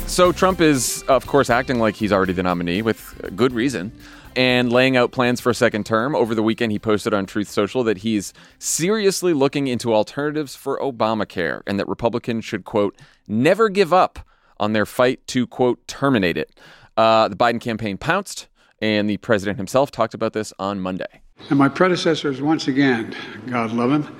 So 0.07 0.31
Trump 0.31 0.61
is, 0.61 1.03
of 1.03 1.27
course, 1.27 1.51
acting 1.51 1.77
like 1.77 1.95
he's 1.95 2.11
already 2.11 2.33
the 2.33 2.41
nominee 2.41 2.81
with 2.81 3.31
good 3.35 3.53
reason 3.53 3.91
and 4.37 4.71
laying 4.71 4.95
out 4.95 5.11
plans 5.11 5.41
for 5.41 5.49
a 5.49 5.55
second 5.55 5.85
term. 5.85 6.15
Over 6.15 6.35
the 6.35 6.43
weekend, 6.43 6.71
he 6.71 6.77
posted 6.77 7.11
on 7.11 7.25
Truth 7.25 7.49
Social 7.49 7.83
that 7.83 7.97
he's 7.97 8.33
seriously 8.59 9.33
looking 9.33 9.65
into 9.65 9.93
alternatives 9.93 10.55
for 10.55 10.79
Obamacare 10.79 11.63
and 11.65 11.79
that 11.79 11.87
Republicans 11.87 12.45
should, 12.45 12.63
quote, 12.63 12.95
never 13.27 13.67
give 13.67 13.91
up 13.91 14.19
on 14.59 14.73
their 14.73 14.85
fight 14.85 15.25
to, 15.27 15.47
quote, 15.47 15.85
terminate 15.87 16.37
it. 16.37 16.57
Uh, 16.95 17.27
the 17.27 17.35
Biden 17.35 17.59
campaign 17.59 17.97
pounced, 17.97 18.47
and 18.79 19.09
the 19.09 19.17
president 19.17 19.57
himself 19.57 19.89
talked 19.89 20.13
about 20.13 20.33
this 20.33 20.53
on 20.59 20.79
Monday. 20.79 21.21
And 21.49 21.57
my 21.57 21.67
predecessors, 21.67 22.39
once 22.39 22.67
again, 22.67 23.15
God 23.47 23.71
love 23.71 23.91
him, 23.91 24.15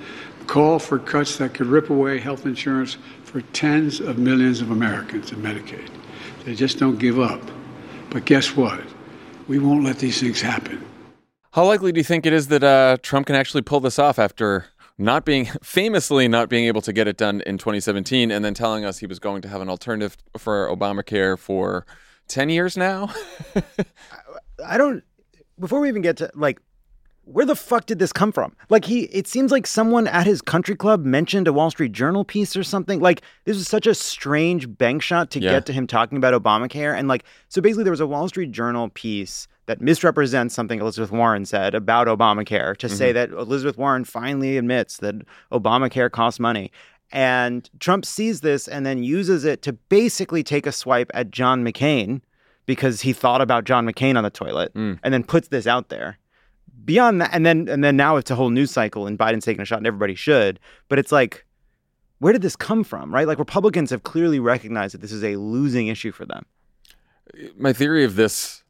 call 0.48 0.80
for 0.80 0.98
cuts 0.98 1.36
that 1.36 1.54
could 1.54 1.68
rip 1.68 1.90
away 1.90 2.18
health 2.18 2.44
insurance 2.44 2.98
for 3.22 3.40
tens 3.52 4.00
of 4.00 4.18
millions 4.18 4.60
of 4.60 4.72
Americans 4.72 5.30
in 5.30 5.38
Medicaid. 5.38 5.90
They 6.44 6.56
just 6.56 6.80
don't 6.80 6.98
give 6.98 7.20
up. 7.20 7.40
But 8.10 8.24
guess 8.24 8.56
what? 8.56 8.80
We 9.48 9.58
won't 9.58 9.82
let 9.82 9.98
these 9.98 10.20
things 10.20 10.42
happen. 10.42 10.84
How 11.52 11.64
likely 11.64 11.90
do 11.90 11.98
you 11.98 12.04
think 12.04 12.26
it 12.26 12.34
is 12.34 12.48
that 12.48 12.62
uh, 12.62 12.98
Trump 13.02 13.26
can 13.26 13.34
actually 13.34 13.62
pull 13.62 13.80
this 13.80 13.98
off 13.98 14.18
after 14.18 14.66
not 14.98 15.24
being 15.24 15.46
famously 15.62 16.28
not 16.28 16.48
being 16.50 16.66
able 16.66 16.82
to 16.82 16.92
get 16.92 17.08
it 17.08 17.16
done 17.16 17.40
in 17.46 17.56
2017 17.56 18.30
and 18.30 18.44
then 18.44 18.52
telling 18.52 18.84
us 18.84 18.98
he 18.98 19.06
was 19.06 19.18
going 19.18 19.40
to 19.42 19.48
have 19.48 19.62
an 19.62 19.70
alternative 19.70 20.16
for 20.36 20.68
Obamacare 20.68 21.38
for 21.38 21.86
10 22.28 22.50
years 22.50 22.76
now? 22.76 23.10
I 24.66 24.76
don't. 24.76 25.02
Before 25.58 25.80
we 25.80 25.88
even 25.88 26.02
get 26.02 26.18
to 26.18 26.30
like, 26.34 26.60
where 27.32 27.44
the 27.44 27.56
fuck 27.56 27.86
did 27.86 27.98
this 27.98 28.12
come 28.12 28.32
from? 28.32 28.54
Like 28.68 28.84
he, 28.84 29.02
it 29.04 29.26
seems 29.26 29.52
like 29.52 29.66
someone 29.66 30.06
at 30.06 30.26
his 30.26 30.40
country 30.40 30.74
club 30.74 31.04
mentioned 31.04 31.46
a 31.46 31.52
Wall 31.52 31.70
Street 31.70 31.92
Journal 31.92 32.24
piece 32.24 32.56
or 32.56 32.62
something. 32.62 33.00
Like 33.00 33.22
this 33.44 33.56
was 33.56 33.68
such 33.68 33.86
a 33.86 33.94
strange 33.94 34.76
bank 34.78 35.02
shot 35.02 35.30
to 35.32 35.40
Yeah. 35.40 35.50
get 35.50 35.66
to 35.66 35.72
him 35.72 35.86
talking 35.86 36.16
about 36.16 36.40
Obamacare. 36.40 36.96
And 36.96 37.08
like, 37.08 37.24
so 37.48 37.60
basically, 37.60 37.84
there 37.84 37.90
was 37.92 38.00
a 38.00 38.06
Wall 38.06 38.28
Street 38.28 38.52
Journal 38.52 38.88
piece 38.88 39.46
that 39.66 39.80
misrepresents 39.80 40.54
something 40.54 40.80
Elizabeth 40.80 41.12
Warren 41.12 41.44
said 41.44 41.74
about 41.74 42.06
Obamacare 42.06 42.76
to 42.78 42.88
say 42.88 43.12
mm-hmm. 43.12 43.32
that 43.32 43.38
Elizabeth 43.38 43.76
Warren 43.76 44.04
finally 44.04 44.56
admits 44.56 44.96
that 44.98 45.16
Obamacare 45.52 46.10
costs 46.10 46.40
money. 46.40 46.72
And 47.12 47.68
Trump 47.78 48.04
sees 48.04 48.40
this 48.40 48.68
and 48.68 48.84
then 48.84 49.02
uses 49.02 49.44
it 49.44 49.62
to 49.62 49.72
basically 49.74 50.42
take 50.42 50.66
a 50.66 50.72
swipe 50.72 51.10
at 51.14 51.30
John 51.30 51.64
McCain 51.64 52.22
because 52.66 53.02
he 53.02 53.12
thought 53.12 53.40
about 53.40 53.64
John 53.64 53.86
McCain 53.86 54.16
on 54.16 54.24
the 54.24 54.30
toilet 54.30 54.72
mm. 54.74 54.98
and 55.02 55.14
then 55.14 55.24
puts 55.24 55.48
this 55.48 55.66
out 55.66 55.88
there. 55.88 56.18
Beyond 56.84 57.20
that, 57.20 57.30
and 57.32 57.44
then 57.44 57.68
and 57.68 57.82
then 57.82 57.96
now 57.96 58.16
it's 58.16 58.30
a 58.30 58.34
whole 58.34 58.50
news 58.50 58.70
cycle 58.70 59.06
and 59.06 59.18
Biden's 59.18 59.44
taking 59.44 59.60
a 59.60 59.64
shot 59.64 59.78
and 59.78 59.86
everybody 59.86 60.14
should. 60.14 60.58
But 60.88 60.98
it's 60.98 61.12
like, 61.12 61.44
where 62.18 62.32
did 62.32 62.42
this 62.42 62.56
come 62.56 62.84
from, 62.84 63.12
right? 63.12 63.26
Like 63.26 63.38
Republicans 63.38 63.90
have 63.90 64.02
clearly 64.02 64.40
recognized 64.40 64.94
that 64.94 65.00
this 65.00 65.12
is 65.12 65.24
a 65.24 65.36
losing 65.36 65.88
issue 65.88 66.12
for 66.12 66.24
them. 66.24 66.46
My 67.56 67.72
theory 67.72 68.04
of 68.04 68.16
this 68.16 68.62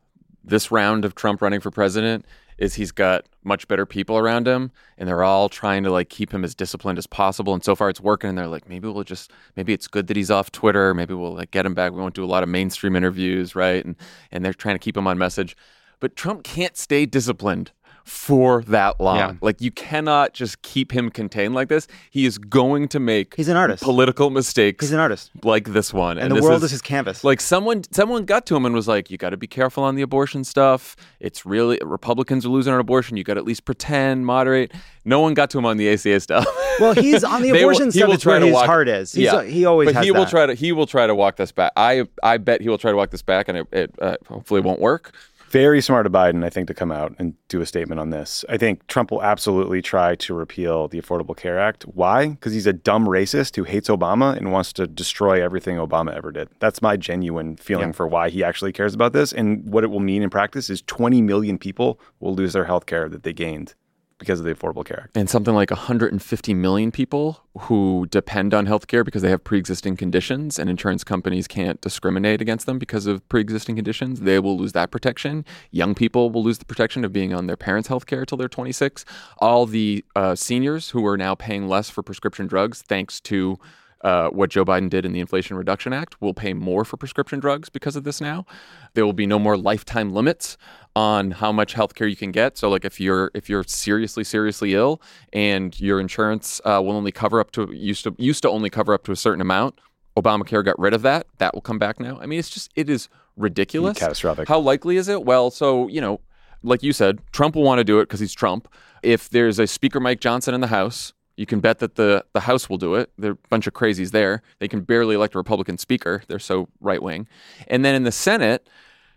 this 0.44 0.70
round 0.70 1.04
of 1.04 1.14
Trump 1.14 1.42
running 1.42 1.60
for 1.60 1.70
president 1.70 2.24
is 2.58 2.74
he's 2.74 2.90
got 2.90 3.24
much 3.44 3.68
better 3.68 3.86
people 3.86 4.18
around 4.18 4.46
him 4.46 4.70
and 4.98 5.08
they're 5.08 5.22
all 5.22 5.48
trying 5.48 5.84
to 5.84 5.90
like 5.90 6.08
keep 6.08 6.32
him 6.32 6.44
as 6.44 6.54
disciplined 6.54 6.98
as 6.98 7.06
possible 7.06 7.54
and 7.54 7.64
so 7.64 7.74
far 7.74 7.88
it's 7.88 8.00
working 8.00 8.28
and 8.28 8.36
they're 8.36 8.48
like 8.48 8.68
maybe 8.68 8.88
we'll 8.88 9.04
just 9.04 9.30
maybe 9.56 9.72
it's 9.72 9.86
good 9.86 10.08
that 10.08 10.16
he's 10.16 10.30
off 10.30 10.50
Twitter 10.50 10.92
maybe 10.92 11.14
we'll 11.14 11.34
like 11.34 11.50
get 11.50 11.64
him 11.64 11.74
back 11.74 11.92
we 11.92 12.00
won't 12.00 12.14
do 12.14 12.24
a 12.24 12.26
lot 12.26 12.42
of 12.42 12.48
mainstream 12.48 12.96
interviews 12.96 13.54
right 13.54 13.84
and 13.84 13.96
and 14.32 14.44
they're 14.44 14.52
trying 14.52 14.74
to 14.74 14.80
keep 14.80 14.96
him 14.96 15.06
on 15.06 15.16
message 15.16 15.56
but 16.00 16.16
Trump 16.16 16.42
can't 16.42 16.76
stay 16.76 17.06
disciplined 17.06 17.70
for 18.08 18.62
that 18.62 19.00
long. 19.00 19.16
Yeah. 19.18 19.32
Like 19.40 19.60
you 19.60 19.70
cannot 19.70 20.32
just 20.32 20.62
keep 20.62 20.92
him 20.92 21.10
contained 21.10 21.54
like 21.54 21.68
this. 21.68 21.86
He 22.10 22.24
is 22.26 22.38
going 22.38 22.88
to 22.88 22.98
make 23.00 23.34
He's 23.36 23.48
an 23.48 23.56
artist. 23.56 23.82
political 23.82 24.30
mistakes 24.30 24.84
He's 24.84 24.92
an 24.92 24.98
artist. 24.98 25.30
like 25.44 25.72
this 25.72 25.92
one. 25.92 26.18
And, 26.18 26.30
the 26.30 26.36
this 26.36 26.44
world 26.44 26.64
is, 26.64 26.70
his 26.70 26.82
canvas. 26.82 27.22
like 27.24 27.40
someone 27.40 27.84
someone 27.92 28.24
got 28.24 28.46
to 28.46 28.56
him 28.56 28.64
and 28.64 28.74
was 28.74 28.88
like, 28.88 29.10
You 29.10 29.18
gotta 29.18 29.36
be 29.36 29.46
careful 29.46 29.84
on 29.84 29.94
the 29.94 30.02
abortion 30.02 30.44
stuff. 30.44 30.96
It's 31.20 31.44
really 31.44 31.78
Republicans 31.84 32.46
are 32.46 32.48
losing 32.50 32.72
on 32.72 32.80
abortion. 32.80 33.16
You 33.16 33.24
gotta 33.24 33.40
at 33.40 33.46
least 33.46 33.64
pretend, 33.64 34.24
moderate. 34.26 34.72
No 35.04 35.20
one 35.20 35.34
got 35.34 35.50
to 35.50 35.58
him 35.58 35.64
on 35.66 35.76
the 35.76 35.88
ACA 35.90 36.20
stuff. 36.20 36.46
well, 36.80 36.94
he's 36.94 37.24
on 37.24 37.40
the 37.42 37.50
They 37.50 37.64
will- 37.64 37.70
abortion 37.70 37.92
stuff. 37.92 38.08
will 38.08 38.14
It's 38.14 38.26
where 38.26 38.40
his 38.40 38.52
walk- 38.52 38.66
heart 38.66 38.88
is. 38.88 39.12
He's, 39.12 39.24
yeah, 39.24 39.42
he 39.42 39.64
always 39.64 39.86
but 39.86 39.94
has 39.96 40.04
he 40.04 40.10
will 40.10 40.20
that. 40.20 40.30
try 40.30 40.46
to 40.46 40.54
he 40.54 40.72
will 40.72 40.86
try 40.86 41.06
to 41.06 41.14
walk 41.14 41.36
this 41.36 41.52
back. 41.52 41.72
I 41.76 42.04
I 42.22 42.38
bet 42.38 42.60
he 42.62 42.68
will 42.68 42.78
try 42.78 42.90
to 42.90 42.96
walk 42.96 43.10
this 43.10 43.22
back, 43.22 43.48
and 43.48 43.58
it, 43.58 43.66
it 43.72 43.94
uh, 44.00 44.16
hopefully 44.28 44.60
won't 44.60 44.80
work. 44.80 45.14
Very 45.50 45.80
smart 45.80 46.04
of 46.04 46.12
Biden, 46.12 46.44
I 46.44 46.50
think, 46.50 46.68
to 46.68 46.74
come 46.74 46.92
out 46.92 47.14
and 47.18 47.34
do 47.48 47.62
a 47.62 47.66
statement 47.66 47.98
on 47.98 48.10
this. 48.10 48.44
I 48.50 48.58
think 48.58 48.86
Trump 48.86 49.10
will 49.10 49.22
absolutely 49.22 49.80
try 49.80 50.14
to 50.16 50.34
repeal 50.34 50.88
the 50.88 51.00
Affordable 51.00 51.34
Care 51.34 51.58
Act. 51.58 51.84
Why? 51.84 52.28
Because 52.28 52.52
he's 52.52 52.66
a 52.66 52.72
dumb 52.74 53.06
racist 53.06 53.56
who 53.56 53.64
hates 53.64 53.88
Obama 53.88 54.36
and 54.36 54.52
wants 54.52 54.74
to 54.74 54.86
destroy 54.86 55.42
everything 55.42 55.78
Obama 55.78 56.14
ever 56.14 56.32
did. 56.32 56.50
That's 56.58 56.82
my 56.82 56.98
genuine 56.98 57.56
feeling 57.56 57.94
for 57.94 58.06
why 58.06 58.28
he 58.28 58.44
actually 58.44 58.72
cares 58.72 58.92
about 58.94 59.14
this. 59.14 59.32
And 59.32 59.66
what 59.72 59.84
it 59.84 59.86
will 59.86 60.00
mean 60.00 60.22
in 60.22 60.28
practice 60.28 60.68
is 60.68 60.82
20 60.82 61.22
million 61.22 61.56
people 61.56 61.98
will 62.20 62.34
lose 62.34 62.52
their 62.52 62.66
health 62.66 62.84
care 62.84 63.08
that 63.08 63.22
they 63.22 63.32
gained 63.32 63.74
because 64.18 64.40
of 64.40 64.46
the 64.46 64.54
Affordable 64.54 64.84
Care 64.84 65.02
Act. 65.04 65.16
and 65.16 65.30
something 65.30 65.54
like 65.54 65.70
150 65.70 66.54
million 66.54 66.90
people 66.90 67.40
who 67.60 68.06
depend 68.10 68.52
on 68.54 68.66
healthcare 68.66 69.04
because 69.04 69.22
they 69.22 69.30
have 69.30 69.42
pre-existing 69.44 69.96
conditions 69.96 70.58
and 70.58 70.68
insurance 70.68 71.04
companies 71.04 71.46
can't 71.48 71.80
discriminate 71.80 72.40
against 72.40 72.66
them 72.66 72.78
because 72.78 73.06
of 73.06 73.26
pre-existing 73.28 73.76
conditions 73.76 74.20
they 74.20 74.38
will 74.38 74.56
lose 74.56 74.72
that 74.72 74.90
protection 74.90 75.44
young 75.70 75.94
people 75.94 76.30
will 76.30 76.42
lose 76.42 76.58
the 76.58 76.64
protection 76.64 77.04
of 77.04 77.12
being 77.12 77.32
on 77.32 77.46
their 77.46 77.56
parents 77.56 77.88
healthcare 77.88 78.20
until 78.20 78.38
they're 78.38 78.48
26 78.48 79.04
all 79.38 79.66
the 79.66 80.04
uh, 80.16 80.34
seniors 80.34 80.90
who 80.90 81.06
are 81.06 81.16
now 81.16 81.34
paying 81.34 81.68
less 81.68 81.88
for 81.90 82.02
prescription 82.02 82.46
drugs 82.46 82.82
thanks 82.82 83.20
to 83.20 83.58
uh, 84.02 84.28
what 84.28 84.50
Joe 84.50 84.64
Biden 84.64 84.88
did 84.88 85.04
in 85.04 85.12
the 85.12 85.20
Inflation 85.20 85.56
Reduction 85.56 85.92
Act 85.92 86.20
will 86.20 86.34
pay 86.34 86.52
more 86.54 86.84
for 86.84 86.96
prescription 86.96 87.40
drugs 87.40 87.68
because 87.68 87.96
of 87.96 88.04
this 88.04 88.20
now. 88.20 88.46
There 88.94 89.04
will 89.04 89.12
be 89.12 89.26
no 89.26 89.38
more 89.38 89.56
lifetime 89.56 90.12
limits 90.12 90.56
on 90.94 91.32
how 91.32 91.52
much 91.52 91.74
health 91.74 91.94
care 91.94 92.06
you 92.06 92.16
can 92.16 92.32
get. 92.32 92.56
So, 92.56 92.68
like 92.68 92.84
if 92.84 93.00
you're 93.00 93.30
if 93.34 93.48
you're 93.48 93.64
seriously 93.64 94.24
seriously 94.24 94.74
ill 94.74 95.00
and 95.32 95.78
your 95.80 96.00
insurance 96.00 96.60
uh, 96.64 96.80
will 96.82 96.92
only 96.92 97.12
cover 97.12 97.40
up 97.40 97.50
to 97.52 97.72
used 97.72 98.04
to 98.04 98.14
used 98.18 98.42
to 98.42 98.50
only 98.50 98.70
cover 98.70 98.94
up 98.94 99.04
to 99.04 99.12
a 99.12 99.16
certain 99.16 99.40
amount, 99.40 99.80
Obamacare 100.16 100.64
got 100.64 100.78
rid 100.78 100.94
of 100.94 101.02
that. 101.02 101.26
That 101.38 101.54
will 101.54 101.60
come 101.60 101.78
back 101.78 102.00
now. 102.00 102.18
I 102.20 102.26
mean, 102.26 102.38
it's 102.38 102.50
just 102.50 102.70
it 102.76 102.88
is 102.88 103.08
ridiculous. 103.36 103.98
Catastrophic. 103.98 104.48
How 104.48 104.58
likely 104.58 104.96
is 104.96 105.08
it? 105.08 105.24
Well, 105.24 105.50
so 105.50 105.88
you 105.88 106.00
know, 106.00 106.20
like 106.62 106.82
you 106.82 106.92
said, 106.92 107.20
Trump 107.32 107.54
will 107.54 107.64
want 107.64 107.78
to 107.78 107.84
do 107.84 108.00
it 108.00 108.04
because 108.04 108.20
he's 108.20 108.34
Trump. 108.34 108.68
If 109.02 109.30
there's 109.30 109.58
a 109.58 109.66
Speaker 109.66 110.00
Mike 110.00 110.20
Johnson 110.20 110.54
in 110.54 110.60
the 110.60 110.68
House, 110.68 111.12
you 111.38 111.46
can 111.46 111.60
bet 111.60 111.78
that 111.78 111.94
the 111.94 112.24
the 112.32 112.40
House 112.40 112.68
will 112.68 112.78
do 112.78 112.94
it. 112.96 113.10
There 113.16 113.30
are 113.30 113.34
a 113.34 113.48
bunch 113.48 113.66
of 113.68 113.72
crazies 113.72 114.10
there. 114.10 114.42
They 114.58 114.66
can 114.66 114.80
barely 114.80 115.14
elect 115.14 115.36
a 115.36 115.38
Republican 115.38 115.78
Speaker. 115.78 116.22
They're 116.26 116.40
so 116.40 116.68
right 116.80 117.02
wing. 117.02 117.28
And 117.68 117.84
then 117.84 117.94
in 117.94 118.02
the 118.02 118.12
Senate, 118.12 118.68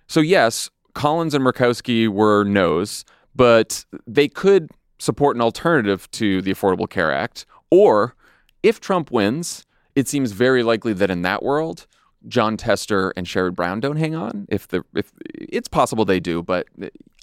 so 0.08 0.20
yes, 0.20 0.70
Collins 0.94 1.34
and 1.34 1.44
Murkowski 1.44 2.08
were 2.08 2.44
no's, 2.44 3.06
but 3.36 3.86
they 4.06 4.28
could 4.28 4.70
support 5.00 5.36
an 5.36 5.42
alternative 5.42 6.10
to 6.12 6.44
the 6.44 6.52
Affordable 6.54 6.88
Care 6.88 7.12
Act. 7.12 7.48
Or 7.72 8.16
if 8.62 8.80
Trump 8.80 9.10
wins, 9.10 9.66
it 9.96 10.08
seems 10.08 10.32
very 10.32 10.62
likely 10.62 10.94
that 10.94 11.10
in 11.10 11.24
that 11.24 11.42
world, 11.42 11.88
Jon 12.28 12.56
Tester 12.56 13.12
and 13.18 13.26
Sherrod 13.26 13.56
Brown 13.56 13.80
don't 13.80 13.96
hang 13.96 14.14
on. 14.14 14.46
If 14.48 14.68
the 14.68 14.84
if 14.94 15.12
it's 15.26 15.68
possible 15.68 16.06
they 16.06 16.20
do, 16.20 16.44
but 16.44 16.68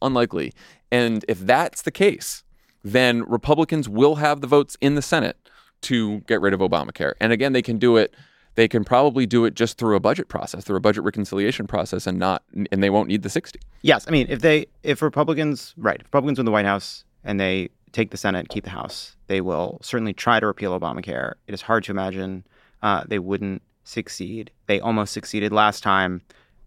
unlikely. 0.02 0.52
And 0.90 1.24
if 1.28 1.38
that's 1.38 1.82
the 1.82 1.92
case, 1.92 2.42
then 2.84 3.22
Republicans 3.28 3.88
will 3.88 4.16
have 4.16 4.40
the 4.40 4.46
votes 4.46 4.76
in 4.80 4.94
the 4.94 5.02
Senate 5.02 5.36
to 5.82 6.20
get 6.20 6.40
rid 6.40 6.52
of 6.52 6.60
Obamacare. 6.60 7.14
And 7.20 7.32
again, 7.32 7.52
they 7.52 7.62
can 7.62 7.78
do 7.78 7.96
it. 7.96 8.14
They 8.54 8.66
can 8.66 8.84
probably 8.84 9.24
do 9.24 9.44
it 9.44 9.54
just 9.54 9.78
through 9.78 9.94
a 9.94 10.00
budget 10.00 10.28
process, 10.28 10.64
through 10.64 10.76
a 10.76 10.80
budget 10.80 11.04
reconciliation 11.04 11.68
process, 11.68 12.08
and 12.08 12.18
not, 12.18 12.42
and 12.72 12.82
they 12.82 12.90
won't 12.90 13.08
need 13.08 13.22
the 13.22 13.30
sixty. 13.30 13.60
Yes, 13.82 14.06
I 14.08 14.10
mean 14.10 14.26
if 14.28 14.40
they 14.40 14.66
if 14.82 15.00
Republicans 15.00 15.74
right 15.76 16.00
if 16.00 16.06
Republicans 16.06 16.38
win 16.38 16.46
the 16.46 16.50
White 16.50 16.64
House 16.64 17.04
and 17.22 17.38
they 17.38 17.68
take 17.92 18.10
the 18.10 18.16
Senate, 18.16 18.48
keep 18.48 18.64
the 18.64 18.70
House, 18.70 19.16
they 19.28 19.40
will 19.40 19.78
certainly 19.80 20.12
try 20.12 20.40
to 20.40 20.46
repeal 20.46 20.78
Obamacare. 20.78 21.34
It 21.46 21.54
is 21.54 21.62
hard 21.62 21.84
to 21.84 21.92
imagine 21.92 22.44
uh, 22.82 23.04
they 23.06 23.20
wouldn't 23.20 23.62
succeed. 23.84 24.50
They 24.66 24.80
almost 24.80 25.12
succeeded 25.12 25.52
last 25.52 25.84
time. 25.84 26.20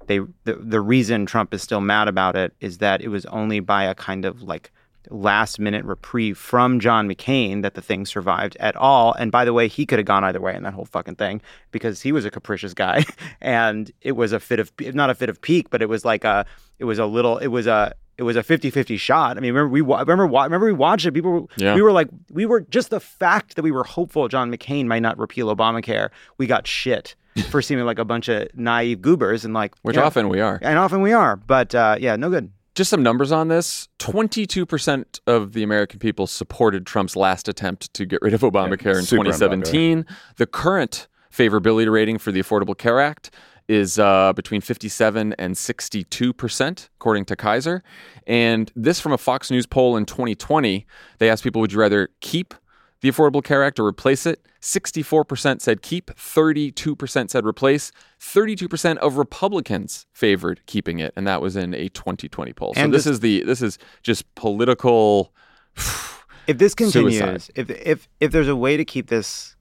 They 0.07 0.19
the, 0.45 0.53
the 0.55 0.79
reason 0.79 1.25
Trump 1.25 1.53
is 1.53 1.61
still 1.61 1.81
mad 1.81 2.07
about 2.07 2.37
it 2.37 2.53
is 2.61 2.77
that 2.77 3.01
it 3.01 3.09
was 3.09 3.25
only 3.25 3.59
by 3.59 3.83
a 3.83 3.95
kind 3.95 4.23
of 4.23 4.41
like 4.43 4.71
last 5.09 5.59
minute 5.59 5.83
reprieve 5.85 6.37
from 6.37 6.79
John 6.79 7.07
McCain 7.09 7.61
that 7.63 7.73
the 7.73 7.81
thing 7.81 8.05
survived 8.05 8.55
at 8.59 8.75
all. 8.75 9.13
And 9.13 9.31
by 9.31 9.45
the 9.45 9.53
way, 9.53 9.67
he 9.67 9.85
could 9.85 9.99
have 9.99 10.05
gone 10.05 10.23
either 10.23 10.39
way 10.41 10.55
in 10.55 10.63
that 10.63 10.73
whole 10.73 10.85
fucking 10.85 11.15
thing 11.15 11.41
because 11.71 12.01
he 12.01 12.11
was 12.11 12.25
a 12.25 12.31
capricious 12.31 12.73
guy 12.73 13.03
and 13.41 13.91
it 14.01 14.13
was 14.13 14.31
a 14.31 14.39
fit 14.39 14.59
of 14.59 14.71
not 14.93 15.09
a 15.09 15.15
fit 15.15 15.29
of 15.29 15.41
pique, 15.41 15.69
but 15.69 15.81
it 15.81 15.89
was 15.89 16.05
like 16.05 16.23
a 16.23 16.45
it 16.79 16.85
was 16.85 16.99
a 16.99 17.05
little 17.05 17.37
it 17.37 17.47
was 17.47 17.67
a 17.67 17.93
it 18.17 18.23
was 18.23 18.35
a 18.35 18.43
50-50 18.43 18.99
shot. 18.99 19.37
I 19.37 19.39
mean, 19.39 19.53
remember 19.53 19.69
we 19.69 19.81
remember 19.81 20.25
remember 20.27 20.65
we 20.67 20.73
watched 20.73 21.05
it. 21.07 21.11
People 21.13 21.31
were, 21.31 21.47
Yeah. 21.57 21.73
we 21.75 21.81
were 21.81 21.91
like 21.91 22.09
we 22.29 22.45
were 22.45 22.61
just 22.61 22.89
the 22.91 22.99
fact 22.99 23.55
that 23.55 23.63
we 23.63 23.71
were 23.71 23.83
hopeful 23.83 24.27
John 24.27 24.51
McCain 24.51 24.85
might 24.85 24.99
not 25.01 25.17
repeal 25.17 25.53
Obamacare. 25.55 26.09
We 26.37 26.45
got 26.45 26.67
shit 26.67 27.15
for 27.49 27.61
seeming 27.61 27.85
like 27.85 27.97
a 27.97 28.05
bunch 28.05 28.27
of 28.27 28.49
naive 28.55 29.01
goobers 29.01 29.45
and 29.45 29.53
like 29.53 29.73
Which 29.81 29.95
yeah. 29.95 30.03
often 30.03 30.29
we 30.29 30.39
are. 30.41 30.59
and 30.61 30.77
often 30.77 31.01
we 31.01 31.13
are. 31.13 31.35
But 31.37 31.73
uh, 31.73 31.95
yeah, 31.99 32.15
no 32.17 32.29
good. 32.29 32.51
Just 32.73 32.89
some 32.89 33.03
numbers 33.03 33.31
on 33.31 33.49
this 33.49 33.89
22% 33.99 35.19
of 35.27 35.53
the 35.53 35.61
American 35.61 35.99
people 35.99 36.25
supported 36.25 36.85
Trump's 36.85 37.15
last 37.15 37.49
attempt 37.49 37.93
to 37.93 38.05
get 38.05 38.21
rid 38.21 38.33
of 38.33 38.41
Obamacare 38.41 38.97
in 38.97 39.03
super 39.03 39.25
2017. 39.25 40.05
The 40.37 40.45
current 40.45 41.07
favorability 41.33 41.91
rating 41.91 42.17
for 42.17 42.31
the 42.31 42.39
Affordable 42.39 42.77
Care 42.77 42.99
Act 43.01 43.31
is 43.67 43.99
uh, 43.99 44.33
between 44.33 44.61
57 44.61 45.33
and 45.37 45.55
62%, 45.55 46.89
according 46.95 47.25
to 47.25 47.35
Kaiser. 47.35 47.83
And 48.27 48.71
this 48.75 48.99
from 48.99 49.13
a 49.13 49.17
Fox 49.17 49.51
News 49.51 49.65
poll 49.65 49.95
in 49.97 50.05
2020, 50.05 50.85
they 51.19 51.29
asked 51.29 51.43
people, 51.43 51.61
would 51.61 51.71
you 51.71 51.79
rather 51.79 52.09
keep 52.19 52.53
the 53.01 53.09
Affordable 53.11 53.43
Care 53.43 53.63
Act 53.63 53.79
or 53.79 53.85
replace 53.85 54.25
it? 54.25 54.45
64% 54.61 55.59
said 55.61 55.81
keep, 55.81 56.11
32% 56.11 57.29
said 57.31 57.45
replace, 57.45 57.91
32% 58.19 58.97
of 58.97 59.17
Republicans 59.17 60.05
favored 60.13 60.61
keeping 60.67 60.99
it, 60.99 61.11
and 61.15 61.25
that 61.27 61.41
was 61.41 61.55
in 61.55 61.73
a 61.73 61.89
2020 61.89 62.53
poll. 62.53 62.73
So 62.75 62.81
And 62.81 62.93
this 62.93 63.05
this- 63.05 63.13
is 63.13 63.19
the 63.21 63.43
this 63.43 63.61
is 63.61 63.77
just 64.03 64.33
political 64.35 65.33
if 66.47 66.57
this 66.57 66.73
continues, 66.75 67.17
Suicide. 67.17 67.49
if 67.55 67.69
if 67.69 68.07
if 68.19 68.31
there's 68.31 68.47
a 68.47 68.55
way 68.55 68.77
to 68.77 68.85
keep 68.85 69.07
this 69.07 69.55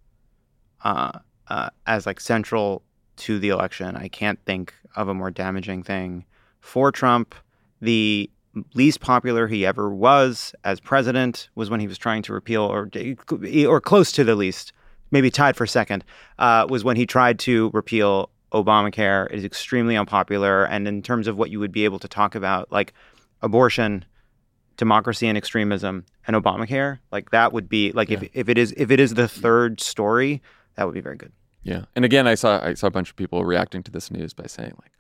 uh, 0.85 1.19
uh, 1.49 1.71
as 1.87 2.07
like 2.07 2.21
central 2.21 2.83
to 3.17 3.39
the 3.39 3.49
election, 3.49 3.97
I 3.97 4.09
can't 4.09 4.39
think 4.45 4.75
of 4.97 5.09
a 5.09 5.15
more 5.15 5.31
damaging 5.31 5.83
thing 5.83 6.25
for 6.61 6.91
Trump. 6.93 7.35
The 7.81 8.29
least 8.75 9.01
popular 9.01 9.47
he 9.47 9.65
ever 9.65 9.93
was 9.95 10.55
as 10.65 10.81
president 10.81 11.49
was 11.55 11.71
when 11.71 11.81
he 11.81 11.87
was 11.87 11.99
trying 11.99 12.23
to 12.23 12.33
repeal 12.33 12.63
or 12.63 12.91
or 13.67 13.81
close 13.81 14.13
to 14.13 14.25
the 14.25 14.35
least, 14.35 14.73
maybe 15.11 15.31
tied 15.31 15.57
for 15.57 15.67
second, 15.67 16.05
uh, 16.39 16.67
was 16.69 16.85
when 16.85 16.97
he 16.97 17.07
tried 17.07 17.39
to 17.41 17.71
repeal 17.73 18.31
Obamacare. 18.53 19.27
It 19.31 19.39
is 19.39 19.45
extremely 19.45 19.97
unpopular, 19.97 20.65
and 20.65 20.89
in 20.89 21.03
terms 21.03 21.29
of 21.29 21.39
what 21.39 21.51
you 21.51 21.61
would 21.61 21.73
be 21.73 21.85
able 21.85 21.99
to 22.01 22.09
talk 22.09 22.35
about, 22.35 22.71
like 22.73 22.93
abortion, 23.43 24.05
democracy 24.77 25.29
and 25.29 25.39
extremism 25.39 26.05
and 26.27 26.35
Obamacare, 26.35 26.99
like 27.13 27.31
that 27.31 27.53
would 27.53 27.69
be 27.69 27.93
like 27.93 28.11
if, 28.11 28.29
if 28.33 28.49
it 28.49 28.59
is 28.59 28.73
if 28.77 28.91
it 28.91 28.99
is 28.99 29.15
the 29.15 29.29
third 29.29 29.81
story, 29.81 30.43
that 30.75 30.87
would 30.87 30.95
be 30.95 31.01
very 31.01 31.17
good. 31.17 31.33
Yeah. 31.63 31.85
And 31.95 32.05
again, 32.05 32.27
I 32.27 32.35
saw 32.35 32.65
I 32.65 32.75
saw 32.75 32.87
a 32.87 32.91
bunch 32.91 33.11
of 33.11 33.17
people 33.17 33.45
reacting 33.45 33.83
to 33.85 33.91
this 33.91 34.11
news 34.11 34.33
by 34.33 34.47
saying 34.47 34.73
like 34.81 34.93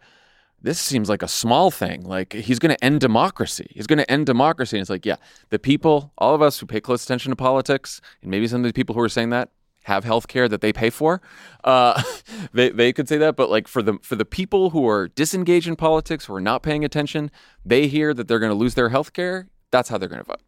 this 0.62 0.78
seems 0.78 1.08
like 1.08 1.22
a 1.22 1.28
small 1.28 1.70
thing. 1.70 2.02
Like 2.04 2.32
he's 2.32 2.58
going 2.58 2.74
to 2.74 2.84
end 2.84 3.00
democracy. 3.00 3.70
He's 3.74 3.86
going 3.86 3.98
to 3.98 4.10
end 4.10 4.26
democracy. 4.26 4.76
And 4.76 4.82
it's 4.82 4.90
like, 4.90 5.06
yeah, 5.06 5.16
the 5.48 5.58
people, 5.58 6.12
all 6.18 6.34
of 6.34 6.42
us 6.42 6.58
who 6.58 6.66
pay 6.66 6.80
close 6.80 7.04
attention 7.04 7.30
to 7.30 7.36
politics, 7.36 8.00
and 8.22 8.30
maybe 8.30 8.46
some 8.46 8.62
of 8.62 8.66
the 8.66 8.72
people 8.72 8.94
who 8.94 9.00
are 9.00 9.08
saying 9.08 9.30
that 9.30 9.50
have 9.84 10.04
health 10.04 10.28
care 10.28 10.48
that 10.48 10.60
they 10.60 10.72
pay 10.72 10.90
for. 10.90 11.22
Uh, 11.64 12.02
they, 12.52 12.70
they 12.70 12.92
could 12.92 13.08
say 13.08 13.16
that, 13.18 13.36
but 13.36 13.50
like 13.50 13.66
for 13.66 13.82
the 13.82 13.98
for 14.02 14.16
the 14.16 14.24
people 14.24 14.70
who 14.70 14.86
are 14.88 15.08
disengaged 15.08 15.66
in 15.66 15.76
politics, 15.76 16.26
who 16.26 16.34
are 16.34 16.40
not 16.40 16.62
paying 16.62 16.84
attention, 16.84 17.30
they 17.64 17.86
hear 17.86 18.12
that 18.14 18.28
they're 18.28 18.38
going 18.38 18.52
to 18.52 18.58
lose 18.58 18.74
their 18.74 18.90
health 18.90 19.12
care. 19.12 19.48
That's 19.70 19.88
how 19.88 19.98
they're 19.98 20.08
going 20.08 20.22
to 20.22 20.26
vote. 20.26 20.42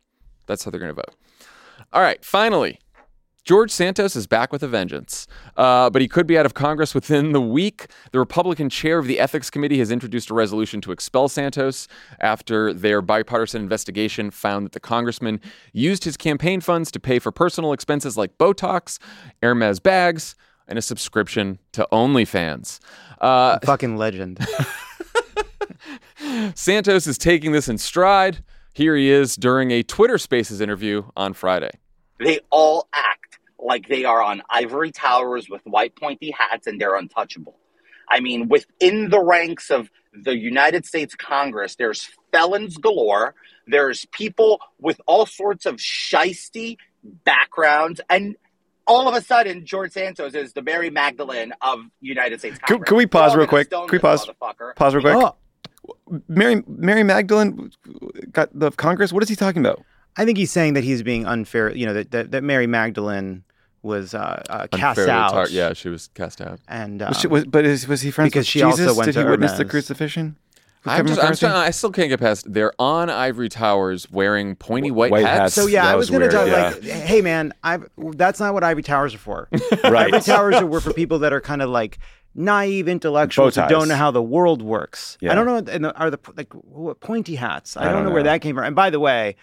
That's 0.46 0.64
how 0.64 0.70
they're 0.70 0.80
going 0.80 0.94
to 0.94 0.94
vote. 0.94 1.14
All 1.92 2.02
right, 2.02 2.24
finally, 2.24 2.78
George 3.44 3.72
Santos 3.72 4.14
is 4.14 4.28
back 4.28 4.52
with 4.52 4.62
a 4.62 4.68
vengeance, 4.68 5.26
uh, 5.56 5.90
but 5.90 6.00
he 6.00 6.06
could 6.06 6.28
be 6.28 6.38
out 6.38 6.46
of 6.46 6.54
Congress 6.54 6.94
within 6.94 7.32
the 7.32 7.40
week. 7.40 7.88
The 8.12 8.20
Republican 8.20 8.70
chair 8.70 8.98
of 8.98 9.08
the 9.08 9.18
Ethics 9.18 9.50
Committee 9.50 9.78
has 9.78 9.90
introduced 9.90 10.30
a 10.30 10.34
resolution 10.34 10.80
to 10.82 10.92
expel 10.92 11.28
Santos 11.28 11.88
after 12.20 12.72
their 12.72 13.02
bipartisan 13.02 13.60
investigation 13.60 14.30
found 14.30 14.64
that 14.64 14.72
the 14.72 14.80
congressman 14.80 15.40
used 15.72 16.04
his 16.04 16.16
campaign 16.16 16.60
funds 16.60 16.92
to 16.92 17.00
pay 17.00 17.18
for 17.18 17.32
personal 17.32 17.72
expenses 17.72 18.16
like 18.16 18.38
Botox, 18.38 19.00
Hermes 19.42 19.80
bags, 19.80 20.36
and 20.68 20.78
a 20.78 20.82
subscription 20.82 21.58
to 21.72 21.86
OnlyFans. 21.90 22.78
Uh, 23.20 23.58
Fucking 23.64 23.96
legend. 23.96 24.38
Santos 26.54 27.08
is 27.08 27.18
taking 27.18 27.50
this 27.50 27.68
in 27.68 27.76
stride. 27.76 28.44
Here 28.72 28.94
he 28.94 29.10
is 29.10 29.34
during 29.34 29.72
a 29.72 29.82
Twitter 29.82 30.16
Spaces 30.16 30.60
interview 30.60 31.02
on 31.16 31.32
Friday. 31.32 31.72
They 32.20 32.38
all 32.50 32.86
act 32.94 33.31
like 33.62 33.88
they 33.88 34.04
are 34.04 34.22
on 34.22 34.42
ivory 34.50 34.90
towers 34.90 35.48
with 35.48 35.62
white 35.64 35.96
pointy 35.96 36.30
hats 36.36 36.66
and 36.66 36.80
they're 36.80 36.96
untouchable. 36.96 37.58
I 38.10 38.20
mean, 38.20 38.48
within 38.48 39.08
the 39.08 39.20
ranks 39.20 39.70
of 39.70 39.90
the 40.12 40.36
United 40.36 40.84
States 40.84 41.14
Congress, 41.14 41.76
there's 41.76 42.10
felons 42.32 42.76
galore. 42.76 43.34
There's 43.66 44.04
people 44.06 44.60
with 44.78 45.00
all 45.06 45.26
sorts 45.26 45.66
of 45.66 45.76
shisty 45.76 46.76
backgrounds. 47.02 48.00
And 48.10 48.36
all 48.86 49.08
of 49.08 49.14
a 49.14 49.22
sudden, 49.22 49.64
George 49.64 49.92
Santos 49.92 50.34
is 50.34 50.52
the 50.52 50.62
Mary 50.62 50.90
Magdalene 50.90 51.52
of 51.62 51.80
United 52.00 52.40
States 52.40 52.58
Congress. 52.58 52.78
Can, 52.78 52.84
can 52.84 52.96
we 52.96 53.06
pause 53.06 53.32
all 53.32 53.38
real 53.38 53.46
quick? 53.46 53.70
Can 53.70 53.86
we 53.90 53.98
pause? 53.98 54.28
Pause 54.76 54.94
real 54.96 55.02
quick. 55.02 55.16
Oh, 55.16 55.36
Mary 56.28 56.62
Mary 56.66 57.02
Magdalene 57.02 57.70
got 58.32 58.50
the 58.52 58.70
Congress. 58.72 59.12
What 59.12 59.22
is 59.22 59.28
he 59.28 59.36
talking 59.36 59.62
about? 59.62 59.82
I 60.16 60.24
think 60.24 60.36
he's 60.36 60.52
saying 60.52 60.74
that 60.74 60.84
he's 60.84 61.02
being 61.02 61.26
unfair. 61.26 61.74
You 61.74 61.86
know 61.86 61.94
that 61.94 62.10
that, 62.10 62.30
that 62.32 62.42
Mary 62.42 62.66
Magdalene 62.66 63.44
was 63.82 64.14
uh, 64.14 64.42
uh, 64.48 64.66
cast 64.68 65.00
out. 65.00 65.30
tar- 65.32 65.48
yeah, 65.48 65.72
she 65.72 65.88
was 65.88 66.08
cast 66.14 66.40
out. 66.40 66.60
and 66.68 67.02
um, 67.02 67.08
Was 67.08 67.18
she- 67.20 67.26
was- 67.26 67.44
but 67.44 67.64
is, 67.64 67.88
was 67.88 68.00
he 68.02 68.10
friends 68.10 68.28
because 68.30 68.40
with 68.42 68.46
she 68.48 68.60
Jesus? 68.60 68.86
also 68.86 68.94
went 68.98 69.06
Did 69.06 69.12
to 69.14 69.22
he 69.24 69.28
witness 69.30 69.52
the 69.52 69.64
crucifixion? 69.64 70.36
I'm 70.84 71.06
just, 71.06 71.20
I'm 71.20 71.26
McCarthy? 71.26 71.40
trying, 71.46 71.54
I 71.54 71.70
still 71.70 71.92
can't 71.92 72.08
get 72.08 72.18
past. 72.18 72.52
They're 72.52 72.72
on 72.78 73.08
ivory 73.08 73.48
towers 73.48 74.10
wearing 74.10 74.56
pointy 74.56 74.90
white, 74.90 75.12
White 75.12 75.24
hats. 75.24 75.38
hats. 75.38 75.54
So 75.54 75.66
yeah, 75.66 75.84
That 75.84 75.92
I 75.92 75.94
was, 75.96 76.10
was 76.10 76.18
gonna 76.18 76.30
talk 76.32 76.48
yeah. 76.48 76.70
like, 76.70 76.82
hey 76.82 77.20
man, 77.20 77.52
I 77.62 77.78
that's 77.96 78.40
not 78.40 78.52
what 78.52 78.64
ivory 78.64 78.82
Towers 78.82 79.14
are 79.14 79.18
for. 79.18 79.48
right. 79.84 80.12
Ivy 80.12 80.24
Towers 80.24 80.56
are 80.56 80.66
were 80.66 80.80
for 80.80 80.92
people 80.92 81.20
that 81.20 81.32
are 81.32 81.40
kind 81.40 81.62
of 81.62 81.70
like 81.70 81.98
naive 82.34 82.88
intellectuals 82.88 83.54
who 83.54 83.68
don't 83.68 83.86
know 83.86 83.94
how 83.94 84.10
the 84.10 84.22
world 84.22 84.60
works. 84.60 85.18
Yeah. 85.20 85.30
I 85.30 85.34
don't 85.36 85.46
know. 85.46 85.72
And 85.72 85.84
the, 85.84 85.94
are 85.96 86.10
the 86.10 86.18
like 86.36 86.52
pointy 86.98 87.36
hats? 87.36 87.76
I, 87.76 87.82
I 87.82 87.84
don't, 87.84 87.94
don't 87.94 88.04
know, 88.06 88.10
where 88.10 88.22
that 88.24 88.40
came 88.40 88.56
from. 88.56 88.64
And 88.64 88.74
by 88.74 88.90
the 88.90 88.98
way, 88.98 89.36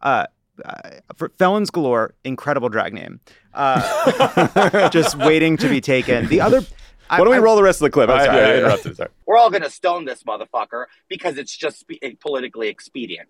uh, 0.00 0.26
uh, 0.64 0.90
for 1.16 1.30
Felons 1.38 1.70
Galore, 1.70 2.14
incredible 2.24 2.68
drag 2.68 2.92
name. 2.94 3.20
Uh, 3.54 4.88
just 4.90 5.16
waiting 5.16 5.56
to 5.58 5.68
be 5.68 5.80
taken. 5.80 6.26
The 6.28 6.40
other. 6.40 6.62
Why 7.08 7.18
don't 7.18 7.30
we 7.30 7.36
I- 7.36 7.38
roll 7.38 7.56
the 7.56 7.62
rest 7.62 7.80
of 7.80 7.86
the 7.86 7.90
clip? 7.90 8.10
I, 8.10 8.24
sorry. 8.26 8.38
I 8.38 8.40
Yeah, 8.40 8.48
yeah. 8.52 8.58
interrupted. 8.58 8.96
Sorry. 8.96 9.08
We're 9.26 9.38
all 9.38 9.50
going 9.50 9.62
to 9.62 9.70
stone 9.70 10.04
this 10.04 10.22
motherfucker 10.24 10.84
because 11.08 11.38
it's 11.38 11.56
just 11.56 11.80
spe- 11.80 12.20
politically 12.20 12.68
expedient. 12.68 13.28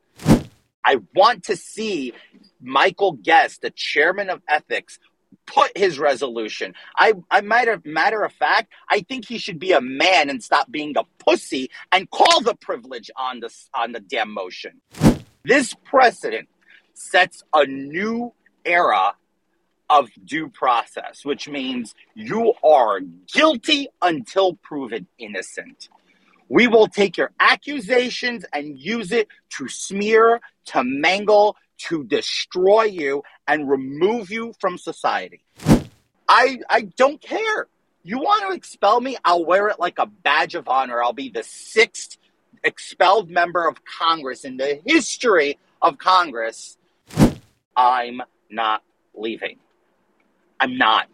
I 0.84 0.96
want 1.14 1.44
to 1.44 1.56
see 1.56 2.12
Michael 2.60 3.12
Guest, 3.12 3.62
the 3.62 3.70
chairman 3.70 4.30
of 4.30 4.42
ethics, 4.48 4.98
put 5.46 5.76
his 5.76 5.98
resolution. 5.98 6.74
I, 6.96 7.12
I 7.30 7.42
might 7.42 7.68
have, 7.68 7.84
matter 7.84 8.22
of 8.24 8.32
fact, 8.32 8.72
I 8.90 9.00
think 9.00 9.26
he 9.26 9.38
should 9.38 9.58
be 9.58 9.72
a 9.72 9.80
man 9.80 10.28
and 10.30 10.42
stop 10.42 10.70
being 10.70 10.94
a 10.96 11.04
pussy 11.22 11.70
and 11.92 12.10
call 12.10 12.40
the 12.40 12.54
privilege 12.54 13.10
on 13.16 13.40
the 13.40 13.54
on 13.74 13.92
the 13.92 14.00
damn 14.00 14.32
motion. 14.32 14.80
This 15.44 15.74
precedent 15.84 16.48
sets 16.98 17.44
a 17.54 17.64
new 17.66 18.32
era 18.64 19.14
of 19.90 20.10
due 20.24 20.48
process, 20.48 21.24
which 21.24 21.48
means 21.48 21.94
you 22.14 22.52
are 22.62 23.00
guilty 23.32 23.88
until 24.02 24.54
proven 24.54 25.06
innocent. 25.18 25.88
We 26.48 26.66
will 26.66 26.88
take 26.88 27.16
your 27.16 27.32
accusations 27.40 28.44
and 28.52 28.78
use 28.78 29.12
it 29.12 29.28
to 29.50 29.68
smear, 29.68 30.40
to 30.66 30.82
mangle, 30.84 31.56
to 31.78 32.04
destroy 32.04 32.84
you 32.84 33.22
and 33.46 33.68
remove 33.68 34.30
you 34.30 34.54
from 34.60 34.78
society. 34.78 35.42
I 36.28 36.58
I 36.68 36.82
don't 36.96 37.20
care. 37.20 37.68
You 38.02 38.18
want 38.18 38.48
to 38.48 38.56
expel 38.56 39.00
me? 39.00 39.16
I'll 39.24 39.44
wear 39.44 39.68
it 39.68 39.78
like 39.78 39.98
a 39.98 40.06
badge 40.06 40.54
of 40.54 40.68
honor. 40.68 41.02
I'll 41.02 41.12
be 41.12 41.28
the 41.28 41.42
sixth 41.42 42.16
expelled 42.64 43.30
member 43.30 43.68
of 43.68 43.76
Congress 43.84 44.44
in 44.44 44.56
the 44.56 44.80
history 44.86 45.58
of 45.82 45.98
Congress. 45.98 46.77
I'm 47.78 48.20
not 48.50 48.82
leaving. 49.14 49.58
I'm 50.58 50.76
not. 50.76 51.06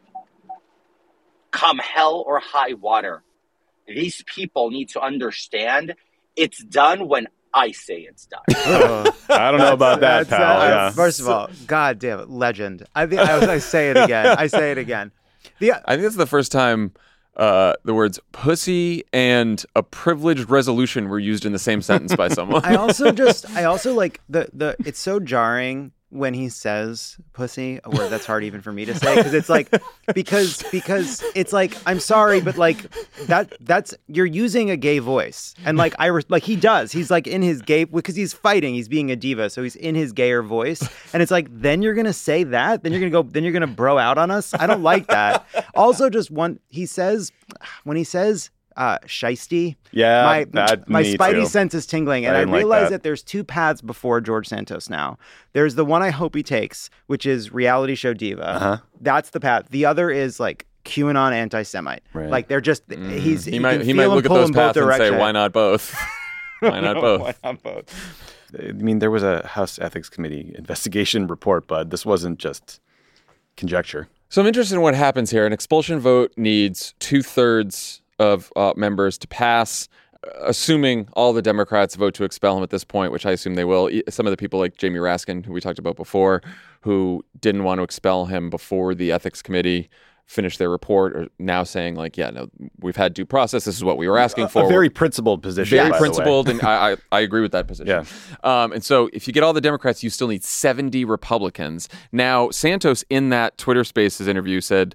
Come 1.51 1.79
hell 1.79 2.25
or 2.27 2.41
high 2.41 2.73
water. 2.73 3.23
These 3.87 4.25
people 4.27 4.71
need 4.71 4.89
to 4.91 5.01
understand 5.01 5.95
it's 6.37 6.65
done 6.65 7.07
when 7.07 7.29
I 7.53 7.71
say 7.73 8.01
it's 8.01 8.27
done. 8.27 8.43
I 8.49 9.51
don't 9.51 9.61
know 9.61 9.75
about 9.75 10.01
that, 10.01 10.27
That's, 10.27 10.31
pal. 10.31 10.61
uh, 10.61 10.65
yeah. 10.69 10.91
First 10.91 11.21
of 11.21 11.29
all, 11.29 11.49
God 11.67 11.99
damn 11.99 12.19
it, 12.19 12.31
legend. 12.31 12.85
I 12.95 13.07
think 13.07 13.21
I, 13.21 13.55
I 13.55 13.59
say 13.59 13.91
it 13.91 13.97
again. 13.99 14.27
I 14.27 14.47
say 14.49 14.73
it 14.73 14.79
again. 14.79 15.13
The 15.61 15.73
I 15.73 15.93
think 15.93 16.03
that's 16.03 16.17
the 16.17 16.27
first 16.27 16.51
time 16.51 16.95
uh, 17.37 17.75
the 17.85 17.95
words 17.95 18.19
"pussy" 18.33 19.05
and 19.13 19.65
"a 19.77 19.83
privileged 19.83 20.51
resolution" 20.51 21.09
were 21.09 21.19
used 21.19 21.45
in 21.45 21.53
the 21.53 21.59
same 21.59 21.83
sentence 21.83 22.17
by 22.17 22.29
someone. 22.39 22.65
I 22.65 22.75
also 22.75 23.13
just 23.13 23.49
I 23.51 23.65
also 23.65 23.95
like 23.95 24.21
the 24.29 24.49
the 24.53 24.77
it's 24.85 24.99
so 24.99 25.21
jarring 25.21 25.93
when 26.15 26.33
he 26.33 26.49
says 26.49 27.17
pussy, 27.33 27.81
a 27.83 27.91
word 27.91 28.09
that's 28.09 28.25
hard 28.25 28.45
even 28.45 28.61
for 28.61 28.73
me 28.73 28.85
to 28.85 28.95
say 28.95 29.17
because 29.17 29.35
it's 29.35 29.49
like 29.49 29.69
because 30.15 30.63
because 30.71 31.25
it's 31.35 31.53
like 31.53 31.77
I'm 31.87 31.99
sorry 31.99 32.41
but 32.41 32.57
like 32.57 32.79
that 33.27 33.53
that's 33.61 33.95
you're 34.07 34.25
using 34.25 34.71
a 34.71 34.77
gay 34.77 35.01
voice. 35.01 35.55
And 35.65 35.77
like 35.77 35.95
I 35.99 36.07
re- 36.07 36.23
like 36.29 36.45
he 36.45 36.55
does. 36.55 36.93
He's 36.93 37.11
like 37.11 37.27
in 37.27 37.43
his 37.43 37.61
gay 37.63 37.83
because 37.83 38.15
he's 38.15 38.33
fighting. 38.33 38.75
He's 38.75 38.89
being 38.89 39.11
a 39.11 39.17
diva 39.17 39.51
so 39.51 39.65
he's 39.65 39.75
in 39.75 39.97
his 39.97 40.13
gayer 40.13 40.43
voice. 40.43 40.89
And 41.13 41.21
it's 41.21 41.33
like 41.33 41.49
then 41.51 41.83
you're 41.83 41.95
to 41.95 42.13
say 42.13 42.45
that? 42.45 42.85
Then 42.85 42.93
you're 42.93 43.01
to 43.01 43.11
go 43.11 43.23
then 43.25 43.43
you're 43.43 43.53
to 43.59 43.67
bro 43.67 43.99
out 43.99 44.17
on 44.17 44.31
us? 44.31 44.55
I 44.55 44.69
don't 44.69 44.83
like 44.83 45.09
that. 45.09 45.45
Also 45.75 46.09
just 46.09 46.31
one 46.31 46.61
he 46.69 46.87
says 46.87 47.33
when 47.83 47.97
he 47.97 48.05
says 48.05 48.51
uh 48.77 48.99
shisty 49.07 49.77
Yeah, 49.93 50.25
my 50.25 50.45
that 50.53 50.89
my 50.89 51.03
spidey 51.03 51.43
too. 51.43 51.47
sense 51.47 51.75
is 51.75 51.87
tingling, 51.87 52.27
and 52.27 52.35
I 52.35 52.39
I, 52.39 52.43
didn't 52.43 52.53
like 52.53 52.59
realize 52.59 52.83
that. 52.85 52.91
that. 52.91 53.03
there's 53.03 53.23
two 53.23 53.45
paths 53.45 53.81
before 53.81 54.21
George 54.21 54.49
Santos 54.49 54.91
now. 54.91 55.19
There's 55.53 55.75
the 55.75 55.85
one 55.85 56.03
I 56.03 56.11
hope 56.11 56.35
he 56.35 56.43
takes, 56.43 56.91
which 57.07 57.27
is 57.27 57.53
reality 57.53 57.95
show 57.95 58.15
diva. 58.15 58.49
Uh-huh. 58.57 58.79
That's 59.01 59.31
the 59.31 59.41
path. 59.41 59.67
The 59.71 59.85
other 59.87 60.11
is 60.11 60.41
like 60.41 60.67
QAnon 60.85 61.33
anti-Semite. 61.33 62.03
Right. 62.13 62.29
Like 62.29 62.49
they're 62.49 62.61
just 62.61 62.83
he's 62.91 63.45
he 63.45 63.55
you 63.57 63.61
might 63.61 63.81
he 63.83 63.93
might 63.93 64.05
him 64.05 64.11
look 64.11 64.25
at 64.25 64.29
pull 64.29 64.37
those 64.39 64.49
in 64.49 64.55
both 64.55 64.75
paths 64.75 64.77
and 64.79 64.85
say, 64.93 64.99
directions. 64.99 65.21
"Why 65.21 65.33
not 65.33 65.53
both? 65.53 65.95
Why 66.61 66.81
not 66.81 66.95
both?" 66.97 67.21
Why 67.21 67.35
not 67.45 67.63
both? 67.63 68.31
I 68.59 68.73
mean, 68.73 68.99
there 69.01 69.11
was 69.11 69.23
a 69.25 69.47
House 69.47 69.79
Ethics 69.81 70.09
Committee 70.09 70.53
investigation 70.57 71.27
report, 71.37 71.67
but 71.67 71.91
this 71.91 72.05
wasn't 72.07 72.39
just 72.39 72.81
conjecture. 73.57 74.09
So 74.29 74.41
I'm 74.43 74.47
interested 74.49 74.75
in 74.75 74.81
what 74.81 74.95
happens 74.95 75.31
here. 75.31 75.47
An 75.47 75.53
expulsion 75.53 75.99
vote 76.01 76.33
needs 76.37 76.95
two 76.99 77.23
thirds 77.23 78.01
of 78.19 78.53
uh, 78.57 78.73
members 78.77 79.19
to 79.19 79.29
pass, 79.29 79.89
uh, 80.25 80.31
assuming 80.47 81.09
all 81.15 81.33
the 81.33 81.43
Democrats 81.43 81.95
vote 81.97 82.15
to 82.15 82.25
expel 82.25 82.57
him 82.57 82.63
at 82.63 82.71
this 82.71 82.85
point, 82.85 83.13
which 83.13 83.27
I 83.27 83.33
assume 83.33 83.55
they 83.55 83.65
will. 83.65 83.91
Some 84.09 84.27
of 84.27 84.31
the 84.31 84.37
people 84.37 84.59
like 84.59 84.77
Jamie 84.77 84.99
Raskin, 84.99 85.45
who 85.45 85.53
we 85.53 85.61
talked 85.61 85.79
about 85.79 85.97
before, 85.97 86.43
who 86.83 87.25
didn't 87.41 87.65
want 87.65 87.79
to 87.79 87.83
expel 87.83 88.27
him 88.27 88.51
before 88.51 88.95
the 88.95 89.13
ethics 89.13 89.43
committee 89.43 89.89
finished 90.27 90.59
their 90.59 90.71
report, 90.71 91.15
are 91.17 91.29
now 91.39 91.63
saying 91.63 91.97
like, 91.97 92.17
yeah, 92.17 92.31
no, 92.31 92.49
we've 92.81 92.97
had 92.97 93.13
due 93.13 93.27
process. 93.27 93.65
This 93.65 93.77
is 93.77 93.85
what 93.85 93.99
we 93.99 94.09
were 94.09 94.19
asking 94.19 94.49
for. 94.49 94.65
A 94.65 94.69
very 94.69 94.89
principled 94.89 95.43
position. 95.43 95.77
very 95.77 95.91
by 95.91 95.99
the 95.99 96.03
way. 96.03 96.09
principled, 96.09 96.49
and 96.49 96.63
I, 96.63 96.93
I, 96.93 96.97
I 97.13 97.21
agree 97.21 97.43
with 97.43 97.53
that 97.53 97.67
position. 97.67 98.07
Um, 98.43 98.73
and 98.73 98.85
so, 98.85 99.09
if 99.13 99.27
you 99.27 99.33
get 99.33 99.43
all 99.43 99.55
the 99.55 99.61
Democrats, 99.61 100.03
you 100.03 100.11
still 100.11 100.29
need 100.29 100.45
70 100.45 101.05
Republicans. 101.07 101.89
Now, 102.13 102.51
Santos 102.51 103.03
in 103.09 103.31
that 103.31 103.57
Twitter 103.57 103.85
Spaces 103.85 104.29
interview 104.29 104.61
said, 104.61 104.95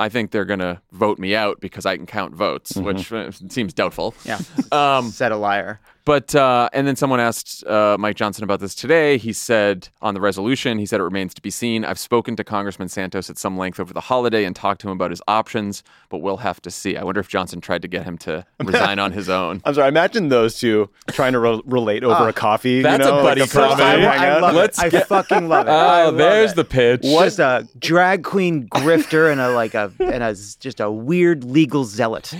"I 0.00 0.08
think 0.08 0.30
they're 0.30 0.44
going 0.44 0.60
to 0.60 0.80
vote 0.92 1.18
me 1.18 1.36
out 1.36 1.60
because 1.60 1.86
I 1.86 1.96
can 1.96 2.06
count 2.06 2.34
votes," 2.34 2.74
which 2.76 3.12
uh, 3.12 3.30
seems 3.48 3.72
doubtful. 3.72 4.14
Yeah, 4.24 4.38
Um, 4.72 5.10
said 5.10 5.30
a 5.32 5.36
liar. 5.36 5.80
But 6.10 6.34
uh, 6.34 6.68
and 6.72 6.88
then 6.88 6.96
someone 6.96 7.20
asked 7.20 7.64
uh, 7.68 7.96
Mike 7.96 8.16
Johnson 8.16 8.42
about 8.42 8.58
this 8.58 8.74
today. 8.74 9.16
He 9.16 9.32
said 9.32 9.90
on 10.02 10.12
the 10.12 10.20
resolution, 10.20 10.76
he 10.76 10.84
said 10.84 10.98
it 10.98 11.04
remains 11.04 11.34
to 11.34 11.40
be 11.40 11.50
seen. 11.50 11.84
I've 11.84 12.00
spoken 12.00 12.34
to 12.34 12.42
Congressman 12.42 12.88
Santos 12.88 13.30
at 13.30 13.38
some 13.38 13.56
length 13.56 13.78
over 13.78 13.94
the 13.94 14.00
holiday 14.00 14.44
and 14.44 14.56
talked 14.56 14.80
to 14.80 14.88
him 14.88 14.94
about 14.94 15.12
his 15.12 15.22
options, 15.28 15.84
but 16.08 16.18
we'll 16.18 16.38
have 16.38 16.60
to 16.62 16.70
see. 16.72 16.96
I 16.96 17.04
wonder 17.04 17.20
if 17.20 17.28
Johnson 17.28 17.60
tried 17.60 17.82
to 17.82 17.86
get 17.88 18.02
him 18.02 18.18
to 18.18 18.44
resign 18.64 18.98
on 18.98 19.12
his 19.12 19.28
own. 19.28 19.62
I'm 19.64 19.74
sorry. 19.74 19.84
I 19.84 19.88
imagine 19.88 20.30
those 20.30 20.58
two 20.58 20.90
trying 21.10 21.34
to 21.34 21.38
re- 21.38 21.62
relate 21.64 22.02
over 22.02 22.28
a 22.28 22.32
coffee. 22.32 22.82
that's 22.82 23.04
you 23.04 23.08
know, 23.08 23.20
a 23.20 23.22
buddy 23.22 23.42
like 23.42 23.50
first 23.50 23.78
comedy. 23.78 24.04
I, 24.04 24.36
I 24.36 24.40
love 24.40 24.54
Let's 24.56 24.82
it. 24.82 24.92
I 24.92 25.00
fucking 25.02 25.48
love 25.48 25.68
it. 25.68 25.70
Oh, 25.80 26.06
love 26.06 26.16
there's 26.16 26.52
it. 26.52 26.56
the 26.56 26.64
pitch. 26.64 27.02
Just 27.02 27.38
a 27.38 27.68
drag 27.78 28.24
queen 28.24 28.68
grifter 28.68 29.30
and 29.30 29.40
a 29.40 29.50
like 29.50 29.74
a 29.74 29.92
and 30.00 30.24
a 30.24 30.34
just 30.34 30.80
a 30.80 30.90
weird 30.90 31.44
legal 31.44 31.84
zealot. 31.84 32.34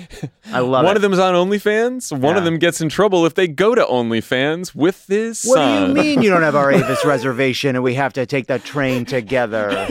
I 0.52 0.58
love 0.58 0.70
One 0.70 0.84
it. 0.84 0.88
One 0.88 0.96
of 0.96 1.02
them's 1.02 1.20
on 1.20 1.34
OnlyFans. 1.34 2.18
One 2.18 2.36
of 2.36 2.42
them 2.42 2.58
gets 2.58 2.80
in 2.80 2.88
trouble 2.88 3.26
if 3.26 3.34
they 3.34 3.46
go 3.60 3.74
to 3.74 3.84
OnlyFans 3.84 4.74
with 4.74 5.06
his 5.06 5.44
What 5.44 5.56
son. 5.56 5.92
do 5.94 6.00
you 6.00 6.06
mean 6.16 6.22
you 6.22 6.30
don't 6.30 6.40
have 6.40 6.56
our 6.56 6.72
Avis 6.72 7.04
reservation 7.04 7.76
and 7.76 7.84
we 7.84 7.92
have 7.94 8.14
to 8.14 8.24
take 8.24 8.46
the 8.46 8.58
train 8.58 9.04
together? 9.04 9.86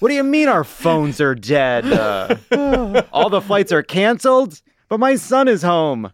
What 0.00 0.08
do 0.08 0.14
you 0.16 0.24
mean 0.24 0.48
our 0.48 0.64
phones 0.64 1.20
are 1.20 1.36
dead? 1.36 1.86
Uh, 1.86 3.02
all 3.12 3.30
the 3.30 3.40
flights 3.40 3.70
are 3.70 3.84
canceled, 3.84 4.60
but 4.88 4.98
my 4.98 5.14
son 5.14 5.46
is 5.46 5.62
home. 5.62 6.10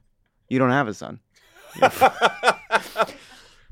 You 0.51 0.59
don't 0.59 0.73
have 0.73 0.87
a 0.89 0.93
son. 0.95 1.21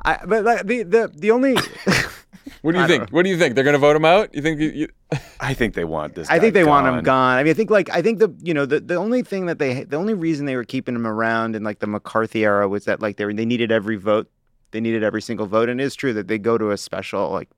I, 0.04 0.18
but 0.26 0.44
like, 0.44 0.66
the 0.66 0.82
the 0.82 1.12
the 1.14 1.30
only 1.30 1.54
What 2.60 2.72
do 2.72 2.80
you 2.80 2.86
think? 2.86 3.10
What 3.10 3.22
do 3.22 3.30
you 3.30 3.38
think? 3.38 3.54
They're 3.54 3.64
going 3.64 3.74
to 3.74 3.78
vote 3.78 3.96
him 3.96 4.04
out? 4.04 4.34
You 4.34 4.42
think? 4.42 4.60
You, 4.60 4.70
you... 4.70 4.88
I 5.40 5.54
think 5.54 5.74
they 5.74 5.84
want 5.84 6.14
this. 6.14 6.28
I 6.28 6.38
think 6.38 6.54
guy 6.54 6.60
they 6.60 6.64
want 6.64 6.86
him 6.86 6.94
gone. 6.94 7.04
gone. 7.04 7.38
I 7.38 7.42
mean, 7.42 7.50
I 7.50 7.54
think 7.54 7.70
like 7.70 7.90
I 7.90 8.02
think 8.02 8.18
the 8.18 8.34
you 8.42 8.54
know 8.54 8.66
the, 8.66 8.80
the 8.80 8.96
only 8.96 9.22
thing 9.22 9.46
that 9.46 9.58
they 9.58 9.84
the 9.84 9.96
only 9.96 10.14
reason 10.14 10.46
they 10.46 10.56
were 10.56 10.64
keeping 10.64 10.94
him 10.94 11.06
around 11.06 11.56
in 11.56 11.64
like 11.64 11.78
the 11.78 11.86
McCarthy 11.86 12.44
era 12.44 12.68
was 12.68 12.84
that 12.84 13.00
like 13.00 13.16
they 13.16 13.24
were, 13.24 13.32
they 13.32 13.46
needed 13.46 13.72
every 13.72 13.96
vote, 13.96 14.30
they 14.70 14.80
needed 14.80 15.02
every 15.02 15.22
single 15.22 15.46
vote, 15.46 15.68
and 15.68 15.80
it 15.80 15.84
is 15.84 15.94
true 15.94 16.12
that 16.12 16.28
they 16.28 16.38
go 16.38 16.58
to 16.58 16.70
a 16.70 16.76
special 16.76 17.30
like, 17.30 17.48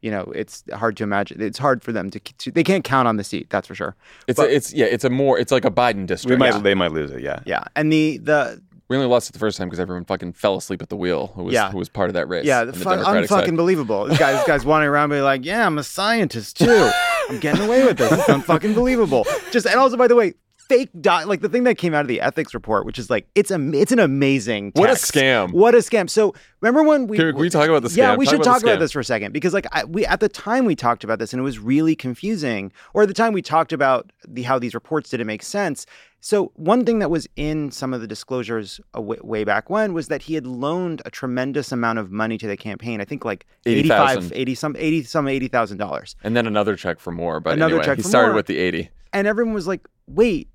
you 0.00 0.10
know, 0.10 0.24
it's 0.34 0.64
hard 0.72 0.96
to 0.98 1.04
imagine. 1.04 1.40
It's 1.40 1.58
hard 1.58 1.82
for 1.82 1.92
them 1.92 2.10
to, 2.10 2.20
to 2.20 2.50
they 2.50 2.64
can't 2.64 2.84
count 2.84 3.08
on 3.08 3.16
the 3.16 3.24
seat. 3.24 3.48
That's 3.50 3.66
for 3.66 3.74
sure. 3.74 3.96
It's 4.26 4.38
a, 4.38 4.54
it's 4.54 4.72
yeah. 4.72 4.86
It's 4.86 5.04
a 5.04 5.10
more. 5.10 5.38
It's 5.38 5.52
like 5.52 5.64
a 5.64 5.70
Biden 5.70 6.06
district. 6.06 6.30
We 6.30 6.36
might. 6.36 6.62
They 6.62 6.74
might 6.74 6.92
lose 6.92 7.10
it. 7.10 7.22
Yeah. 7.22 7.40
Yeah, 7.44 7.64
and 7.76 7.92
the 7.92 8.18
the 8.18 8.62
We 8.88 8.96
only 8.96 9.08
lost 9.08 9.30
it 9.30 9.32
the 9.32 9.38
first 9.38 9.56
time 9.56 9.68
because 9.68 9.80
everyone 9.80 10.04
fucking 10.04 10.34
fell 10.34 10.56
asleep 10.56 10.82
at 10.82 10.88
the 10.90 10.96
wheel. 10.96 11.28
Who 11.36 11.44
was 11.44 11.54
Yeah. 11.54 11.70
who 11.70 11.78
was 11.78 11.88
part 11.88 12.10
of 12.10 12.14
that 12.14 12.28
race? 12.28 12.44
yeah, 12.44 12.64
the 12.64 12.72
the 12.72 12.78
fu- 12.78 12.84
Democratic 12.90 13.28
side. 13.28 13.48
unfucking 13.48 13.56
believable. 13.56 14.04
This 14.06 14.18
guy 14.18 14.32
this 14.32 14.44
guy's 14.46 14.64
wandering 14.64 14.90
around 14.92 15.10
being 15.10 15.22
like, 15.22 15.44
yeah, 15.44 15.64
I'm 15.66 15.78
a 15.78 15.82
scientist 15.82 16.58
too. 16.58 16.90
I'm 17.30 17.38
getting 17.40 17.64
away 17.64 17.84
with 17.86 17.96
this. 17.96 18.12
It's 18.12 18.22
unfucking 18.28 18.74
believable. 18.74 19.26
Just 19.52 19.66
and 19.66 19.76
also 19.76 19.96
by 19.96 20.06
the 20.08 20.14
way. 20.16 20.34
Fake 20.68 20.90
doc, 21.00 21.26
like 21.26 21.40
the 21.40 21.48
thing 21.48 21.64
that 21.64 21.76
came 21.76 21.92
out 21.94 22.00
of 22.02 22.08
the 22.08 22.20
ethics 22.20 22.54
report, 22.54 22.86
which 22.86 22.98
is 22.98 23.10
like 23.10 23.26
it's 23.34 23.50
a 23.50 23.58
it's 23.72 23.92
an 23.92 23.98
amazing 23.98 24.72
What 24.74 24.88
a 24.88 24.94
scam. 24.94 25.52
What 25.52 25.74
a 25.74 25.78
scam! 25.78 26.08
So 26.08 26.34
remember 26.60 26.82
when 26.82 27.06
we 27.06 27.18
Can 27.18 27.36
we- 27.36 27.50
talk 27.50 27.68
about 27.68 27.82
the 27.82 27.88
scam? 27.88 27.96
Yeah, 27.98 28.16
we 28.16 28.24
Talk 28.24 28.32
should 28.32 28.40
about 28.40 28.52
talk 28.54 28.62
about 28.62 28.78
this 28.78 28.92
for 28.92 29.00
a 29.00 29.04
second 29.04 29.32
because 29.32 29.52
like 29.52 29.66
I, 29.72 29.84
we 29.84 30.06
at 30.06 30.20
the 30.20 30.28
time 30.28 30.64
we 30.64 30.74
talked 30.74 31.04
about 31.04 31.18
this 31.18 31.32
and 31.34 31.40
it 31.40 31.44
was 31.44 31.58
really 31.58 31.94
confusing. 31.94 32.72
Or 32.94 33.02
at 33.02 33.08
the 33.08 33.14
time 33.14 33.32
we 33.34 33.42
talked 33.42 33.72
about 33.72 34.10
the 34.26 34.42
how 34.42 34.58
these 34.58 34.74
reports 34.74 35.10
didn't 35.10 35.26
make 35.26 35.42
sense. 35.42 35.84
So 36.20 36.52
one 36.54 36.86
thing 36.86 37.00
that 37.00 37.10
was 37.10 37.28
in 37.36 37.70
some 37.70 37.92
of 37.92 38.00
the 38.00 38.06
disclosures 38.06 38.80
way, 38.96 39.44
back 39.44 39.68
when 39.68 39.92
was 39.92 40.08
that 40.08 40.22
he 40.22 40.32
had 40.32 40.46
loaned 40.46 41.02
a 41.04 41.10
tremendous 41.10 41.70
amount 41.72 41.98
of 41.98 42.10
money 42.10 42.38
to 42.38 42.46
the 42.46 42.56
campaign. 42.56 43.02
I 43.02 43.04
think 43.04 43.26
like 43.26 43.44
85, 43.66 44.32
80 44.34 44.54
some 44.54 44.74
80 44.78 45.02
some 45.02 45.26
$80,000. 45.26 46.14
and 46.24 46.34
then 46.34 46.46
another 46.46 46.76
check 46.76 47.00
for 47.00 47.10
more. 47.12 47.40
But 47.40 47.52
Another 47.54 47.74
anyway, 47.74 47.84
check 47.84 47.96
he 47.98 48.02
started 48.02 48.28
more. 48.28 48.36
with 48.36 48.46
the 48.46 48.56
eighty. 48.56 48.88
And 49.12 49.26
everyone 49.28 49.54
was 49.54 49.66
like, 49.68 49.86
"Wait, 50.08 50.48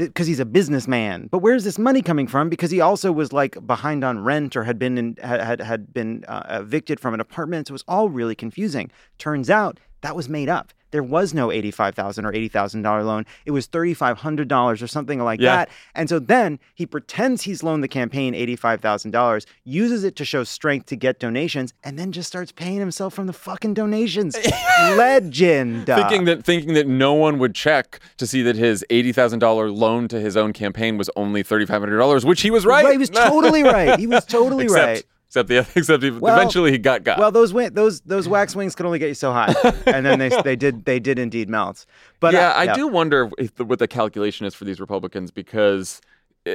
because 0.00 0.26
he's 0.26 0.40
a 0.40 0.44
businessman. 0.44 1.28
But 1.30 1.38
where's 1.38 1.64
this 1.64 1.78
money 1.78 2.02
coming 2.02 2.26
from? 2.26 2.48
Because 2.48 2.70
he 2.70 2.80
also 2.80 3.12
was 3.12 3.32
like 3.32 3.64
behind 3.66 4.04
on 4.04 4.24
rent 4.24 4.56
or 4.56 4.64
had 4.64 4.78
been 4.78 4.98
in, 4.98 5.16
had 5.22 5.60
had, 5.60 5.92
been 5.92 6.24
uh, 6.26 6.60
evicted 6.60 7.00
from 7.00 7.14
an 7.14 7.20
apartment. 7.20 7.68
So 7.68 7.72
it 7.72 7.74
was 7.74 7.84
all 7.86 8.08
really 8.08 8.34
confusing. 8.34 8.90
Turns 9.18 9.50
out 9.50 9.78
that 10.02 10.16
was 10.16 10.28
made 10.28 10.48
up. 10.48 10.72
There 10.92 11.04
was 11.04 11.32
no 11.32 11.52
85,000 11.52 12.24
or 12.24 12.34
eighty 12.34 12.48
thousand 12.48 12.82
dollar 12.82 13.04
loan. 13.04 13.24
It 13.46 13.52
was 13.52 13.66
thirty-five 13.66 14.18
hundred 14.18 14.48
dollars 14.48 14.82
or 14.82 14.88
something 14.88 15.20
like 15.22 15.40
Yeah. 15.40 15.54
that. 15.58 15.68
And 15.94 16.08
so 16.08 16.18
then 16.18 16.58
he 16.74 16.84
pretends 16.84 17.42
he's 17.42 17.62
loaned 17.62 17.84
the 17.84 17.88
campaign 17.88 18.34
eighty-five 18.34 18.80
thousand 18.80 19.12
dollars, 19.12 19.46
uses 19.62 20.02
it 20.02 20.16
to 20.16 20.24
show 20.24 20.42
strength 20.42 20.86
to 20.86 20.96
get 20.96 21.20
donations, 21.20 21.72
and 21.84 21.96
then 21.96 22.10
just 22.10 22.26
starts 22.26 22.50
paying 22.50 22.80
himself 22.80 23.14
from 23.14 23.28
the 23.28 23.32
fucking 23.32 23.74
donations. 23.74 24.36
Legend. 24.96 25.86
thinking 25.86 26.24
that 26.24 26.44
thinking 26.44 26.74
that 26.74 26.88
no 26.88 27.12
one 27.14 27.38
would 27.38 27.54
check 27.54 28.00
to 28.16 28.26
see 28.26 28.42
that 28.42 28.56
his 28.56 28.84
eighty 28.90 29.12
thousand 29.12 29.38
dollar 29.38 29.70
loan 29.70 30.08
to 30.08 30.20
his 30.20 30.36
own 30.36 30.52
campaign 30.52 30.98
was 30.98 31.08
only 31.14 31.42
thirty 31.44 31.66
five 31.66 31.80
hundred 31.80 31.98
dollars, 31.98 32.24
which 32.26 32.40
he 32.40 32.50
was 32.50 32.66
right. 32.66 32.90
He 32.90 32.98
was 32.98 33.10
totally 33.10 33.62
right. 33.78 33.98
He 33.98 34.06
was 34.08 34.24
totally 34.24 34.64
except, 34.64 34.86
right. 34.86 35.04
Except 35.30 35.48
the 35.48 35.58
except 35.76 36.02
he, 36.02 36.10
Well- 36.10 36.36
eventually 36.36 36.72
he 36.72 36.78
got 36.78 37.04
got. 37.04 37.20
Well, 37.20 37.30
those 37.30 37.52
those 37.72 38.00
those 38.00 38.28
wax 38.28 38.56
wings 38.56 38.74
could 38.74 38.84
only 38.84 38.98
get 38.98 39.06
you 39.06 39.14
so 39.14 39.32
high, 39.32 39.54
and 39.86 40.04
then 40.04 40.18
they 40.18 40.28
they 40.42 40.56
did 40.56 40.84
they 40.84 40.98
did 40.98 41.20
indeed 41.20 41.48
melt. 41.48 41.86
But 42.18 42.34
yeah, 42.34 42.50
uh, 42.50 42.58
I 42.58 42.74
do 42.74 42.88
wonder 42.88 43.30
if 43.38 43.54
the, 43.54 43.64
what 43.64 43.78
the 43.78 43.86
calculation 43.86 44.44
is 44.44 44.56
for 44.56 44.64
these 44.64 44.80
Republicans 44.80 45.30
because 45.30 46.00
uh, 46.48 46.54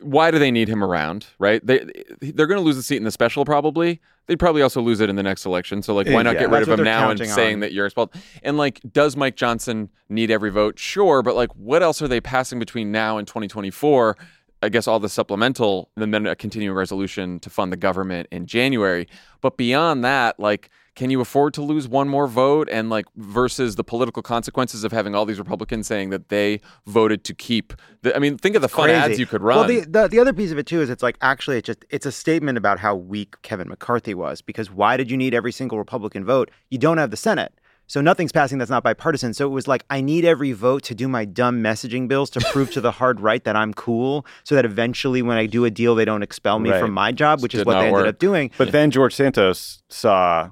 why 0.00 0.30
do 0.30 0.38
they 0.38 0.52
need 0.52 0.68
him 0.68 0.84
around? 0.84 1.26
Right? 1.40 1.64
They 1.66 1.84
they're 2.20 2.46
going 2.46 2.60
to 2.60 2.64
lose 2.64 2.76
the 2.76 2.84
seat 2.84 2.98
in 2.98 3.04
the 3.04 3.10
special 3.10 3.44
probably. 3.44 4.00
They'd 4.26 4.38
probably 4.38 4.62
also 4.62 4.80
lose 4.80 5.00
it 5.00 5.10
in 5.10 5.16
the 5.16 5.22
next 5.22 5.44
election. 5.44 5.82
So 5.82 5.92
like, 5.92 6.06
why 6.06 6.22
not 6.22 6.34
Yeah. 6.34 6.40
get 6.42 6.50
rid 6.50 6.62
of 6.62 6.68
him 6.68 6.84
now 6.84 7.10
and 7.10 7.18
counting 7.18 7.34
saying 7.34 7.54
on. 7.54 7.60
that 7.60 7.72
you're 7.72 7.84
expelled? 7.84 8.14
And 8.42 8.56
like, 8.56 8.80
does 8.90 9.16
Mike 9.16 9.36
Johnson 9.36 9.90
need 10.08 10.30
every 10.30 10.50
vote? 10.50 10.78
Sure, 10.78 11.20
but 11.22 11.34
like, 11.34 11.50
what 11.56 11.82
else 11.82 12.00
are 12.00 12.08
they 12.08 12.20
passing 12.22 12.58
between 12.58 12.90
now 12.90 13.18
and 13.18 13.26
2024? 13.26 14.16
I 14.64 14.68
guess 14.68 14.88
all 14.88 14.98
the 14.98 15.08
supplemental, 15.08 15.90
and 15.96 16.12
then 16.12 16.26
a 16.26 16.32
uh, 16.32 16.34
continuing 16.34 16.76
resolution 16.76 17.38
to 17.40 17.50
fund 17.50 17.72
the 17.72 17.76
government 17.76 18.28
in 18.32 18.46
January. 18.46 19.06
But 19.40 19.56
beyond 19.56 20.04
that, 20.04 20.40
like, 20.40 20.70
can 20.94 21.10
you 21.10 21.20
afford 21.20 21.54
to 21.54 21.62
lose 21.62 21.86
one 21.86 22.08
more 22.08 22.26
vote? 22.26 22.68
And 22.70 22.88
like, 22.88 23.04
versus 23.16 23.76
the 23.76 23.84
political 23.84 24.22
consequences 24.22 24.82
of 24.84 24.92
having 24.92 25.14
all 25.14 25.26
these 25.26 25.38
Republicans 25.38 25.86
saying 25.86 26.10
that 26.10 26.28
they 26.30 26.60
voted 26.86 27.24
to 27.24 27.34
keep. 27.34 27.74
The, 28.02 28.16
I 28.16 28.18
mean, 28.18 28.38
think 28.38 28.56
of 28.56 28.62
the 28.62 28.68
fun 28.68 28.88
crazy. 28.88 28.98
ads 28.98 29.18
you 29.18 29.26
could 29.26 29.42
run. 29.42 29.58
Well, 29.58 29.68
the, 29.68 29.80
the 29.80 30.08
the 30.08 30.18
other 30.18 30.32
piece 30.32 30.50
of 30.50 30.58
it 30.58 30.66
too 30.66 30.80
is 30.80 30.88
it's 30.88 31.02
like 31.02 31.18
actually 31.20 31.58
it's 31.58 31.66
just 31.66 31.84
it's 31.90 32.06
a 32.06 32.12
statement 32.12 32.56
about 32.56 32.78
how 32.78 32.94
weak 32.94 33.40
Kevin 33.42 33.68
McCarthy 33.68 34.14
was 34.14 34.40
because 34.40 34.70
why 34.70 34.96
did 34.96 35.10
you 35.10 35.16
need 35.16 35.34
every 35.34 35.52
single 35.52 35.78
Republican 35.78 36.24
vote? 36.24 36.50
You 36.70 36.78
don't 36.78 36.98
have 36.98 37.10
the 37.10 37.16
Senate. 37.16 37.52
So 37.86 38.00
nothing's 38.00 38.32
passing 38.32 38.58
that's 38.58 38.70
not 38.70 38.82
bipartisan. 38.82 39.34
So 39.34 39.46
it 39.46 39.50
was 39.50 39.68
like 39.68 39.84
I 39.90 40.00
need 40.00 40.24
every 40.24 40.52
vote 40.52 40.82
to 40.84 40.94
do 40.94 41.06
my 41.08 41.24
dumb 41.24 41.62
messaging 41.62 42.08
bills 42.08 42.30
to 42.30 42.40
prove 42.52 42.70
to 42.72 42.80
the 42.80 42.90
hard 42.92 43.20
right 43.20 43.44
that 43.44 43.56
I'm 43.56 43.74
cool, 43.74 44.24
so 44.42 44.54
that 44.54 44.64
eventually 44.64 45.20
when 45.22 45.36
I 45.36 45.46
do 45.46 45.64
a 45.64 45.70
deal, 45.70 45.94
they 45.94 46.04
don't 46.04 46.22
expel 46.22 46.58
me 46.58 46.70
Right. 46.70 46.80
from 46.80 46.92
my 46.92 47.12
job, 47.12 47.42
which 47.42 47.54
is 47.54 47.64
what 47.64 47.78
they 47.80 47.88
ended 47.88 48.06
up 48.06 48.18
doing. 48.18 48.50
But 48.56 48.72
then 48.72 48.90
George 48.90 49.14
Santos 49.14 49.82
saw 49.88 50.50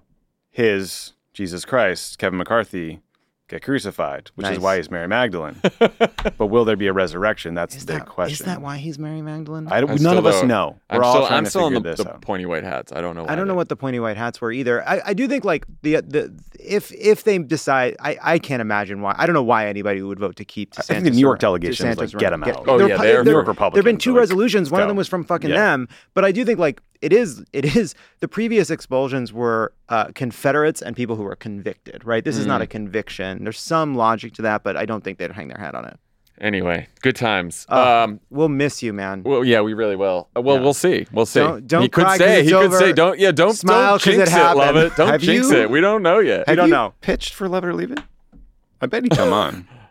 his 0.51 1.15
Jesus 1.33 1.65
Christ, 1.65 2.19
Kevin 2.19 2.39
McCarthy, 2.39 3.01
get 3.53 3.63
crucified, 3.63 4.31
which 4.35 4.45
Nice. 4.45 4.55
is 4.55 4.59
why 4.61 4.77
he's 4.79 4.91
Mary 4.91 5.07
Magdalene. 5.07 5.57
but 6.39 6.47
will 6.47 6.65
there 6.65 6.77
be 6.77 6.87
a 6.87 6.93
resurrection? 6.93 7.55
That's 7.55 7.77
Is 7.77 7.85
the 7.87 7.93
big 7.95 8.03
that, 8.03 8.09
question. 8.09 8.33
is 8.33 8.39
that 8.47 8.61
why 8.63 8.79
he's 8.79 8.99
Mary 8.99 9.21
Magdalene? 9.23 9.69
I 9.69 9.81
don't, 9.81 9.91
I 9.91 9.93
none 9.95 9.99
still 9.99 10.19
of 10.19 10.27
us 10.27 10.41
don't- 10.41 10.49
know. 10.49 10.79
We're 10.91 10.97
I'm 10.99 11.05
all 11.05 11.13
still, 11.15 11.27
trying 11.27 11.39
I'm 11.39 11.45
to 11.45 11.51
still 11.51 11.67
in 11.67 11.75
figure 11.75 11.91
the, 11.91 11.97
this 11.97 12.07
the 12.07 12.15
out. 12.15 12.21
pointy 12.23 12.47
white 12.47 12.65
hats. 12.65 12.93
I 12.93 13.01
don't 13.01 13.15
know. 13.15 13.27
I 13.29 13.37
don't 13.37 13.47
know 13.47 13.55
what 13.55 13.69
the 13.69 13.77
pointy 13.77 14.01
white 14.01 14.17
hats 14.17 14.41
were 14.41 14.51
either. 14.53 14.87
I, 14.89 15.01
I 15.07 15.15
do 15.15 15.29
think 15.29 15.45
like 15.45 15.67
the 15.83 15.97
the 16.01 16.33
if 16.59 16.91
if 16.93 17.25
they 17.25 17.39
decide, 17.39 17.97
I, 18.01 18.17
I 18.23 18.39
can't 18.39 18.61
imagine 18.63 19.01
why. 19.03 19.15
I 19.19 19.27
don't 19.27 19.35
know 19.35 19.43
why 19.43 19.67
anybody 19.69 20.03
would 20.03 20.19
vote 20.19 20.37
to 20.37 20.45
keep. 20.45 20.73
DeSantis 20.73 20.79
I 20.81 20.83
think 20.95 21.05
the 21.05 21.11
New 21.11 21.19
York 21.19 21.35
around- 21.35 21.41
delegation 21.41 21.89
was 21.89 21.97
DeSantis 21.97 22.15
like, 22.15 22.21
get 22.21 22.33
around. 22.33 22.43
him 22.45 22.55
out. 22.57 22.65
Oh, 22.69 22.79
There 22.79 22.89
yeah, 22.89 22.97
were- 22.97 23.03
they're 23.03 23.25
New 23.25 23.31
York 23.33 23.47
Republicans. 23.49 23.75
There 23.85 23.91
have 23.91 23.95
been 23.99 23.99
two 23.99 24.13
like, 24.13 24.21
resolutions. 24.21 24.71
One 24.71 24.81
of 24.83 24.89
them 24.89 24.97
was 24.97 25.09
from 25.09 25.25
fucking 25.25 25.51
Yeah. 25.51 25.57
them. 25.57 25.89
But 26.15 26.25
I 26.25 26.33
do 26.33 26.45
think 26.45 26.59
like 26.59 26.81
it 27.03 27.13
is 27.13 27.45
it 27.53 27.77
is 27.77 27.95
the 28.21 28.29
previous 28.29 28.71
expulsions 28.71 29.33
were 29.33 29.73
uh, 29.89 30.07
Confederates 30.15 30.81
and 30.81 30.97
people 30.97 31.17
who 31.17 31.25
were 31.25 31.37
convicted. 31.37 32.05
Right. 32.05 32.25
This 32.25 32.37
is 32.39 32.45
Mm. 32.45 32.49
not 32.49 32.63
a 32.63 32.67
conviction. 32.67 33.43
There's 33.45 33.61
some 33.61 33.95
logic 33.95 34.33
to 34.35 34.43
that, 34.43 34.63
but 34.65 34.77
I 34.77 34.87
don't 34.87 35.05
think 35.05 35.19
they'd 35.19 35.33
hang 35.33 35.49
their 35.49 35.59
hat 35.59 35.75
on 35.75 35.85
it. 35.85 35.99
Anyway, 36.41 36.89
good 37.03 37.15
times. 37.15 37.67
Uh, 37.71 38.05
um, 38.05 38.21
we'll 38.31 38.49
miss 38.49 38.83
you, 38.83 38.93
man. 38.93 39.23
well, 39.23 39.45
yeah, 39.45 39.61
we 39.61 39.75
really 39.75 39.95
will. 39.97 40.29
Uh, 40.35 40.41
Well, 40.41 40.57
Yeah. 40.57 40.63
we'll 40.63 40.75
see. 40.75 41.07
We'll 41.13 41.27
see. 41.27 41.39
Don't- 41.41 41.67
don't 41.69 41.83
he 41.83 41.89
could 41.89 42.05
cry 42.05 42.17
'cause 42.17 42.27
say. 42.27 42.41
it's 42.41 42.49
He 42.49 42.55
could 42.57 42.73
say. 42.73 42.93
Don't. 42.93 43.19
Yeah. 43.19 43.31
Don't. 43.33 43.55
Smile 43.55 43.91
don't 43.99 44.03
'cause 44.03 44.07
it 44.15 44.17
jinx 44.17 44.33
it. 44.33 44.57
Love 44.57 44.77
it. 44.77 44.97
Don't 44.97 45.09
Have 45.09 45.21
jinx 45.21 45.51
you- 45.51 45.57
it. 45.59 45.71
We 45.71 45.81
don't 45.81 46.03
know 46.03 46.19
yet. 46.21 46.49
Have 46.49 46.57
don't 46.57 46.69
you 46.69 46.75
know. 46.75 46.95
pitched 47.01 47.35
for 47.35 47.49
Love 47.49 47.65
It 47.65 47.69
or 47.69 47.75
Leave 47.75 47.93
It? 47.93 48.01
I 48.81 48.87
bet 48.87 49.03
he'd 49.05 49.13
come 49.13 49.33
on. 49.33 49.69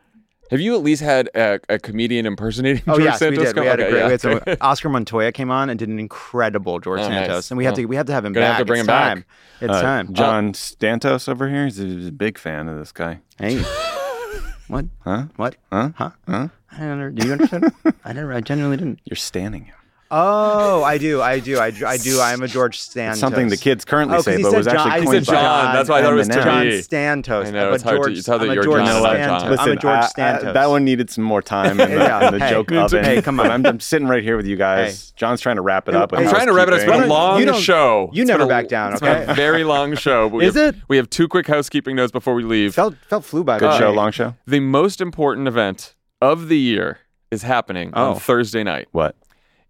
Have 0.51 0.59
you 0.59 0.75
at 0.75 0.83
least 0.83 1.01
had 1.01 1.29
a, 1.33 1.59
a 1.69 1.79
comedian 1.79 2.25
impersonating 2.25 2.83
Oh 2.87 2.95
George 2.97 3.05
yes, 3.05 3.19
Santos? 3.19 3.39
we 3.39 3.45
did. 3.45 3.55
come? 3.55 3.63
We 3.63 3.67
had 3.69 3.79
a 3.79 3.89
great. 3.89 3.97
yeah. 3.99 4.05
We 4.05 4.11
had 4.11 4.21
some, 4.21 4.41
Oscar 4.61 4.89
Montoya 4.89 5.31
came 5.31 5.49
on 5.49 5.69
and 5.69 5.79
did 5.79 5.87
an 5.89 5.97
incredible 5.97 6.79
George 6.79 6.99
Oh, 6.99 7.07
nice. 7.09 7.25
Santos, 7.25 7.51
and 7.51 7.57
we 7.57 7.63
have 7.65 7.73
Oh. 7.73 7.77
to 7.77 7.85
we 7.85 7.95
have 7.95 8.05
to 8.07 8.11
have 8.13 8.25
him 8.25 8.33
Gonna 8.33 8.45
back. 8.47 8.57
have 8.57 8.61
to 8.61 8.65
bring 8.65 8.79
it's 8.81 8.83
him 8.83 8.87
back. 8.87 9.13
time. 9.15 9.25
It's 9.61 9.73
Uh, 9.73 9.81
time. 9.81 10.13
Jon 10.13 10.53
Stantos 10.53 11.29
over 11.29 11.47
here, 11.49 11.63
he's 11.65 11.79
a, 11.79 11.85
he's 11.85 12.07
a 12.07 12.11
big 12.11 12.37
fan 12.37 12.67
of 12.67 12.77
this 12.77 12.91
guy. 12.91 13.19
Hey, 13.39 13.59
what? 14.67 14.85
Huh? 15.05 15.25
What? 15.37 15.55
Huh? 15.71 15.89
Huh? 15.95 16.09
Huh? 16.27 16.47
I 16.73 16.77
don't 16.79 16.89
under, 16.91 17.11
Do 17.11 17.25
you 17.27 17.31
understand? 17.33 17.71
I 18.05 18.13
never. 18.13 18.33
I 18.33 18.41
genuinely 18.41 18.77
didn't. 18.77 18.99
You're 19.05 19.15
standing 19.15 19.65
him. 19.65 19.75
Oh, 20.13 20.83
I 20.83 20.97
do. 20.97 21.21
I 21.21 21.39
do. 21.39 21.57
I 21.59 21.71
do. 21.71 21.85
I 21.85 21.97
do. 21.97 22.19
I 22.19 22.33
am 22.33 22.41
a 22.41 22.47
George 22.47 22.79
Santos. 22.81 23.13
It's 23.13 23.19
something 23.21 23.47
the 23.47 23.55
kids 23.55 23.85
currently 23.85 24.15
Oh, 24.15 24.17
'cause 24.17 24.25
say, 24.25 24.41
but 24.41 24.51
said 24.51 24.57
was 24.57 24.65
Jon- 24.67 24.75
actually 24.75 24.91
I 24.91 24.97
said 24.99 25.05
coined 25.05 25.25
by 25.25 25.33
Jon. 25.33 25.73
That's 25.73 25.89
why 25.89 25.99
I 25.99 26.01
thought 26.01 26.11
it 26.13 26.15
was 26.17 26.27
Jon 26.27 26.63
T. 26.63 26.69
Stantos. 26.79 27.45
I 27.45 27.51
know, 27.51 27.67
I'm 27.69 27.73
it's 27.75 27.83
hard 27.83 27.95
to- 27.95 28.01
George, 28.09 28.17
it's 28.17 28.27
hard 28.27 28.41
that 28.41 28.45
I'm 28.45 28.51
a 28.51 28.53
you're 28.55 28.63
George 28.63 28.85
Jon, 28.85 29.03
Stantos. 29.03 29.39
Jon. 29.39 29.59
I'm 29.59 29.71
a 29.71 29.75
George 29.77 29.85
I- 30.17 30.49
I- 30.49 30.51
that 30.51 30.69
one 30.69 30.83
needed 30.83 31.09
some 31.09 31.23
more 31.23 31.41
time 31.41 31.79
in 31.79 31.89
the, 31.91 31.95
Yeah, 31.95 32.27
in 32.27 32.33
the 32.39 32.45
hey. 32.45 32.49
joke 32.51 32.69
Me 32.71 32.75
too. 32.77 32.81
oven. 32.81 33.03
Hey, 33.05 33.21
come 33.21 33.39
on. 33.39 33.49
I'm, 33.51 33.65
I'm 33.65 33.79
sitting 33.79 34.07
right 34.07 34.21
here 34.23 34.35
with 34.35 34.45
you 34.47 34.57
guys. 34.57 35.11
Jon's 35.11 35.39
trying 35.39 35.55
to 35.55 35.61
wrap 35.61 35.87
it 35.87 35.95
up. 35.95 36.11
I'm 36.11 36.19
I'm 36.19 36.29
trying 36.29 36.47
to 36.47 36.53
wrap 36.53 36.67
it 36.67 36.73
up. 36.73 36.79
It's 36.81 36.91
been 36.91 37.03
a 37.03 37.07
long 37.07 37.39
You 37.41 37.53
show. 37.61 38.09
you 38.11 38.25
never 38.25 38.45
back 38.45 38.67
down, 38.67 38.91
It's 38.91 39.01
been 39.01 39.15
okay? 39.23 39.31
a 39.31 39.35
very 39.35 39.63
long 39.63 39.95
show. 39.95 40.39
Is 40.41 40.55
it? 40.57 40.75
We 40.89 40.97
have 40.97 41.09
two 41.09 41.27
quick 41.29 41.47
housekeeping 41.47 41.95
notes 41.95 42.11
before 42.11 42.33
we 42.33 42.43
leave. 42.43 42.75
felt 42.75 42.95
felt 43.07 43.23
flew 43.23 43.43
by. 43.45 43.59
Good 43.59 43.77
show, 43.79 43.91
long 43.91 44.11
show. 44.11 44.35
The 44.45 44.59
most 44.59 44.99
important 44.99 45.47
event 45.47 45.95
of 46.21 46.49
the 46.49 46.57
year 46.59 46.99
is 47.31 47.43
happening 47.43 47.91
Oh. 47.95 48.11
on 48.11 48.19
Thursday 48.19 48.63
night. 48.63 48.89
What? 48.91 49.15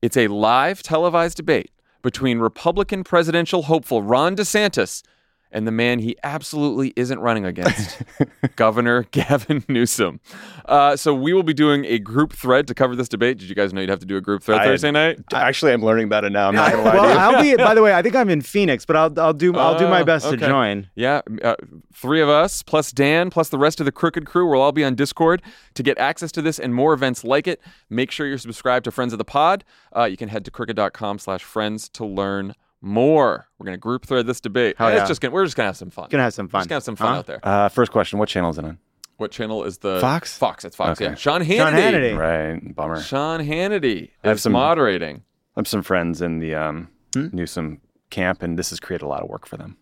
It's 0.01 0.17
a 0.17 0.29
live 0.29 0.81
televised 0.81 1.37
debate 1.37 1.69
between 2.01 2.39
Republican 2.39 3.03
presidential 3.03 3.61
hopeful 3.61 4.01
Ron 4.01 4.35
DeSantis 4.35 5.03
and 5.51 5.67
the 5.67 5.71
man 5.71 5.99
he 5.99 6.15
absolutely 6.23 6.93
isn't 6.95 7.19
running 7.19 7.45
against, 7.45 8.01
Governor 8.55 9.03
Gavin 9.11 9.63
Newsom. 9.69 10.19
Uh, 10.65 10.95
so 10.95 11.13
we 11.13 11.33
will 11.33 11.43
be 11.43 11.53
doing 11.53 11.85
a 11.85 11.99
group 11.99 12.33
thread 12.33 12.67
to 12.67 12.73
cover 12.73 12.95
this 12.95 13.09
debate. 13.09 13.37
Did 13.37 13.49
you 13.49 13.55
guys 13.55 13.73
know 13.73 13.81
you'd 13.81 13.89
have 13.89 13.99
to 13.99 14.05
do 14.05 14.17
a 14.17 14.21
group 14.21 14.43
thread 14.43 14.61
I- 14.61 14.65
Thursday 14.65 14.91
night? 14.91 15.19
Actually, 15.33 15.73
I'm 15.73 15.81
learning 15.83 16.05
about 16.05 16.23
it 16.25 16.31
now. 16.31 16.47
I'm 16.47 16.55
not 16.55 16.71
gonna 16.71 16.83
lie 16.87 16.93
well, 16.95 17.03
to 17.03 17.09
you. 17.13 17.17
I'll 17.19 17.57
be. 17.57 17.63
By 17.63 17.73
the 17.75 17.81
way, 17.81 17.93
I 17.93 18.01
think 18.01 18.15
I'm 18.15 18.29
in 18.29 18.41
Phoenix, 18.41 18.85
but 18.85 18.95
I'll 18.95 19.19
I'll 19.19 19.33
do 19.33 19.55
I'll 19.55 19.77
do 19.77 19.87
my 19.87 20.01
Oh, 20.01 20.05
best 20.05 20.25
to 20.29 20.35
okay. 20.35 20.47
join. 20.47 20.89
Yeah, 20.95 21.21
uh, 21.43 21.55
three 21.93 22.21
of 22.21 22.29
us 22.29 22.63
plus 22.63 22.91
Dan 22.91 23.29
plus 23.29 23.49
the 23.49 23.57
rest 23.57 23.79
of 23.79 23.85
the 23.85 23.91
Crooked 23.91 24.25
crew. 24.25 24.49
We'll 24.49 24.61
all 24.61 24.71
be 24.71 24.83
on 24.83 24.95
Discord 24.95 25.41
to 25.73 25.83
get 25.83 25.97
access 25.97 26.31
to 26.33 26.41
this 26.41 26.59
and 26.59 26.73
more 26.73 26.93
events 26.93 27.23
like 27.23 27.47
it. 27.47 27.61
Make 27.89 28.11
sure 28.11 28.25
you're 28.27 28.37
subscribed 28.37 28.85
to 28.85 28.91
Friends 28.91 29.13
of 29.13 29.17
the 29.17 29.25
Pod. 29.25 29.63
Uh, 29.95 30.05
you 30.05 30.17
can 30.17 30.29
head 30.29 30.45
to 30.45 30.51
crooked.com/friends 30.51 31.89
to 31.89 32.05
learn 32.05 32.55
more. 32.81 33.47
We're 33.57 33.65
gonna 33.65 33.77
group 33.77 34.05
thread 34.05 34.25
this 34.27 34.41
debate. 34.41 34.75
Hell 34.77 34.89
It's 34.89 35.07
just 35.07 35.21
gonna 35.21 35.33
we're 35.33 35.45
just 35.45 35.55
gonna 35.55 35.67
have 35.67 35.77
some 35.77 35.89
fun. 35.91 36.07
Gonna 36.09 36.23
have 36.23 36.33
some 36.33 36.47
fun. 36.47 36.61
Just 36.61 36.69
gonna 36.69 36.75
have 36.77 36.83
some 36.83 36.95
fun 36.95 37.07
Huh? 37.13 37.19
out 37.19 37.25
there. 37.27 37.39
Uh, 37.43 37.69
first 37.69 37.91
question: 37.91 38.19
What 38.19 38.27
channel 38.29 38.49
is 38.49 38.57
it 38.57 38.65
on? 38.65 38.77
What 39.17 39.31
channel 39.31 39.63
is 39.63 39.77
the 39.79 39.99
Fox? 40.01 40.35
Fox. 40.37 40.65
It's 40.65 40.75
Fox. 40.75 40.99
Okay. 40.99 41.11
Yeah. 41.11 41.15
Sean 41.15 41.41
Hannity. 41.41 41.57
Sean 41.57 41.73
Hannity. 41.73 42.17
Right, 42.17 42.75
bummer. 42.75 42.99
Sean 43.01 43.39
Hannity 43.39 44.09
I 44.23 44.29
have 44.29 44.39
some- 44.41 44.51
moderating. 44.53 45.17
I 45.55 45.59
have 45.59 45.67
some 45.67 45.83
friends 45.83 46.21
in 46.21 46.39
the 46.39 46.55
um, 46.55 46.87
Hmm? 47.13 47.27
Newsom 47.33 47.81
camp, 48.09 48.41
and 48.41 48.57
this 48.57 48.69
has 48.71 48.79
created 48.79 49.03
a 49.05 49.07
lot 49.07 49.21
of 49.21 49.29
work 49.29 49.45
for 49.45 49.57
them. 49.57 49.77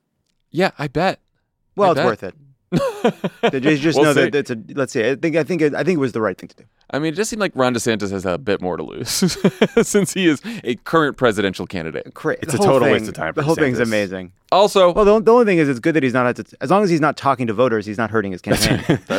Yeah, 0.52 0.72
I 0.80 0.88
bet. 0.88 1.20
Well, 1.76 1.89
I 1.89 1.91
it's 1.91 1.97
bet. 2.00 2.06
worth 2.06 2.24
it. 2.24 2.36
They 2.72 3.59
just 3.59 3.82
just 3.82 3.97
We'll 3.97 4.05
know 4.05 4.13
see. 4.13 4.30
that 4.30 4.36
it's 4.36 4.49
a. 4.51 4.57
Let's 4.76 4.93
see. 4.93 5.07
I 5.09 5.15
think 5.15 5.36
I 5.36 5.43
think 5.43 5.61
it, 5.61 5.74
I 5.74 5.84
think 5.84 5.95
it 5.97 5.99
was 5.99 6.11
the 6.11 6.22
right 6.22 6.38
thing 6.38 6.49
to 6.49 6.55
do. 6.57 6.63
I 6.91 6.97
mean, 6.99 7.13
it 7.13 7.15
just 7.15 7.30
seemed 7.30 7.39
like 7.39 7.51
Ron 7.55 7.74
DeSantis 7.76 8.09
has 8.11 8.26
a 8.26 8.38
bit 8.39 8.61
more 8.61 8.76
to 8.76 8.82
lose 8.84 9.09
since 9.84 10.13
he 10.13 10.26
is 10.28 10.41
a 10.63 10.74
current 10.76 11.17
presidential 11.17 11.67
candidate. 11.67 12.13
Cra- 12.15 12.38
It's 12.41 12.53
a 12.53 12.57
total 12.57 12.80
thing- 12.80 12.93
waste 12.93 13.07
of 13.07 13.13
time 13.13 13.34
The 13.36 13.43
whole 13.43 13.53
thing's 13.55 13.78
DeSantis. 13.78 13.84
amazing. 13.84 14.32
Also, 14.51 14.91
Well, 14.93 15.05
the, 15.05 15.20
the 15.22 15.32
only 15.32 15.45
thing 15.45 15.59
is, 15.59 15.70
it's 15.70 15.80
good 15.80 15.93
that 15.95 16.01
he's 16.01 16.13
not. 16.13 16.39
As 16.61 16.72
long 16.72 16.84
as 16.84 16.89
he's 16.89 16.99
not 17.01 17.15
talking 17.15 17.45
to 17.47 17.53
voters, 17.53 17.86
he's 17.86 17.99
not 17.99 18.09
hurting 18.09 18.32
his 18.32 18.41
campaign. 18.41 18.80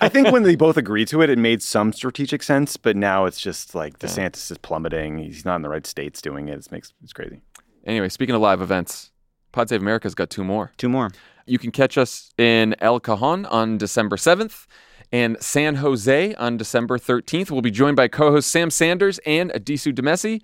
I 0.00 0.08
think 0.08 0.30
when 0.30 0.44
they 0.44 0.54
both 0.54 0.76
agreed 0.76 1.08
to 1.08 1.20
it, 1.22 1.30
it 1.30 1.38
made 1.38 1.62
some 1.62 1.92
strategic 1.92 2.42
sense. 2.44 2.76
But 2.76 2.96
now 2.96 3.24
it's 3.24 3.40
just 3.40 3.74
like 3.74 3.98
DeSantis 3.98 4.50
is 4.52 4.58
plummeting. 4.58 5.18
He's 5.18 5.44
not 5.44 5.56
in 5.56 5.62
the 5.62 5.68
right 5.68 5.86
states 5.86 6.22
doing 6.22 6.48
it. 6.48 6.58
It 6.58 6.70
makes 6.72 6.92
it's 7.02 7.12
crazy. 7.12 7.40
anyway, 7.84 8.08
speaking 8.08 8.36
of 8.36 8.40
live 8.40 8.62
events, 8.62 9.10
Pod 9.50 9.68
Save 9.68 9.80
America's 9.82 10.14
got 10.14 10.30
two 10.30 10.44
more. 10.44 10.70
Two 10.76 10.88
more. 10.88 11.10
You 11.50 11.58
can 11.58 11.72
catch 11.72 11.98
us 11.98 12.32
in 12.38 12.76
El 12.78 13.00
Cajon 13.00 13.44
on 13.46 13.76
December 13.76 14.14
7th 14.14 14.66
and 15.10 15.36
San 15.42 15.74
Jose 15.76 16.32
on 16.36 16.56
December 16.56 16.96
13th. 16.96 17.50
We'll 17.50 17.60
be 17.60 17.72
joined 17.72 17.96
by 17.96 18.06
co-host 18.06 18.48
Sam 18.48 18.70
Sanders 18.70 19.18
and 19.26 19.50
Addisu 19.50 19.92
Demissie. 19.92 20.42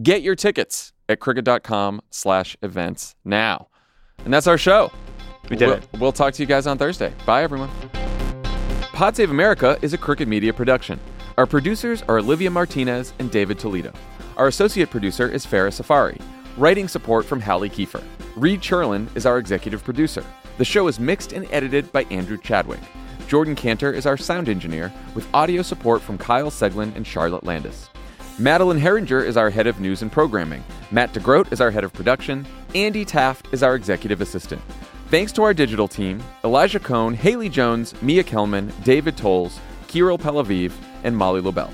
Get 0.00 0.22
your 0.22 0.36
tickets 0.36 0.92
at 1.08 1.18
crooked.com 1.18 2.02
slash 2.10 2.56
events 2.62 3.16
now. 3.24 3.66
And 4.24 4.32
that's 4.32 4.46
our 4.46 4.56
show. 4.56 4.92
We 5.50 5.56
did 5.56 5.66
we'll, 5.66 5.76
it. 5.78 5.88
We'll 5.98 6.12
talk 6.12 6.34
to 6.34 6.42
you 6.42 6.46
guys 6.46 6.68
on 6.68 6.78
Thursday. 6.78 7.12
Bye, 7.26 7.42
everyone. 7.42 7.70
Pod 8.92 9.16
Save 9.16 9.32
America 9.32 9.76
is 9.82 9.92
a 9.92 9.98
Crooked 9.98 10.28
Media 10.28 10.52
production. 10.52 11.00
Our 11.36 11.46
producers 11.46 12.02
are 12.02 12.18
Olivia 12.18 12.50
Martinez 12.50 13.12
and 13.18 13.28
David 13.28 13.58
Toledo. 13.58 13.92
Our 14.36 14.46
associate 14.46 14.90
producer 14.90 15.28
is 15.28 15.44
Farah 15.44 15.72
Safari. 15.72 16.20
Writing 16.56 16.86
support 16.86 17.24
from 17.24 17.40
Hallie 17.40 17.70
Kiefer. 17.70 18.04
Reed 18.36 18.62
Cherlin 18.62 19.08
is 19.16 19.26
our 19.26 19.38
executive 19.38 19.82
producer. 19.82 20.24
The 20.56 20.64
show 20.64 20.86
is 20.86 21.00
mixed 21.00 21.32
and 21.32 21.48
edited 21.50 21.90
by 21.90 22.04
Andrew 22.04 22.38
Chadwick. 22.38 22.80
Jordan 23.26 23.56
Cantor 23.56 23.92
is 23.92 24.06
our 24.06 24.16
sound 24.16 24.48
engineer, 24.48 24.92
with 25.14 25.26
audio 25.34 25.62
support 25.62 26.00
from 26.00 26.16
Kyle 26.16 26.50
Seglin 26.50 26.94
and 26.94 27.04
Charlotte 27.04 27.42
Landis. 27.42 27.88
Madeleine 28.38 28.78
Haeringer 28.78 29.24
is 29.24 29.36
our 29.36 29.50
head 29.50 29.66
of 29.66 29.80
news 29.80 30.02
and 30.02 30.12
programming. 30.12 30.62
Matt 30.92 31.12
DeGroot 31.12 31.52
is 31.52 31.60
our 31.60 31.72
head 31.72 31.82
of 31.82 31.92
production. 31.92 32.46
Andy 32.74 33.04
Taft 33.04 33.48
is 33.52 33.62
our 33.64 33.74
executive 33.74 34.20
assistant. 34.20 34.62
Thanks 35.08 35.32
to 35.32 35.42
our 35.42 35.54
digital 35.54 35.88
team 35.88 36.22
Elijah 36.44 36.80
Cone, 36.80 37.14
Haley 37.14 37.48
Jones, 37.48 38.00
Mia 38.02 38.22
Kelman, 38.22 38.72
David 38.84 39.16
Tolles, 39.16 39.58
Kirill 39.88 40.18
Pelaviv, 40.18 40.72
and 41.02 41.16
Molly 41.16 41.40
Lobel. 41.40 41.72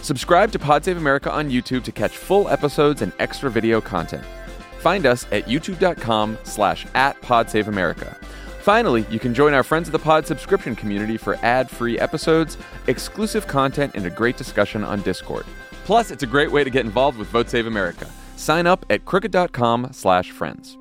Subscribe 0.00 0.52
to 0.52 0.58
Pod 0.58 0.84
Save 0.84 0.96
America 0.96 1.30
on 1.30 1.50
YouTube 1.50 1.84
to 1.84 1.92
catch 1.92 2.16
full 2.16 2.48
episodes 2.48 3.02
and 3.02 3.12
extra 3.18 3.50
video 3.50 3.80
content. 3.80 4.24
Find 4.80 5.06
us 5.06 5.26
at 5.32 5.46
youtube.com 5.46 6.38
slash 6.44 6.86
at 6.94 7.20
podsaveamerica. 7.22 8.21
Finally, 8.62 9.04
you 9.10 9.18
can 9.18 9.34
join 9.34 9.54
our 9.54 9.64
Friends 9.64 9.88
of 9.88 9.92
the 9.92 9.98
Pod 9.98 10.24
subscription 10.24 10.76
community 10.76 11.16
for 11.16 11.34
ad-free 11.42 11.98
episodes, 11.98 12.56
exclusive 12.86 13.48
content, 13.48 13.96
and 13.96 14.06
a 14.06 14.10
great 14.10 14.36
discussion 14.36 14.84
on 14.84 15.02
Discord. 15.02 15.44
Plus, 15.84 16.12
it's 16.12 16.22
a 16.22 16.28
great 16.28 16.52
way 16.52 16.62
to 16.62 16.70
get 16.70 16.84
involved 16.84 17.18
with 17.18 17.26
Vote 17.26 17.50
Save 17.50 17.66
America. 17.66 18.08
Sign 18.36 18.68
up 18.68 18.86
at 18.88 19.04
crooked.com 19.04 19.88
slash 19.90 20.30
friends. 20.30 20.78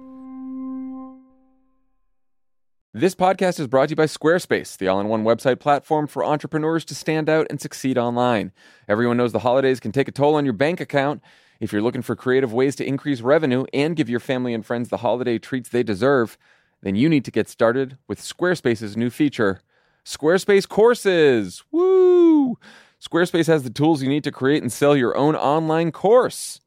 This 2.94 3.16
podcast 3.16 3.60
is 3.60 3.66
brought 3.66 3.88
to 3.88 3.94
you 3.94 3.96
by 3.96 4.06
Squarespace, 4.06 4.78
the 4.78 4.88
all 4.88 5.00
in 5.00 5.08
one 5.08 5.24
website 5.24 5.60
platform 5.60 6.06
for 6.06 6.24
entrepreneurs 6.24 6.86
to 6.86 6.94
stand 6.94 7.30
out 7.30 7.48
and 7.50 7.60
succeed 7.60 7.98
online. 7.98 8.52
Everyone 8.88 9.18
knows 9.18 9.32
the 9.32 9.40
holidays 9.40 9.80
can 9.80 9.92
take 9.92 10.08
a 10.08 10.12
toll 10.12 10.36
on 10.36 10.46
your 10.46 10.54
bank 10.54 10.82
account. 10.82 11.24
If 11.60 11.74
you're 11.74 11.82
looking 11.82 12.04
for 12.04 12.16
creative 12.16 12.54
ways 12.54 12.76
to 12.76 12.86
increase 12.86 13.22
revenue 13.22 13.66
and 13.74 13.96
give 13.96 14.08
your 14.08 14.20
family 14.20 14.54
and 14.54 14.64
friends 14.64 14.90
the 14.90 14.98
holiday 14.98 15.40
treats 15.40 15.70
they 15.70 15.82
deserve, 15.82 16.38
then 16.82 16.96
you 16.96 17.08
need 17.10 17.26
to 17.26 17.32
get 17.32 17.48
started 17.48 17.98
with 18.08 18.22
Squarespace's 18.22 18.98
new 18.98 19.10
feature, 19.10 19.62
Squarespace 20.06 20.68
Courses. 20.68 21.64
Woo! 21.72 22.58
Squarespace 23.00 23.48
has 23.48 23.64
the 23.64 23.70
tools 23.70 24.02
you 24.02 24.10
need 24.10 24.24
to 24.24 24.32
create 24.32 24.62
and 24.62 24.72
sell 24.72 24.96
your 24.96 25.16
own 25.16 25.36
online 25.36 25.92
course. 25.92 26.60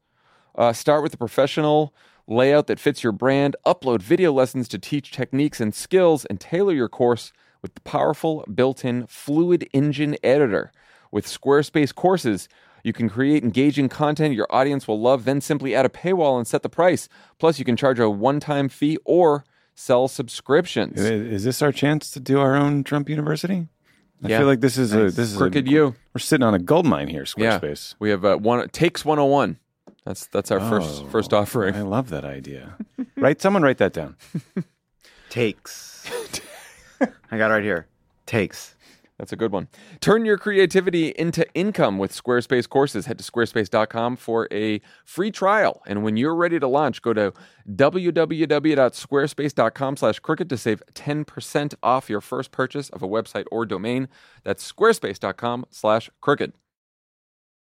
Uh, 0.57 0.73
start 0.73 1.03
with 1.03 1.13
a 1.13 1.17
professional 1.17 1.93
layout 2.27 2.67
that 2.67 2.79
fits 2.79 3.03
your 3.03 3.11
brand, 3.11 3.55
upload 3.65 4.01
video 4.01 4.31
lessons 4.31 4.67
to 4.69 4.79
teach 4.79 5.11
techniques 5.11 5.59
and 5.59 5.75
skills, 5.75 6.25
and 6.25 6.39
tailor 6.39 6.73
your 6.73 6.89
course 6.89 7.31
with 7.61 7.75
the 7.75 7.81
powerful 7.81 8.45
built 8.53 8.85
in 8.85 9.05
Fluid 9.07 9.67
Engine 9.73 10.17
editor. 10.23 10.71
With 11.11 11.25
Squarespace 11.25 11.93
courses, 11.93 12.47
you 12.83 12.93
can 12.93 13.09
create 13.09 13.43
engaging 13.43 13.89
content 13.89 14.35
your 14.35 14.47
audience 14.49 14.87
will 14.87 14.99
love, 14.99 15.25
then 15.25 15.41
simply 15.41 15.73
add 15.73 15.85
a 15.85 15.89
paywall 15.89 16.37
and 16.37 16.45
set 16.45 16.61
the 16.61 16.69
price. 16.69 17.09
Plus, 17.39 17.57
you 17.59 17.65
can 17.65 17.75
charge 17.75 17.99
a 17.99 18.09
one 18.09 18.39
time 18.39 18.69
fee 18.69 18.97
or 19.05 19.43
sell 19.75 20.07
subscriptions. 20.07 20.99
Is 20.99 21.43
this 21.43 21.61
our 21.61 21.71
chance 21.71 22.09
to 22.11 22.19
do 22.19 22.39
our 22.39 22.55
own 22.55 22.83
Trump 22.83 23.09
University? 23.09 23.67
I 24.23 24.29
Yeah. 24.29 24.39
feel 24.39 24.47
like 24.47 24.61
this 24.61 24.77
is 24.77 24.93
a 24.93 25.05
this 25.11 25.31
is 25.31 25.37
Crooked 25.37 25.67
a, 25.67 25.69
you. 25.71 25.95
We're 26.13 26.19
sitting 26.19 26.43
on 26.43 26.53
a 26.53 26.59
gold 26.59 26.85
mine 26.85 27.09
here, 27.09 27.25
Yeah. 27.37 27.59
Squarespace. 27.59 27.95
We 27.99 28.09
have 28.09 28.23
uh, 28.25 28.37
one 28.37 28.67
takes 28.69 29.03
101. 29.05 29.59
That's 30.05 30.27
that's 30.27 30.51
our 30.51 30.59
first 30.59 31.03
Oh, 31.03 31.07
first 31.07 31.33
offering. 31.33 31.75
I 31.75 31.81
love 31.81 32.09
that 32.09 32.23
idea. 32.25 32.75
right, 33.17 33.39
someone 33.41 33.61
write 33.63 33.77
that 33.79 33.91
down. 33.93 34.15
Takes. 35.29 36.09
I 37.31 37.37
got 37.37 37.51
it 37.51 37.55
right 37.55 37.63
here. 37.63 37.87
Takes. 38.25 38.74
That's 39.17 39.31
a 39.31 39.37
good 39.37 39.53
one. 39.53 39.69
Turn 40.01 40.25
your 40.25 40.37
creativity 40.37 41.07
into 41.09 41.47
income 41.53 41.97
with 41.97 42.11
Squarespace 42.11 42.67
courses. 42.67 43.05
Head 43.05 43.17
to 43.19 43.23
squarespace.com 43.23 44.17
for 44.17 44.49
a 44.51 44.81
free 45.05 45.31
trial. 45.31 45.81
And 45.87 46.03
when 46.03 46.17
you're 46.17 46.35
ready 46.35 46.59
to 46.59 46.67
launch, 46.67 47.01
go 47.01 47.13
to 47.13 47.31
www.squarespace.com 47.69 49.97
slash 49.97 50.19
crooked 50.19 50.49
to 50.49 50.57
save 50.57 50.83
10% 50.93 51.75
off 51.81 52.09
your 52.09 52.19
first 52.19 52.51
purchase 52.51 52.89
of 52.89 53.01
a 53.01 53.07
website 53.07 53.45
or 53.51 53.65
domain. 53.65 54.09
That's 54.43 54.69
squarespace.com 54.69 55.67
slash 55.69 56.09
crooked. 56.19 56.51